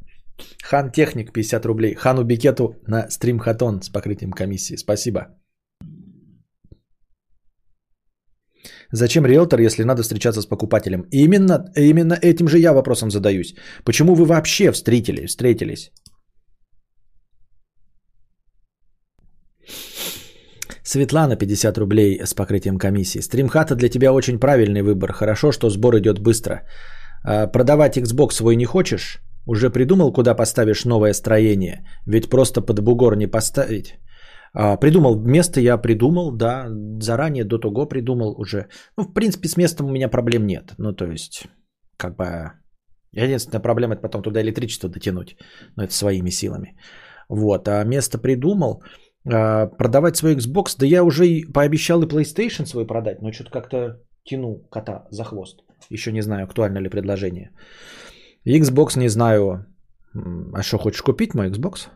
[0.64, 1.94] Хан Техник 50 рублей.
[1.94, 4.76] Хану Бикету на стрим Хатон с покрытием комиссии.
[4.76, 5.20] Спасибо.
[8.90, 11.06] Зачем риэлтор, если надо встречаться с покупателем?
[11.12, 13.54] Именно, именно этим же я вопросом задаюсь.
[13.84, 15.30] Почему вы вообще встретились?
[15.30, 15.92] встретились?
[20.92, 23.22] Светлана, 50 рублей с покрытием комиссии.
[23.22, 25.12] Стримхата для тебя очень правильный выбор.
[25.12, 26.66] Хорошо, что сбор идет быстро.
[27.24, 29.22] А, продавать Xbox свой не хочешь?
[29.46, 31.86] Уже придумал, куда поставишь новое строение?
[32.06, 33.94] Ведь просто под бугор не поставить.
[34.54, 36.66] А, придумал место, я придумал, да,
[37.00, 38.66] заранее до того придумал уже.
[38.98, 40.74] Ну, в принципе, с местом у меня проблем нет.
[40.78, 41.46] Ну, то есть,
[41.96, 42.52] как бы,
[43.12, 45.36] единственная проблема это потом туда электричество дотянуть,
[45.76, 46.76] но это своими силами.
[47.30, 48.82] Вот, а место придумал,
[49.24, 54.00] продавать свой Xbox, да я уже и пообещал и PlayStation свой продать, но что-то как-то
[54.24, 55.60] тяну кота за хвост.
[55.90, 57.50] Еще не знаю, актуально ли предложение.
[58.46, 59.66] Xbox не знаю.
[60.54, 61.88] А что, хочешь купить мой Xbox?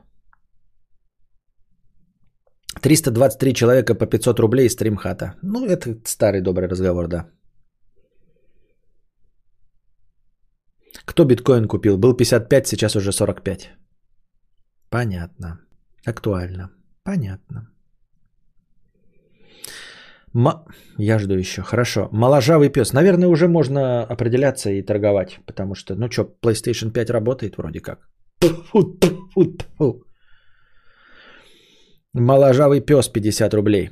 [2.80, 5.34] 323 человека по 500 рублей стримхата.
[5.42, 7.26] Ну, это старый добрый разговор, да.
[11.04, 11.98] Кто биткоин купил?
[11.98, 13.70] Был 55, сейчас уже 45.
[14.90, 15.60] Понятно.
[16.06, 16.70] Актуально.
[17.06, 17.68] Понятно.
[20.34, 20.48] М...
[20.98, 21.62] Я жду еще.
[21.62, 22.08] Хорошо.
[22.12, 22.92] Моложавый пес.
[22.92, 25.38] Наверное, уже можно определяться и торговать.
[25.46, 28.08] Потому что, ну что, PlayStation 5 работает вроде как.
[28.40, 28.98] Фу,
[29.34, 30.02] фу, фу.
[32.12, 33.90] Моложавый пес 50 рублей.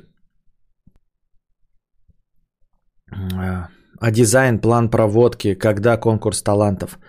[4.01, 6.99] А дизайн, план проводки, когда конкурс талантов.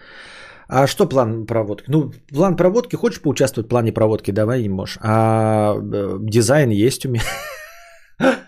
[0.68, 1.90] А что план проводки?
[1.90, 4.98] Ну, план проводки, хочешь поучаствовать в плане проводки, давай и можешь.
[5.02, 7.22] А э, дизайн есть у меня.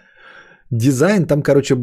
[0.71, 1.77] Дизайн, там, короче,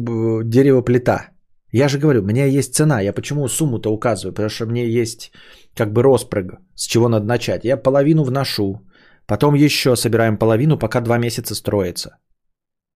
[0.44, 1.30] дерево плита.
[1.72, 3.00] Я же говорю, у меня есть цена.
[3.00, 4.32] Я почему сумму-то указываю?
[4.32, 5.32] Потому что мне есть
[5.74, 7.64] как бы распрыг, с чего надо начать.
[7.64, 8.80] Я половину вношу,
[9.26, 12.18] потом еще собираем половину, пока два месяца строится.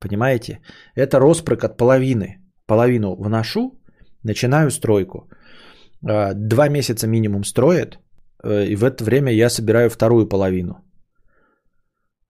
[0.00, 0.60] Понимаете?
[0.94, 2.38] Это распрыг от половины.
[2.66, 3.80] Половину вношу,
[4.22, 5.28] начинаю стройку.
[6.06, 7.98] А, два месяца минимум строят,
[8.44, 10.74] э, и в это время я собираю вторую половину.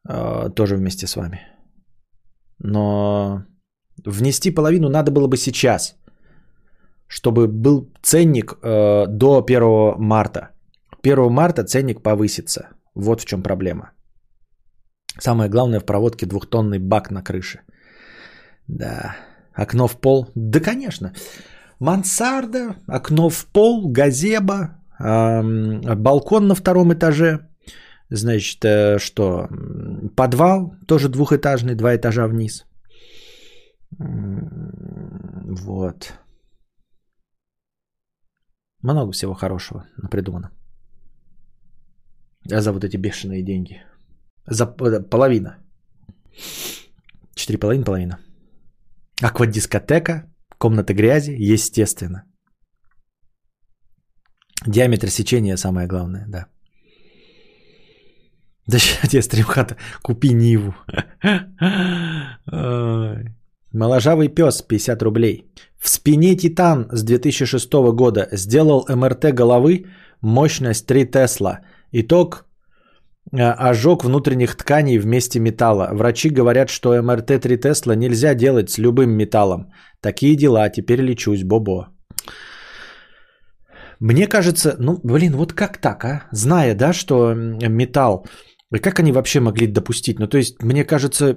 [0.09, 1.41] А, тоже вместе с вами.
[2.59, 3.45] Но
[4.05, 5.97] внести половину надо было бы сейчас,
[7.07, 10.51] чтобы был ценник э, до 1 марта.
[11.03, 12.69] 1 марта ценник повысится.
[12.95, 13.93] Вот в чем проблема.
[15.19, 17.61] Самое главное в проводке двухтонный бак на крыше.
[18.69, 19.17] Да.
[19.55, 20.27] Окно в пол?
[20.35, 21.13] Да, конечно.
[21.81, 27.49] Мансарда, окно в пол, газеба, балкон на втором этаже.
[28.11, 29.49] Значит, э, что?
[30.17, 32.67] Подвал, тоже двухэтажный, два этажа вниз.
[33.99, 36.13] Вот.
[38.83, 40.51] Много всего хорошего придумано.
[42.53, 43.83] А за вот эти бешеные деньги.
[44.47, 45.59] За половина.
[47.35, 48.19] Четыре половины половина.
[49.23, 50.30] Аквадискотека,
[50.61, 52.23] комната грязи, естественно.
[54.67, 56.47] Диаметр сечения самое главное, да.
[58.67, 60.75] Да сейчас тебе стримхата, купи Ниву.
[63.73, 65.45] Моложавый пес, 50 рублей.
[65.79, 69.85] В спине Титан с 2006 года сделал МРТ головы,
[70.21, 71.61] мощность 3 Тесла.
[71.93, 72.45] Итог
[73.33, 75.91] ожог внутренних тканей вместе металла.
[75.93, 79.73] Врачи говорят, что МРТ 3 Тесла нельзя делать с любым металлом.
[80.01, 81.89] Такие дела, теперь лечусь, Бобо.
[84.01, 86.23] Мне кажется, ну, блин, вот как так, а?
[86.33, 88.27] Зная, да, что металл,
[88.83, 90.19] как они вообще могли допустить?
[90.19, 91.37] Ну, то есть, мне кажется,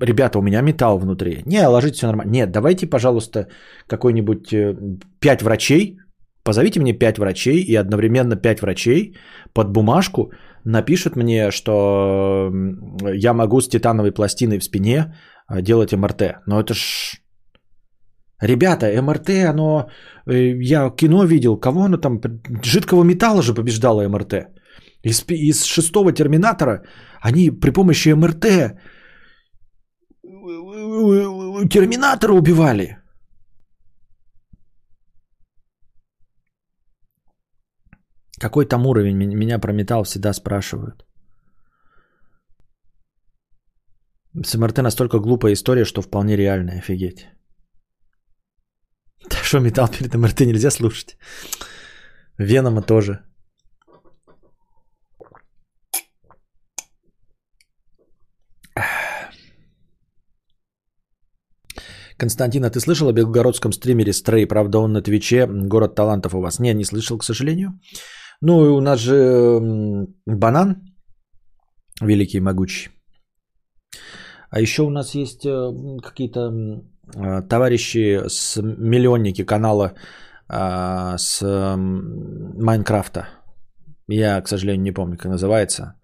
[0.00, 1.42] ребята, у меня металл внутри.
[1.46, 2.32] Не, ложить все нормально.
[2.32, 3.48] Нет, давайте, пожалуйста,
[3.86, 4.76] какой-нибудь э,
[5.20, 5.98] пять врачей,
[6.42, 9.16] позовите мне пять врачей и одновременно пять врачей
[9.54, 10.32] под бумажку
[10.64, 12.50] напишут мне, что
[13.14, 15.14] я могу с титановой пластиной в спине
[15.50, 16.22] э, делать МРТ.
[16.46, 17.20] Но это ж...
[18.40, 19.90] Ребята, МРТ, оно...
[20.26, 22.20] Э, я кино видел, кого оно там...
[22.62, 24.48] Жидкого металла же побеждало МРТ.
[25.02, 26.82] Из, из шестого Терминатора
[27.20, 28.46] они при помощи МРТ
[31.70, 32.97] Терминатора убивали.
[38.40, 39.16] Какой там уровень?
[39.16, 41.04] Меня про металл всегда спрашивают.
[44.44, 47.26] С МРТ настолько глупая история, что вполне реальная, офигеть.
[49.30, 51.18] Да что, металл перед МРТ нельзя слушать?
[52.38, 53.24] Венома тоже.
[62.16, 64.46] Константин, а ты слышал о белгородском стримере Стрей?
[64.46, 66.58] Правда, он на Твиче, город талантов у вас.
[66.58, 67.80] Не, не слышал, к сожалению.
[68.40, 70.76] Ну, у нас же банан
[72.00, 72.90] великий и могучий.
[74.50, 76.52] А еще у нас есть э, какие-то
[77.14, 79.94] э, товарищи с миллионники канала
[80.48, 81.42] э, с
[81.76, 83.28] Майнкрафта.
[84.06, 85.94] Я, к сожалению, не помню, как называется.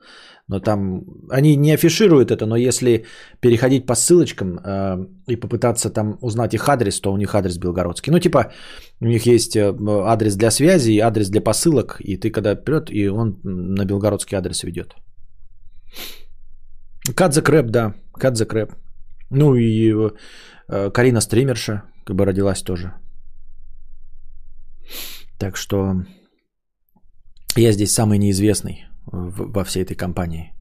[0.48, 3.04] Но там они не афишируют это, но если
[3.40, 8.12] переходить по ссылочкам э, и попытаться там узнать их адрес, то у них адрес белгородский.
[8.12, 8.52] Ну, типа,
[9.00, 12.90] у них есть э, адрес для связи и адрес для посылок, и ты когда вперед,
[12.90, 14.94] и он на белгородский адрес ведет.
[17.16, 18.74] Кадзе Крэп, да, Кадзе Крэп.
[19.30, 19.94] Ну и
[20.68, 22.92] э, Карина Стримерша, как бы родилась тоже.
[25.38, 26.04] Так что
[27.56, 30.55] я здесь самый неизвестный во всей этой компании.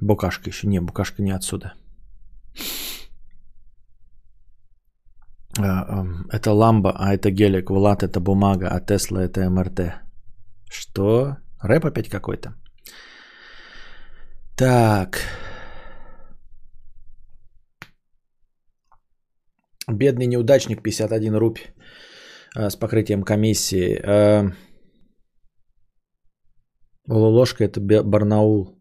[0.00, 0.68] Букашка еще.
[0.68, 1.74] Не, букашка не отсюда.
[5.58, 7.70] А, это ламба, а это гелик.
[7.70, 9.94] Влад это бумага, а Тесла это МРТ.
[10.70, 11.36] Что?
[11.60, 12.54] Рэп опять какой-то.
[14.56, 15.18] Так.
[19.90, 21.58] Бедный неудачник 51 рубь
[22.54, 24.00] с покрытием комиссии.
[27.08, 28.78] Ложка это Барнаул.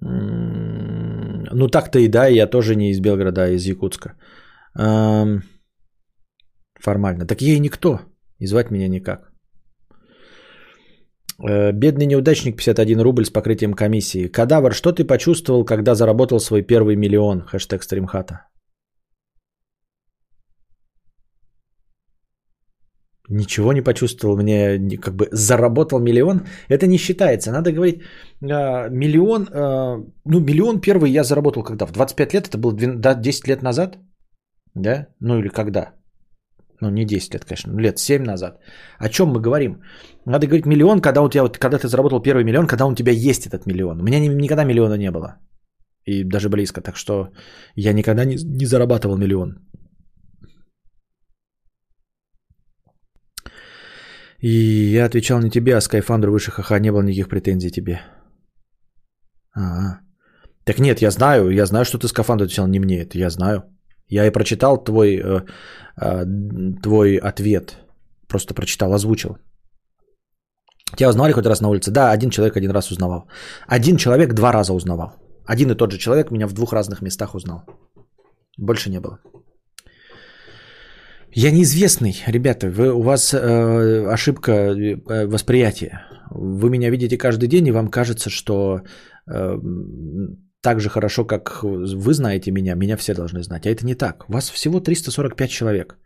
[0.00, 4.14] Ну так-то и да, я тоже не из Белграда, а из Якутска.
[6.80, 7.26] Формально.
[7.26, 8.00] Так ей никто.
[8.38, 9.32] И звать меня никак.
[11.42, 14.28] Э, бедный неудачник 51 рубль с покрытием комиссии.
[14.28, 17.42] Кадавр, что ты почувствовал, когда заработал свой первый миллион?
[17.42, 18.46] Хэштег стримхата.
[23.28, 26.42] Ничего не почувствовал, мне как бы заработал миллион.
[26.68, 27.50] Это не считается.
[27.50, 28.02] Надо говорить,
[28.42, 31.86] э, миллион, э, ну миллион первый я заработал когда?
[31.86, 33.98] В 25 лет, это было 10 лет назад?
[34.74, 35.06] Да?
[35.20, 35.92] Ну или когда?
[36.80, 38.60] Ну не 10 лет, конечно, лет 7 назад.
[38.98, 39.80] О чем мы говорим?
[40.26, 43.12] Надо говорить миллион, когда, у тебя, вот, когда ты заработал первый миллион, когда у тебя
[43.12, 44.00] есть этот миллион.
[44.00, 45.38] У меня ни, никогда миллиона не было.
[46.04, 46.80] И даже близко.
[46.80, 47.30] Так что
[47.74, 49.58] я никогда не, не зарабатывал миллион.
[54.40, 58.00] И я отвечал не тебе, а Skyfounder выше ха не было никаких претензий тебе.
[59.56, 59.98] А,
[60.64, 63.62] Так нет, я знаю, я знаю, что ты Скафандр отвечал не мне, это я знаю.
[64.08, 65.40] Я и прочитал твой, э,
[66.00, 66.24] э,
[66.82, 67.76] твой ответ.
[68.28, 69.38] Просто прочитал, озвучил.
[70.96, 71.90] Тебя узнавали хоть раз на улице?
[71.90, 73.28] Да, один человек один раз узнавал.
[73.68, 75.12] Один человек два раза узнавал.
[75.46, 77.64] Один и тот же человек меня в двух разных местах узнал.
[78.58, 79.18] Больше не было.
[81.38, 86.00] Я неизвестный, ребята, вы, у вас э, ошибка э, восприятия.
[86.30, 88.80] Вы меня видите каждый день, и вам кажется, что
[89.30, 89.58] э,
[90.62, 93.66] так же хорошо, как вы знаете меня, меня все должны знать.
[93.66, 94.24] А это не так.
[94.28, 95.98] У вас всего 345 человек.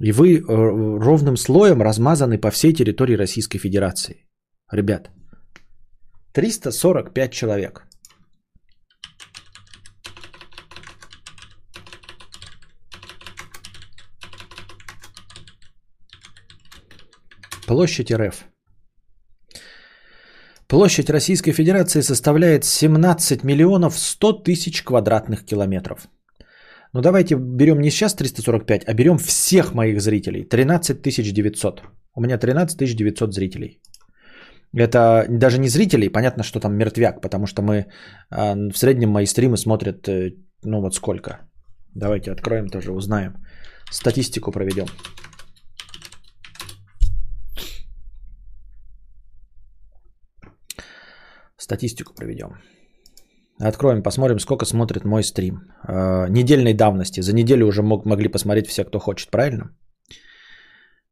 [0.00, 4.26] И вы э, ровным слоем размазаны по всей территории Российской Федерации.
[4.72, 5.10] Ребят,
[6.32, 7.89] 345 человек.
[17.70, 18.46] Площадь РФ.
[20.66, 26.08] Площадь Российской Федерации составляет 17 миллионов 100 тысяч квадратных километров.
[26.92, 30.42] Ну давайте берем не сейчас 345, а берем всех моих зрителей.
[30.48, 31.00] 13
[31.32, 31.82] 900.
[32.16, 33.80] У меня 13 900 зрителей.
[34.76, 37.86] Это даже не зрителей, понятно, что там мертвяк, потому что мы
[38.30, 40.32] а, в среднем мои стримы смотрят, э,
[40.64, 41.38] ну вот сколько.
[41.94, 43.34] Давайте откроем тоже, узнаем.
[43.92, 44.86] Статистику проведем.
[51.60, 52.48] Статистику проведем.
[53.60, 55.60] Откроем, посмотрим, сколько смотрит мой стрим.
[55.86, 57.20] Э, недельной давности.
[57.20, 59.70] За неделю уже мог, могли посмотреть все, кто хочет, правильно?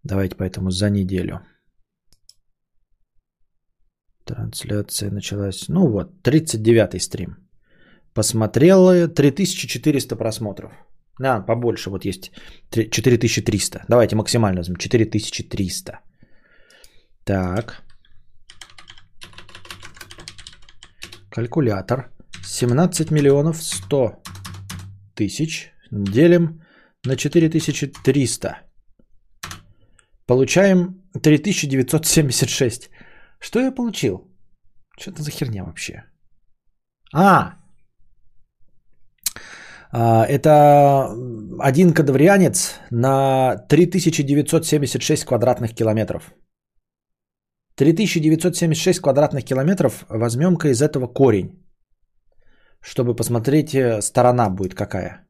[0.04, 1.40] Давайте поэтому за неделю.
[4.24, 5.68] Трансляция началась.
[5.68, 7.36] Ну вот, 39-й стрим.
[8.14, 10.72] Посмотрел 3400 просмотров.
[11.22, 12.30] А, побольше, вот есть
[12.70, 13.84] 4300.
[13.88, 14.76] Давайте максимально возьмем.
[14.76, 16.00] 4300.
[17.24, 17.87] Так.
[21.38, 22.10] Калькулятор.
[22.44, 24.22] 17 миллионов 100
[25.14, 26.62] тысяч делим
[27.06, 28.56] на 4300.
[30.26, 32.90] Получаем 3976.
[33.40, 34.28] Что я получил?
[34.98, 36.04] Что это за херня вообще?
[37.14, 37.54] А,
[39.92, 41.14] а это
[41.60, 46.34] один кадаврианец на 3976 квадратных километров.
[47.78, 51.58] 3976 квадратных километров возьмем-ка из этого корень
[52.80, 55.26] чтобы посмотреть, э, сторона будет какая.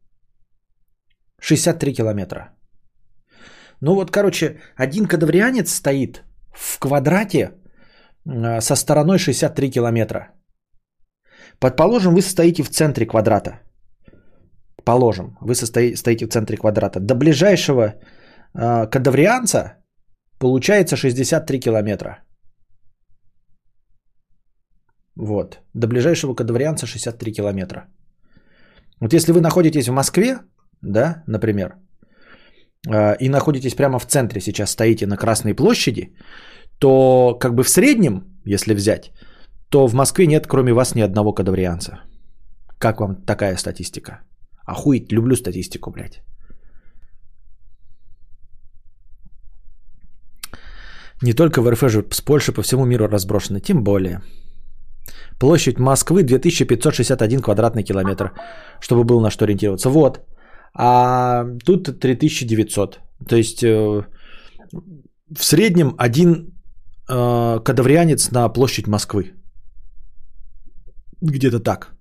[1.41, 2.51] 63 километра.
[3.81, 6.23] Ну вот, короче, один кадаврианец стоит
[6.53, 7.53] в квадрате
[8.27, 10.33] э, со стороной 63 километра.
[11.61, 13.61] Предположим, вы стоите в центре квадрата.
[14.85, 17.01] Положим, вы стоите в центре квадрата.
[17.01, 17.95] До ближайшего
[18.55, 19.77] э, кадаврианца
[20.39, 22.28] получается 63 километра.
[25.19, 25.59] Вот.
[25.74, 27.86] До ближайшего кадаврианца 63 километра.
[29.01, 30.39] Вот если вы находитесь в Москве,
[30.82, 31.74] да, например,
[32.89, 36.15] а, и находитесь прямо в центре, сейчас стоите на Красной площади,
[36.78, 39.11] то как бы в среднем, если взять,
[39.70, 42.01] то в Москве нет кроме вас ни одного кадаврианца.
[42.78, 44.20] Как вам такая статистика?
[44.65, 46.23] Охуеть, люблю статистику, блядь.
[51.23, 54.23] Не только в РФ же, с Польшей по всему миру разброшены, тем более–
[55.39, 58.33] Площадь Москвы 2561 квадратный километр,
[58.81, 59.91] чтобы было на что ориентироваться.
[59.91, 60.21] Вот.
[60.75, 63.01] А тут 3900.
[63.29, 64.03] То есть э,
[65.37, 66.53] в среднем один
[67.09, 69.33] э, кадаврианец на площадь Москвы.
[71.21, 71.93] Где-то так.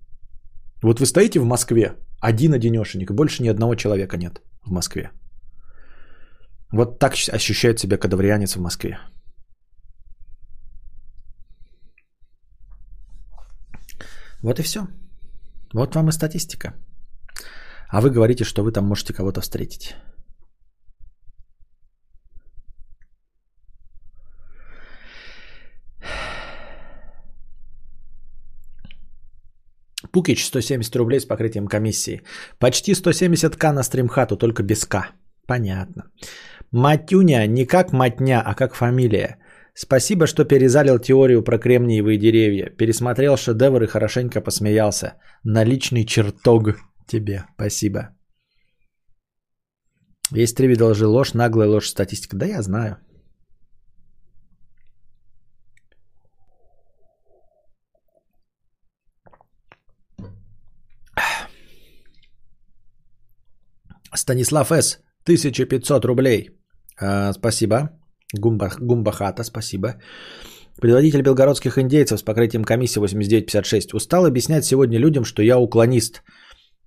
[0.84, 5.12] Вот вы стоите в Москве, один одинешенек, больше ни одного человека нет в Москве.
[6.72, 9.00] Вот так ощущает себя кадаврианец в Москве.
[14.44, 14.88] Вот и все.
[15.74, 16.74] Вот вам и статистика.
[17.90, 19.96] А вы говорите, что вы там можете кого-то встретить.
[30.12, 32.22] Пукич 170 рублей с покрытием комиссии.
[32.60, 35.12] Почти 170к на стримхату, только без к.
[35.48, 36.04] Понятно.
[36.72, 39.38] Матюня не как матня, а как фамилия.
[39.80, 42.72] Спасибо, что перезалил теорию про кремниевые деревья.
[42.78, 45.14] Пересмотрел шедевр и хорошенько посмеялся.
[45.44, 47.46] Наличный чертог тебе.
[47.54, 48.10] Спасибо.
[50.32, 51.06] Есть три вида лжи.
[51.06, 52.36] Ложь, наглая ложь, статистика.
[52.36, 52.98] Да я знаю.
[64.16, 65.00] Станислав С.
[65.26, 66.50] 1500 рублей.
[67.00, 67.97] А, спасибо.
[68.34, 69.88] Гумба, Гумбахата, спасибо.
[70.82, 73.94] Предводитель белгородских индейцев с покрытием комиссии 8956.
[73.94, 76.24] Устал объяснять сегодня людям, что я уклонист.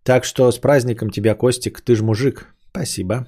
[0.05, 2.55] Так что с праздником тебя, Костик, ты ж мужик.
[2.71, 3.27] Спасибо.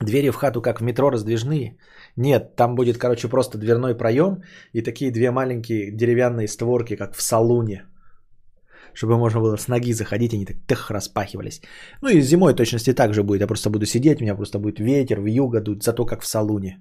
[0.00, 1.76] Двери в хату как в метро раздвижные?
[2.16, 4.42] Нет, там будет, короче, просто дверной проем
[4.72, 7.86] и такие две маленькие деревянные створки, как в салуне
[8.94, 11.60] чтобы можно было с ноги заходить, они так тых распахивались.
[12.02, 13.40] Ну и зимой точности так же будет.
[13.40, 16.26] Я просто буду сидеть, у меня просто будет ветер, в юго дуть, зато как в
[16.26, 16.78] салуне.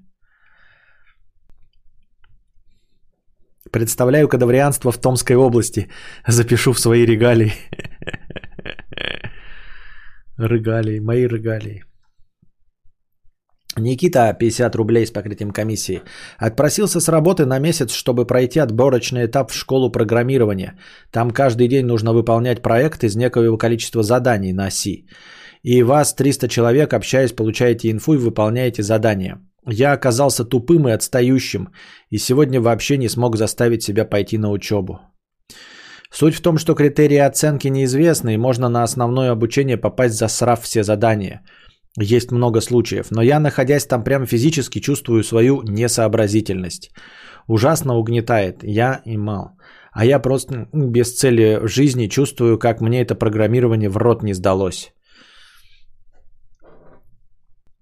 [3.71, 5.89] Представляю кадаврианство в Томской области.
[6.27, 7.53] Запишу в свои регалии.
[10.37, 11.83] Регалии, мои регалии.
[13.79, 16.01] Никита, 50 рублей с покрытием комиссии.
[16.37, 20.77] Отпросился с работы на месяц, чтобы пройти отборочный этап в школу программирования.
[21.11, 25.07] Там каждый день нужно выполнять проект из некоего количества заданий на оси.
[25.63, 29.39] И вас 300 человек, общаясь, получаете инфу и выполняете задания.
[29.65, 31.69] Я оказался тупым и отстающим,
[32.09, 34.99] и сегодня вообще не смог заставить себя пойти на учебу.
[36.11, 40.83] Суть в том, что критерии оценки неизвестны, и можно на основное обучение попасть, засрав все
[40.83, 41.41] задания–
[41.97, 46.91] есть много случаев, но я, находясь там прямо физически, чувствую свою несообразительность.
[47.47, 48.63] Ужасно угнетает.
[48.63, 49.57] Я и мал.
[49.91, 54.93] А я просто без цели жизни чувствую, как мне это программирование в рот не сдалось.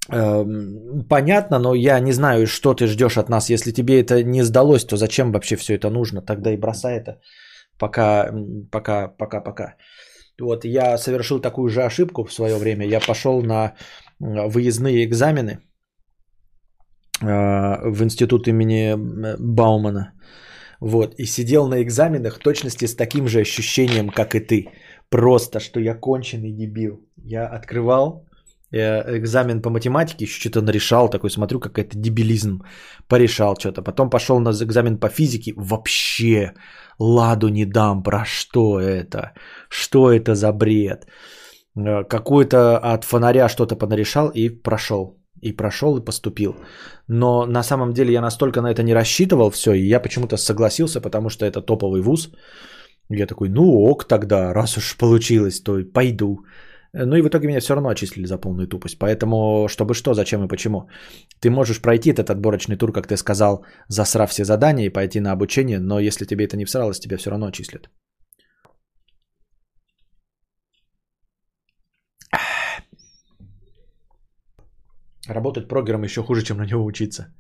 [0.10, 3.50] Эм, понятно, но я не знаю, что ты ждешь от нас.
[3.50, 6.22] Если тебе это не сдалось, то зачем вообще все это нужно?
[6.22, 7.20] Тогда и бросай это.
[7.78, 8.32] Пока,
[8.72, 9.76] пока, пока, пока.
[10.40, 12.86] Вот я совершил такую же ошибку в свое время.
[12.86, 13.74] Я пошел на
[14.20, 15.60] выездные экзамены
[17.22, 18.96] а, в институт имени
[19.40, 20.14] Баумана.
[20.80, 24.68] Вот, и сидел на экзаменах точности с таким же ощущением, как и ты.
[25.10, 27.00] Просто, что я конченый дебил.
[27.16, 28.28] Я открывал
[28.72, 32.62] э, экзамен по математике, еще что-то нарешал, такой смотрю, какой-то дебилизм,
[33.08, 33.82] порешал что-то.
[33.82, 36.54] Потом пошел на экзамен по физике, вообще
[37.00, 39.34] ладу не дам, про что это?
[39.70, 41.08] Что это за бред?
[41.78, 45.18] Э, какой-то от фонаря что-то понарешал и прошел.
[45.42, 46.56] И прошел и поступил.
[47.08, 51.02] Но на самом деле я настолько на это не рассчитывал все, и я почему-то согласился,
[51.02, 52.32] потому что это топовый вуз.
[53.10, 56.40] Я такой, ну ок тогда, раз уж получилось, то пойду.
[56.94, 58.98] Ну и в итоге меня все равно отчислили за полную тупость.
[59.00, 60.90] Поэтому, чтобы что, зачем и почему.
[61.40, 65.32] Ты можешь пройти этот отборочный тур, как ты сказал, засрав все задания и пойти на
[65.32, 67.90] обучение, но если тебе это не всралось, тебя все равно отчислят.
[75.28, 77.34] Работать прогером еще хуже, чем на него учиться.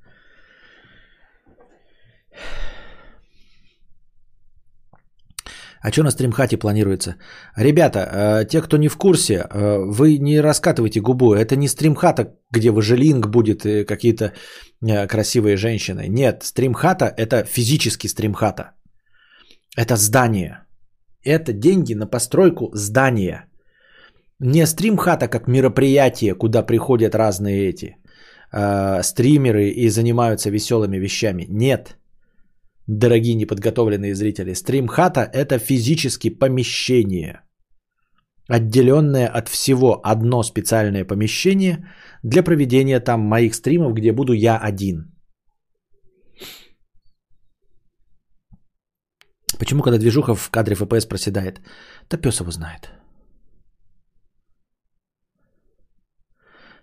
[5.87, 7.15] А что на стримхате планируется?
[7.55, 11.33] Ребята, э, те, кто не в курсе, э, вы не раскатывайте губу.
[11.33, 14.33] Это не стримхата, где выжилинг будет и какие-то
[14.81, 16.09] э, красивые женщины.
[16.09, 18.71] Нет, стримхата– это физически стримхата.
[19.77, 20.65] Это здание.
[21.23, 23.45] Это деньги на постройку здания.
[24.39, 27.95] Не стримхата как мероприятие, куда приходят разные эти
[28.51, 31.45] э, стримеры и занимаются веселыми вещами.
[31.49, 31.97] Нет.
[32.87, 37.41] Дорогие неподготовленные зрители, стримхата это физически помещение,
[38.47, 41.85] отделенное от всего одно специальное помещение
[42.23, 45.13] для проведения там моих стримов, где буду я один.
[49.59, 51.59] Почему, когда движуха в кадре FPS проседает?
[52.09, 52.91] Да пес его знает.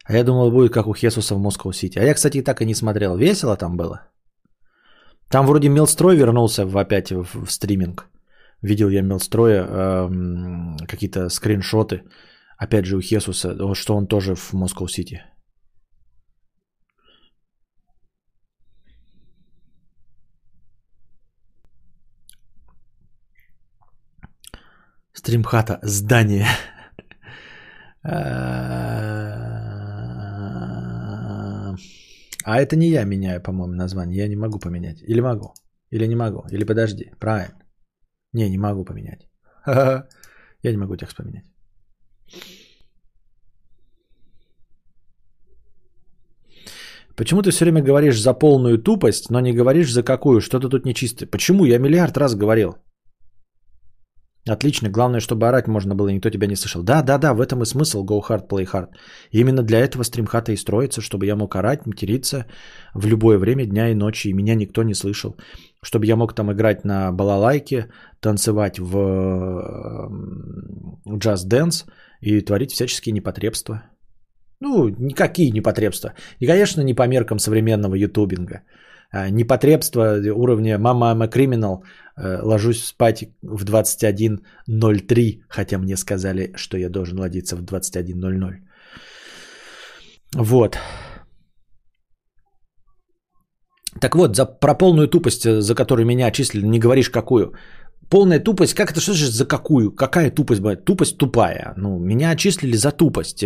[0.05, 1.99] А я думал, будет как у Хесуса в Москва-Сити.
[1.99, 3.17] А я, кстати, так и не смотрел.
[3.17, 4.14] Весело там было?
[5.29, 8.09] Там вроде Мелстрой вернулся в, опять в, в стриминг.
[8.63, 12.03] Видел я Мелстроя, эм, какие-то скриншоты.
[12.57, 15.23] Опять же у Хесуса, что он тоже в Москва-Сити.
[25.13, 26.47] Стримхата, здание.
[32.45, 34.19] А это не я меняю, по-моему, название.
[34.19, 35.03] Я не могу поменять.
[35.03, 35.55] Или могу?
[35.91, 36.45] Или не могу?
[36.51, 37.11] Или подожди.
[37.19, 37.59] Правильно.
[38.33, 39.29] Не, не могу поменять.
[39.67, 41.45] Я не могу текст поменять.
[47.17, 50.41] Почему ты все время говоришь за полную тупость, но не говоришь за какую?
[50.41, 51.27] Что-то тут нечисто.
[51.27, 51.65] Почему?
[51.65, 52.77] Я миллиард раз говорил.
[54.47, 56.83] Отлично, главное, чтобы орать можно было, никто тебя не слышал.
[56.83, 58.89] Да, да, да, в этом и смысл Go Hard, Play Hard.
[59.31, 62.45] И именно для этого стримхата и строится, чтобы я мог орать, материться
[62.95, 65.37] в любое время дня и ночи, и меня никто не слышал.
[65.83, 67.89] Чтобы я мог там играть на балалайке,
[68.21, 68.99] танцевать в
[71.09, 71.87] джаз-дэнс
[72.21, 73.83] и творить всяческие непотребства.
[74.61, 76.13] Ну, никакие непотребства.
[76.39, 78.63] И, конечно, не по меркам современного ютубинга.
[79.15, 81.83] А, непотребство уровня «Мама, I'm a criminal»,
[82.17, 88.55] э, ложусь спать в 21.03, хотя мне сказали, что я должен ложиться в 21.00.
[90.35, 90.79] Вот.
[94.01, 97.53] Так вот, за, про полную тупость, э, за которую меня отчислили, не говоришь какую.
[98.11, 99.93] Полная тупость, как это, что же за какую?
[99.93, 100.85] Какая тупость?
[100.85, 101.75] Тупость тупая.
[101.77, 103.45] Ну, меня отчислили за тупость.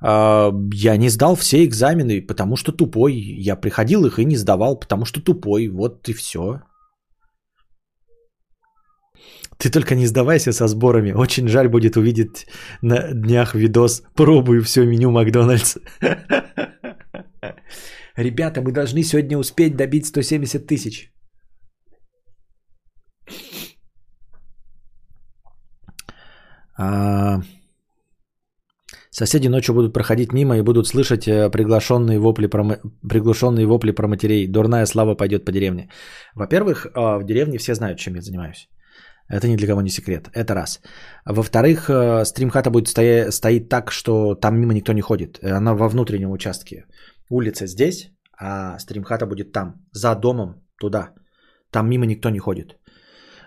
[0.00, 3.14] А, я не сдал все экзамены, потому что тупой.
[3.14, 5.68] Я приходил их и не сдавал, потому что тупой.
[5.68, 6.60] Вот и все.
[9.58, 11.12] Ты только не сдавайся со сборами.
[11.12, 12.46] Очень жаль будет увидеть
[12.82, 15.76] на днях видос «Пробую все меню Макдональдс».
[18.16, 21.10] Ребята, мы должны сегодня успеть добить 170 тысяч.
[26.78, 27.40] А...
[29.18, 34.08] Соседи ночью будут проходить мимо и будут слышать э, приглашенные вопли про, приглушенные вопли про
[34.08, 34.46] матерей.
[34.46, 35.88] Дурная слава пойдет по деревне.
[36.34, 38.68] Во-первых, а, в деревне все знают, чем я занимаюсь.
[39.30, 40.28] Это ни для кого не секрет.
[40.34, 40.80] Это раз.
[41.24, 45.38] Во-вторых, э, стримхата будет стоя- стоит так, что там мимо никто не ходит.
[45.42, 46.84] Она во внутреннем участке.
[47.30, 51.14] Улица здесь, а стримхата будет там, за домом, туда.
[51.70, 52.76] Там мимо никто не ходит.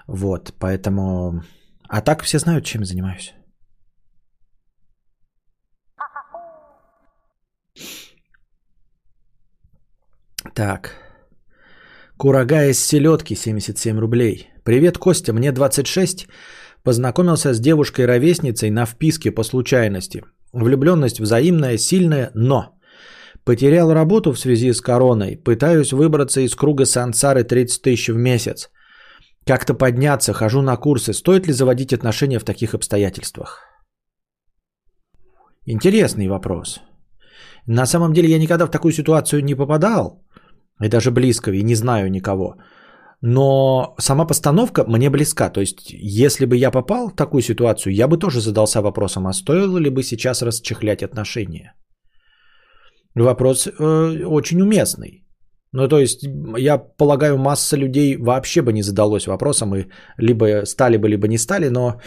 [0.08, 1.44] Вот, поэтому...
[1.90, 3.34] А так все знают, чем я занимаюсь.
[10.54, 10.96] Так.
[12.18, 14.50] Курага из селедки 77 рублей.
[14.64, 16.28] Привет, Костя, мне 26.
[16.84, 20.24] Познакомился с девушкой-ровесницей на вписке по случайности.
[20.54, 22.76] Влюбленность взаимная, сильная, но...
[23.46, 25.38] Потерял работу в связи с короной.
[25.38, 28.70] Пытаюсь выбраться из круга сансары 30 тысяч в месяц.
[29.46, 31.14] Как-то подняться, хожу на курсы.
[31.14, 33.62] Стоит ли заводить отношения в таких обстоятельствах?
[35.66, 36.82] Интересный вопрос.
[37.72, 40.24] На самом деле я никогда в такую ситуацию не попадал.
[40.84, 42.56] И даже близко, и не знаю никого.
[43.22, 45.50] Но сама постановка мне близка.
[45.50, 49.34] То есть, если бы я попал в такую ситуацию, я бы тоже задался вопросом, а
[49.34, 51.74] стоило ли бы сейчас расчехлять отношения?
[53.16, 55.28] Вопрос э, очень уместный.
[55.72, 56.24] Ну, то есть,
[56.58, 59.86] я полагаю, масса людей вообще бы не задалось вопросом, и
[60.18, 62.02] либо стали бы, либо не стали, но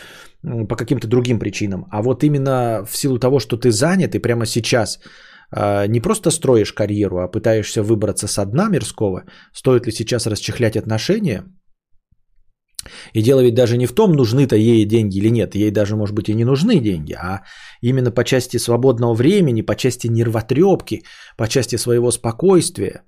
[0.68, 1.86] по каким-то другим причинам.
[1.90, 4.98] А вот именно в силу того, что ты занят, и прямо сейчас
[5.54, 11.44] не просто строишь карьеру, а пытаешься выбраться с дна мирского, стоит ли сейчас расчехлять отношения,
[13.14, 15.54] и дело ведь даже не в том, нужны-то ей деньги или нет.
[15.54, 17.42] Ей даже, может быть, и не нужны деньги, а
[17.80, 21.02] именно по части свободного времени, по части нервотрепки,
[21.36, 23.02] по части своего спокойствия.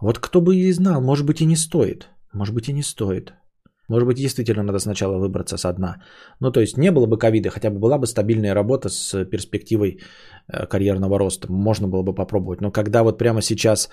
[0.00, 2.08] Вот кто бы и знал, может быть и не стоит.
[2.32, 3.34] Может быть и не стоит.
[3.88, 6.02] Может быть, действительно надо сначала выбраться со дна.
[6.40, 10.00] Ну, то есть не было бы ковида, хотя бы была бы стабильная работа с перспективой
[10.48, 11.48] карьерного роста.
[11.50, 12.60] Можно было бы попробовать.
[12.60, 13.88] Но когда вот прямо сейчас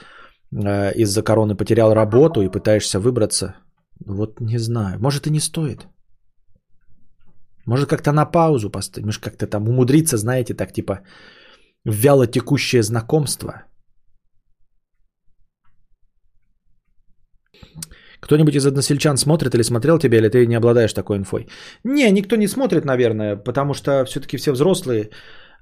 [0.51, 3.55] э, из-за короны потерял работу и пытаешься выбраться,
[4.05, 4.99] вот не знаю.
[4.99, 5.87] Может и не стоит.
[7.65, 9.05] Может как-то на паузу поставить.
[9.05, 10.99] Может как-то там умудриться, знаете, так типа
[11.85, 13.63] вяло текущее знакомство.
[18.19, 21.47] Кто-нибудь из односельчан смотрит или смотрел тебя, или ты не обладаешь такой инфой?
[21.83, 25.09] Не, никто не смотрит, наверное, потому что все-таки все взрослые.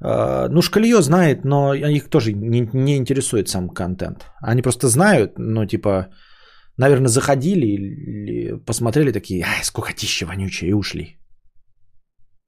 [0.01, 4.25] А, ну, шкалье знает, но их тоже не, не интересует сам контент.
[4.41, 6.07] Они просто знают, ну, типа,
[6.77, 11.19] Наверное, заходили или посмотрели такие, ай, скукотища вонючие, и ушли.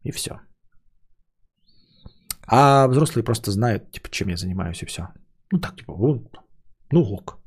[0.03, 0.39] И все.
[2.47, 5.09] А взрослые просто знают, типа, чем я занимаюсь, и все.
[5.51, 5.93] Ну так, типа,
[6.91, 7.42] ну ок.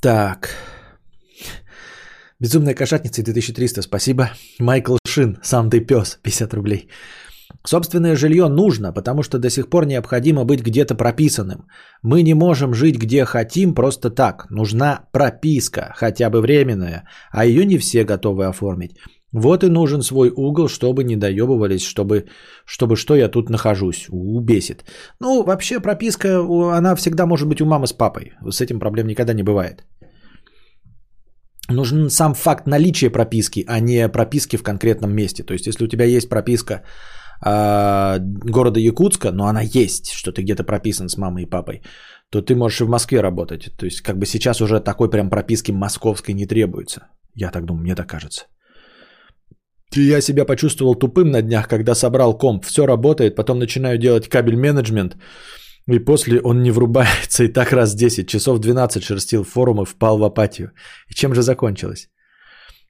[0.00, 0.50] Так.
[2.38, 4.30] Безумная кошатница 2300, спасибо.
[4.58, 6.88] Майкл Шин, сам ты пес, 50 рублей.
[7.64, 11.66] Собственное жилье нужно, потому что до сих пор необходимо быть где-то прописанным.
[12.02, 14.46] Мы не можем жить где хотим просто так.
[14.50, 18.96] Нужна прописка, хотя бы временная, а ее не все готовы оформить.
[19.32, 22.26] Вот и нужен свой угол, чтобы не доебывались, чтобы,
[22.64, 24.06] чтобы что я тут нахожусь.
[24.08, 24.84] Убесит.
[25.20, 26.38] Ну, вообще прописка,
[26.76, 28.32] она всегда может быть у мамы с папой.
[28.50, 29.84] С этим проблем никогда не бывает.
[31.68, 35.42] Нужен сам факт наличия прописки, а не прописки в конкретном месте.
[35.42, 36.84] То есть, если у тебя есть прописка
[37.44, 41.82] э, города Якутска, но она есть, что ты где-то прописан с мамой и папой,
[42.30, 43.72] то ты можешь и в Москве работать.
[43.76, 47.08] То есть, как бы сейчас уже такой прям прописки московской не требуется.
[47.34, 48.46] Я так думаю, мне так кажется.
[49.94, 52.64] Я себя почувствовал тупым на днях, когда собрал комп.
[52.64, 55.16] Все работает, потом начинаю делать кабель менеджмент.
[55.88, 60.24] И после он не врубается, и так раз 10, часов 12 шерстил форумы, впал в
[60.24, 60.72] апатию.
[61.08, 62.08] И чем же закончилось?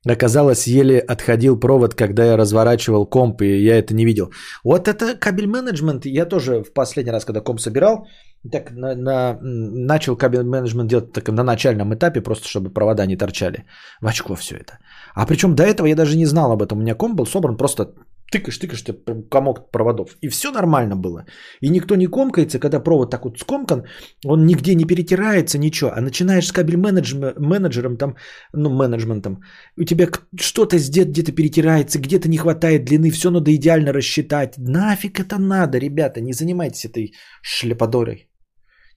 [0.08, 4.30] Оказалось, еле отходил провод, когда я разворачивал комп, и я это не видел.
[4.64, 6.06] Вот это кабель менеджмент.
[6.06, 8.06] Я тоже в последний раз, когда комп собирал,
[8.52, 13.16] так на, на, начал кабель менеджмент делать так, на начальном этапе, просто чтобы провода не
[13.16, 13.64] торчали.
[14.00, 14.78] В очко все это.
[15.16, 16.78] А причем до этого я даже не знал об этом.
[16.78, 17.94] У меня комп был собран просто
[18.30, 18.92] тыкаешь, тыкаешь, ты
[19.30, 20.16] комок проводов.
[20.20, 21.24] И все нормально было.
[21.62, 23.84] И никто не комкается, когда провод так вот скомкан,
[24.26, 25.92] он нигде не перетирается, ничего.
[25.96, 28.16] А начинаешь с кабель менеджером, там,
[28.52, 29.40] ну, менеджментом,
[29.78, 34.58] у тебя что-то где-то перетирается, где-то не хватает длины, все надо идеально рассчитать.
[34.58, 38.28] Нафиг это надо, ребята, не занимайтесь этой шляподорой.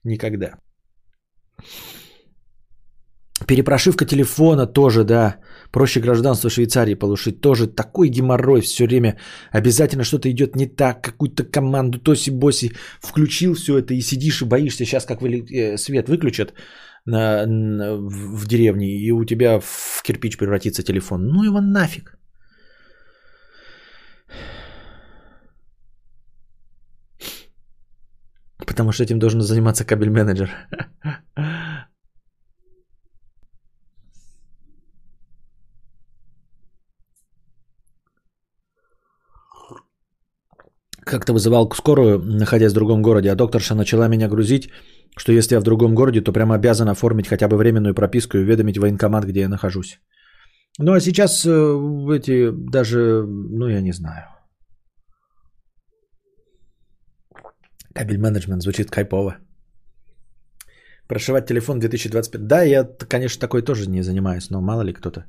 [0.04, 0.58] Никогда.
[3.46, 5.36] Перепрошивка телефона тоже, да.
[5.72, 7.40] Проще гражданство Швейцарии получить.
[7.40, 9.16] Тоже такой геморрой все время.
[9.52, 11.02] Обязательно что-то идет не так.
[11.02, 14.84] Какую-то команду тоси-боси включил все это и сидишь и боишься.
[14.84, 16.54] Сейчас как э, свет выключат
[17.06, 21.28] на, на, в, в деревне и у тебя в кирпич превратится телефон.
[21.28, 22.16] Ну его нафиг.
[28.66, 30.50] Потому что этим должен заниматься кабель-менеджер.
[41.10, 44.70] Как-то вызывал скорую, находясь в другом городе, а докторша начала меня грузить,
[45.16, 48.42] что если я в другом городе, то прямо обязан оформить хотя бы временную прописку и
[48.42, 49.98] уведомить военкомат, где я нахожусь.
[50.78, 51.50] Ну а сейчас э,
[52.16, 54.28] эти даже, ну я не знаю.
[57.92, 59.36] Кабель менеджмент звучит кайпово.
[61.08, 62.46] Прошивать телефон 2025.
[62.46, 65.24] Да, я, конечно, такой тоже не занимаюсь, но мало ли кто-то.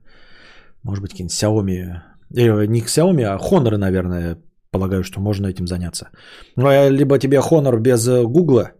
[0.84, 2.02] Может быть, какие-нибудь Xiaomi.
[2.36, 4.38] Э, не Xiaomi, а Honor, наверное,
[4.72, 6.10] полагаю, что можно этим заняться.
[6.56, 8.72] Ну, а либо тебе Honor без Гугла,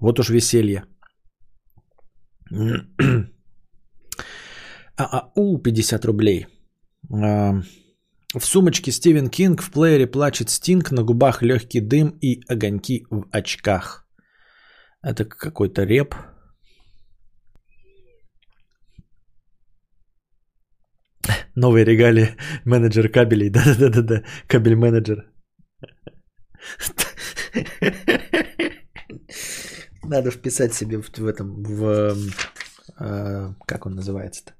[0.00, 0.84] вот уж веселье.
[4.98, 6.46] А, у 50 рублей.
[7.12, 7.60] А,
[8.34, 13.26] в сумочке Стивен Кинг, в плеере плачет Стинг, на губах легкий дым и огоньки в
[13.30, 14.06] очках.
[15.02, 16.14] Это какой-то реп.
[21.54, 23.50] Новые регалии менеджер кабелей.
[23.54, 25.26] Да-да-да-да, кабель-менеджер.
[30.02, 32.14] Надо вписать себе в, в этом, в,
[33.00, 34.52] э, как он называется-то?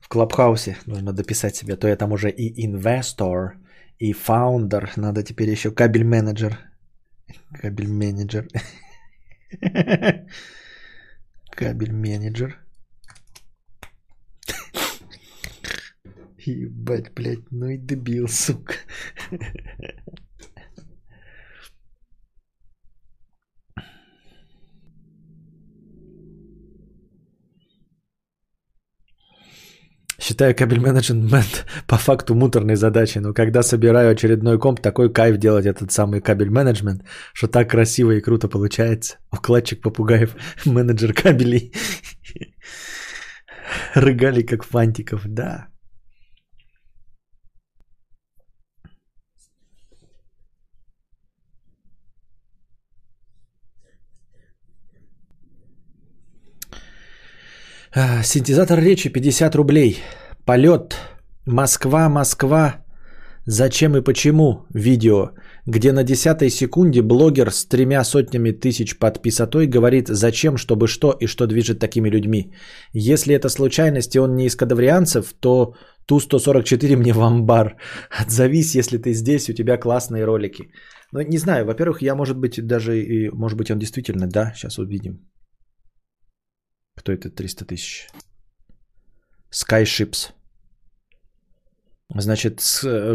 [0.00, 3.58] В Клабхаусе нужно дописать себе, то я там уже и инвестор,
[3.98, 6.58] и фаундер, надо теперь еще кабель-менеджер.
[7.60, 8.48] Кабель-менеджер.
[11.50, 12.56] Кабель-менеджер.
[16.52, 18.74] Ебать, блядь, ну и дебил, сука.
[30.20, 35.66] Считаю кабель менеджмент по факту муторной задачей, но когда собираю очередной комп, такой кайф делать
[35.66, 39.18] этот самый кабель менеджмент, что так красиво и круто получается.
[39.32, 40.34] Укладчик попугаев,
[40.66, 41.72] менеджер кабелей.
[43.94, 45.68] Рыгали как фантиков, да.
[57.94, 59.98] Синтезатор речи 50 рублей.
[60.44, 60.96] Полет.
[61.46, 62.84] Москва, Москва.
[63.46, 64.66] Зачем и почему?
[64.74, 65.30] Видео,
[65.64, 71.26] где на десятой секунде блогер с тремя сотнями тысяч подписотой говорит, зачем, чтобы что и
[71.26, 72.52] что движет такими людьми.
[72.92, 75.74] Если это случайность и он не из кадаврианцев, то
[76.06, 77.76] Ту-144 мне в амбар.
[78.10, 80.70] Отзовись, если ты здесь, у тебя классные ролики.
[81.12, 84.78] Ну, не знаю, во-первых, я, может быть, даже и, может быть, он действительно, да, сейчас
[84.78, 85.20] увидим.
[87.08, 88.08] Кто это 300 тысяч?
[89.50, 90.32] Skyships.
[92.14, 92.60] Значит,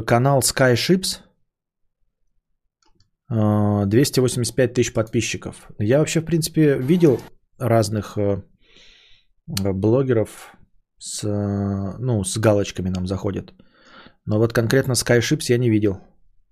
[0.08, 1.20] канал Skyships
[3.30, 5.70] 285 тысяч подписчиков.
[5.78, 7.22] Я вообще, в принципе, видел
[7.60, 8.42] разных э,
[9.46, 10.56] блогеров
[10.98, 11.22] с,
[12.00, 13.54] ну, с галочками нам заходят.
[14.26, 16.02] Но вот конкретно Skyships я не видел.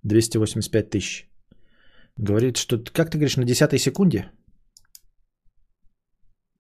[0.03, 1.27] 285 тысяч.
[2.18, 2.77] Говорит, что...
[2.77, 4.31] Как ты говоришь, на 10 секунде?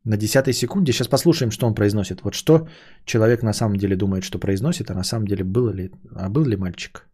[0.03, 0.91] На десятой секунде.
[0.91, 2.23] Сейчас послушаем, что он произносит.
[2.23, 2.67] Вот что
[3.05, 6.43] человек на самом деле думает, что произносит, а на самом деле был ли, а был
[6.43, 7.07] ли мальчик.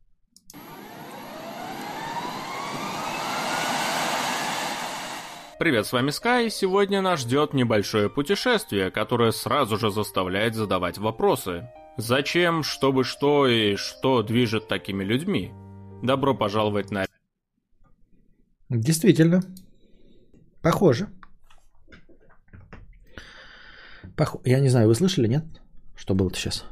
[5.60, 6.50] Привет, с вами Скай.
[6.50, 11.68] Сегодня нас ждет небольшое путешествие, которое сразу же заставляет задавать вопросы.
[11.98, 15.52] Зачем, чтобы что и что движет такими людьми?
[16.04, 17.08] Добро пожаловать на...
[18.70, 19.42] Действительно.
[20.62, 21.10] Похоже.
[24.18, 24.38] Пох...
[24.46, 25.44] Я не знаю, вы слышали, нет?
[25.96, 26.66] Что было-то сейчас?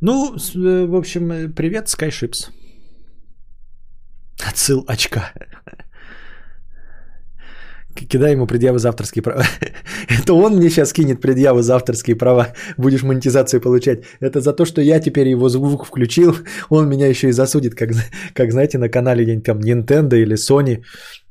[0.00, 2.50] Ну, э, в общем, э, привет, Skyships.
[4.42, 5.32] Отсыл очка.
[7.94, 9.44] Кидай ему предъявы за авторские права.
[10.08, 12.48] Это он мне сейчас кинет предъяву за авторские права.
[12.76, 14.00] Будешь монетизацию получать.
[14.20, 16.36] Это за то, что я теперь его звук включил.
[16.70, 17.90] Он меня еще и засудит, как,
[18.34, 20.82] как знаете, на канале где-нибудь там Nintendo или Sony,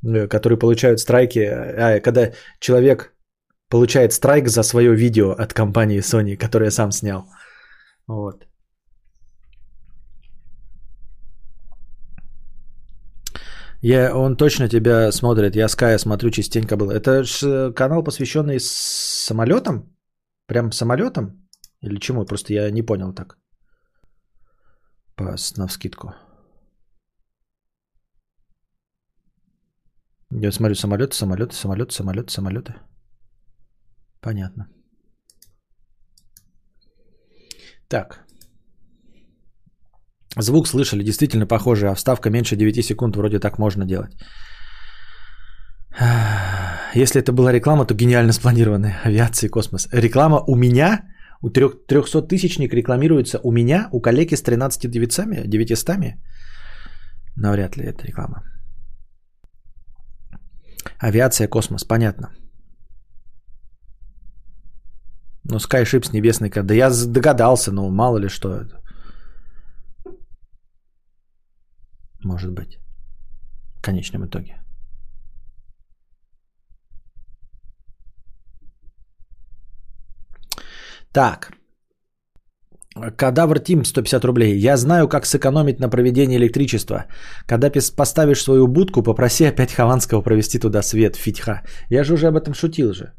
[0.04, 1.40] э, которые получают страйки.
[1.40, 3.12] А, когда человек
[3.68, 7.26] получает страйк за свое видео от компании Sony, которое я сам снял.
[8.06, 8.46] Вот.
[13.86, 15.56] Я, он точно тебя смотрит.
[15.56, 16.90] Я Ская смотрю частенько был.
[16.90, 19.94] Это ж э, канал, посвященный самолетам?
[20.46, 21.46] Прям самолетам?
[21.82, 22.24] Или чему?
[22.24, 23.36] Просто я не понял так.
[25.16, 26.14] По, на вскидку.
[30.30, 32.74] Я смотрю самолеты, самолеты, самолеты, самолеты, самолеты.
[34.20, 34.66] Понятно.
[37.88, 38.23] Так.
[40.36, 44.12] Звук слышали, действительно похоже, а вставка меньше 9 секунд, вроде так можно делать.
[46.94, 49.00] Если это была реклама, то гениально спланированная.
[49.04, 49.88] Авиация и космос.
[49.92, 51.04] Реклама у меня,
[51.42, 56.16] у 300-тысячник рекламируется у меня, у коллеги с 13 девицами, 900.
[57.36, 58.42] Навряд ли это реклама.
[60.98, 62.30] Авиация, космос, понятно.
[65.44, 65.68] Ну, с
[66.12, 66.50] небесной...
[66.50, 68.83] Да я догадался, но мало ли что это.
[72.24, 72.78] Может быть.
[73.76, 74.56] В конечном итоге.
[81.12, 81.52] Так.
[83.16, 84.58] Кадавр Тим 150 рублей.
[84.58, 87.06] Я знаю, как сэкономить на проведении электричества.
[87.46, 91.62] Когда поставишь свою будку, попроси опять Хованского провести туда свет, фитьха.
[91.90, 93.12] Я же уже об этом шутил же.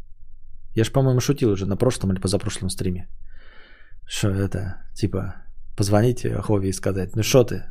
[0.75, 3.07] Я же, по-моему, шутил уже на прошлом или позапрошлом стриме.
[4.07, 4.81] Что это?
[4.93, 5.35] Типа,
[5.77, 7.63] позвонить Хове и сказать, ну что ты,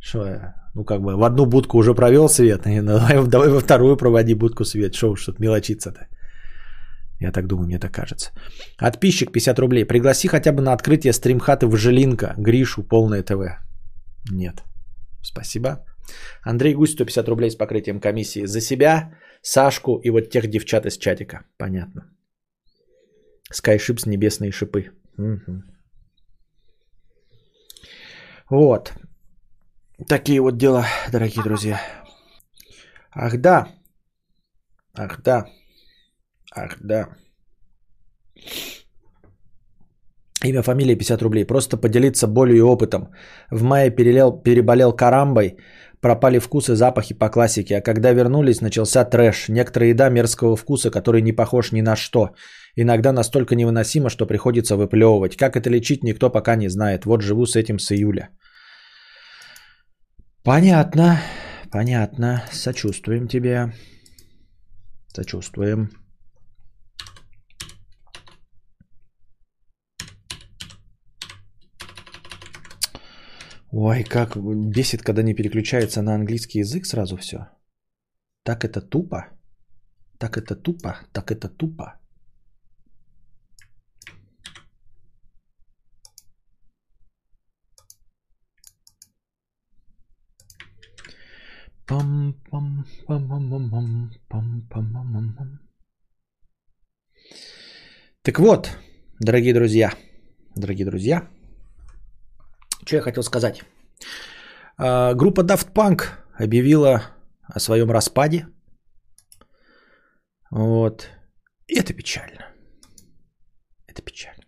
[0.00, 0.54] что я?
[0.74, 4.34] Ну, как бы в одну будку уже провел свет, и давай, давай во вторую проводи
[4.34, 4.94] будку свет.
[4.94, 6.06] Что уж тут мелочиться-то?
[7.20, 8.30] Я так думаю, мне так кажется.
[8.78, 9.84] Отписчик 50 рублей.
[9.84, 12.34] Пригласи хотя бы на открытие стримхаты в Жилинка.
[12.38, 13.58] Гришу, полное ТВ.
[14.30, 14.62] Нет.
[15.22, 15.84] Спасибо.
[16.42, 18.46] Андрей Гусь, 150 рублей с покрытием комиссии.
[18.46, 19.12] За себя,
[19.42, 21.44] Сашку и вот тех девчат из чатика.
[21.58, 22.02] Понятно.
[23.52, 24.90] Скайшипс, небесные шипы.
[25.18, 25.62] Угу.
[28.50, 28.92] Вот.
[30.08, 31.80] Такие вот дела, дорогие друзья.
[33.12, 33.66] Ах да.
[34.94, 35.44] Ах да.
[36.56, 37.08] Ах да.
[40.42, 41.44] Имя, фамилия 50 рублей.
[41.44, 43.12] Просто поделиться болью и опытом.
[43.50, 45.58] В мае перелел, переболел карамбой,
[46.00, 47.76] пропали вкусы, запахи по классике.
[47.76, 49.48] А когда вернулись, начался трэш.
[49.48, 52.30] Некоторая еда мерзкого вкуса, который не похож ни на что.
[52.74, 55.36] Иногда настолько невыносимо, что приходится выплевывать.
[55.36, 57.04] Как это лечить, никто пока не знает.
[57.04, 58.30] Вот живу с этим с июля.
[60.50, 61.22] Понятно,
[61.70, 62.42] понятно.
[62.50, 63.72] Сочувствуем тебе.
[65.14, 65.90] Сочувствуем.
[73.70, 74.36] Ой, как
[74.74, 77.46] бесит, когда не переключается на английский язык сразу все.
[78.42, 79.28] Так это тупо.
[80.18, 80.96] Так это тупо.
[81.12, 81.99] Так это тупо.
[91.90, 95.58] Пам -пам -пам -пам пам, пам, пам, пам, пам.
[98.22, 98.78] Так вот,
[99.18, 99.92] дорогие друзья,
[100.54, 101.28] дорогие друзья,
[102.86, 103.64] что я хотел сказать.
[104.78, 106.02] А, группа Daft Punk
[106.38, 107.02] объявила
[107.42, 108.46] о своем распаде.
[110.52, 111.08] Вот.
[111.66, 112.46] И это печально.
[113.88, 114.44] Это печально.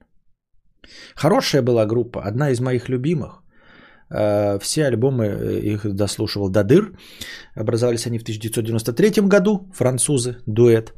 [1.16, 3.42] Хорошая была группа, одна из моих любимых.
[4.12, 6.92] Э, все альбомы э, их дослушивал до дыр.
[7.54, 10.94] Образовались они в 1993 году, французы, дуэт.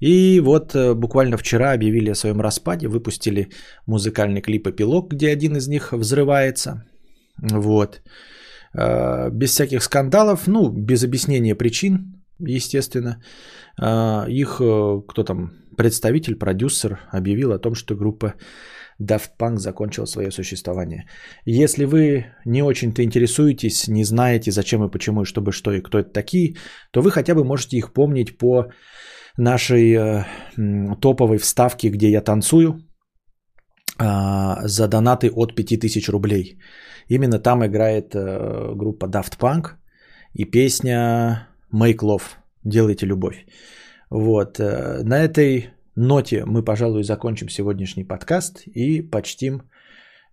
[0.00, 3.48] И вот э, буквально вчера объявили о своем распаде, выпустили
[3.86, 6.84] музыкальный клип «Эпилог», где один из них взрывается.
[7.52, 8.02] Вот.
[9.30, 13.22] Без всяких скандалов, ну, без объяснения причин, естественно.
[14.28, 14.54] Их,
[15.08, 18.34] кто там, представитель, продюсер объявил о том, что группа
[19.02, 21.06] Daft Punk закончил свое существование.
[21.46, 25.98] Если вы не очень-то интересуетесь, не знаете, зачем и почему, и чтобы что и кто
[25.98, 26.56] это такие,
[26.92, 28.70] то вы хотя бы можете их помнить по
[29.36, 30.24] нашей э,
[31.00, 32.80] топовой вставке, где я танцую
[33.98, 36.58] э, за донаты от 5000 рублей.
[37.08, 39.76] Именно там играет э, группа Daft Punk
[40.34, 43.46] и песня Make Love, делайте любовь.
[44.10, 49.62] Вот, э, на этой ноте мы, пожалуй, закончим сегодняшний подкаст и почтим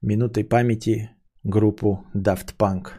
[0.02, 1.12] минутой памяти
[1.44, 2.92] группу Daft Punk.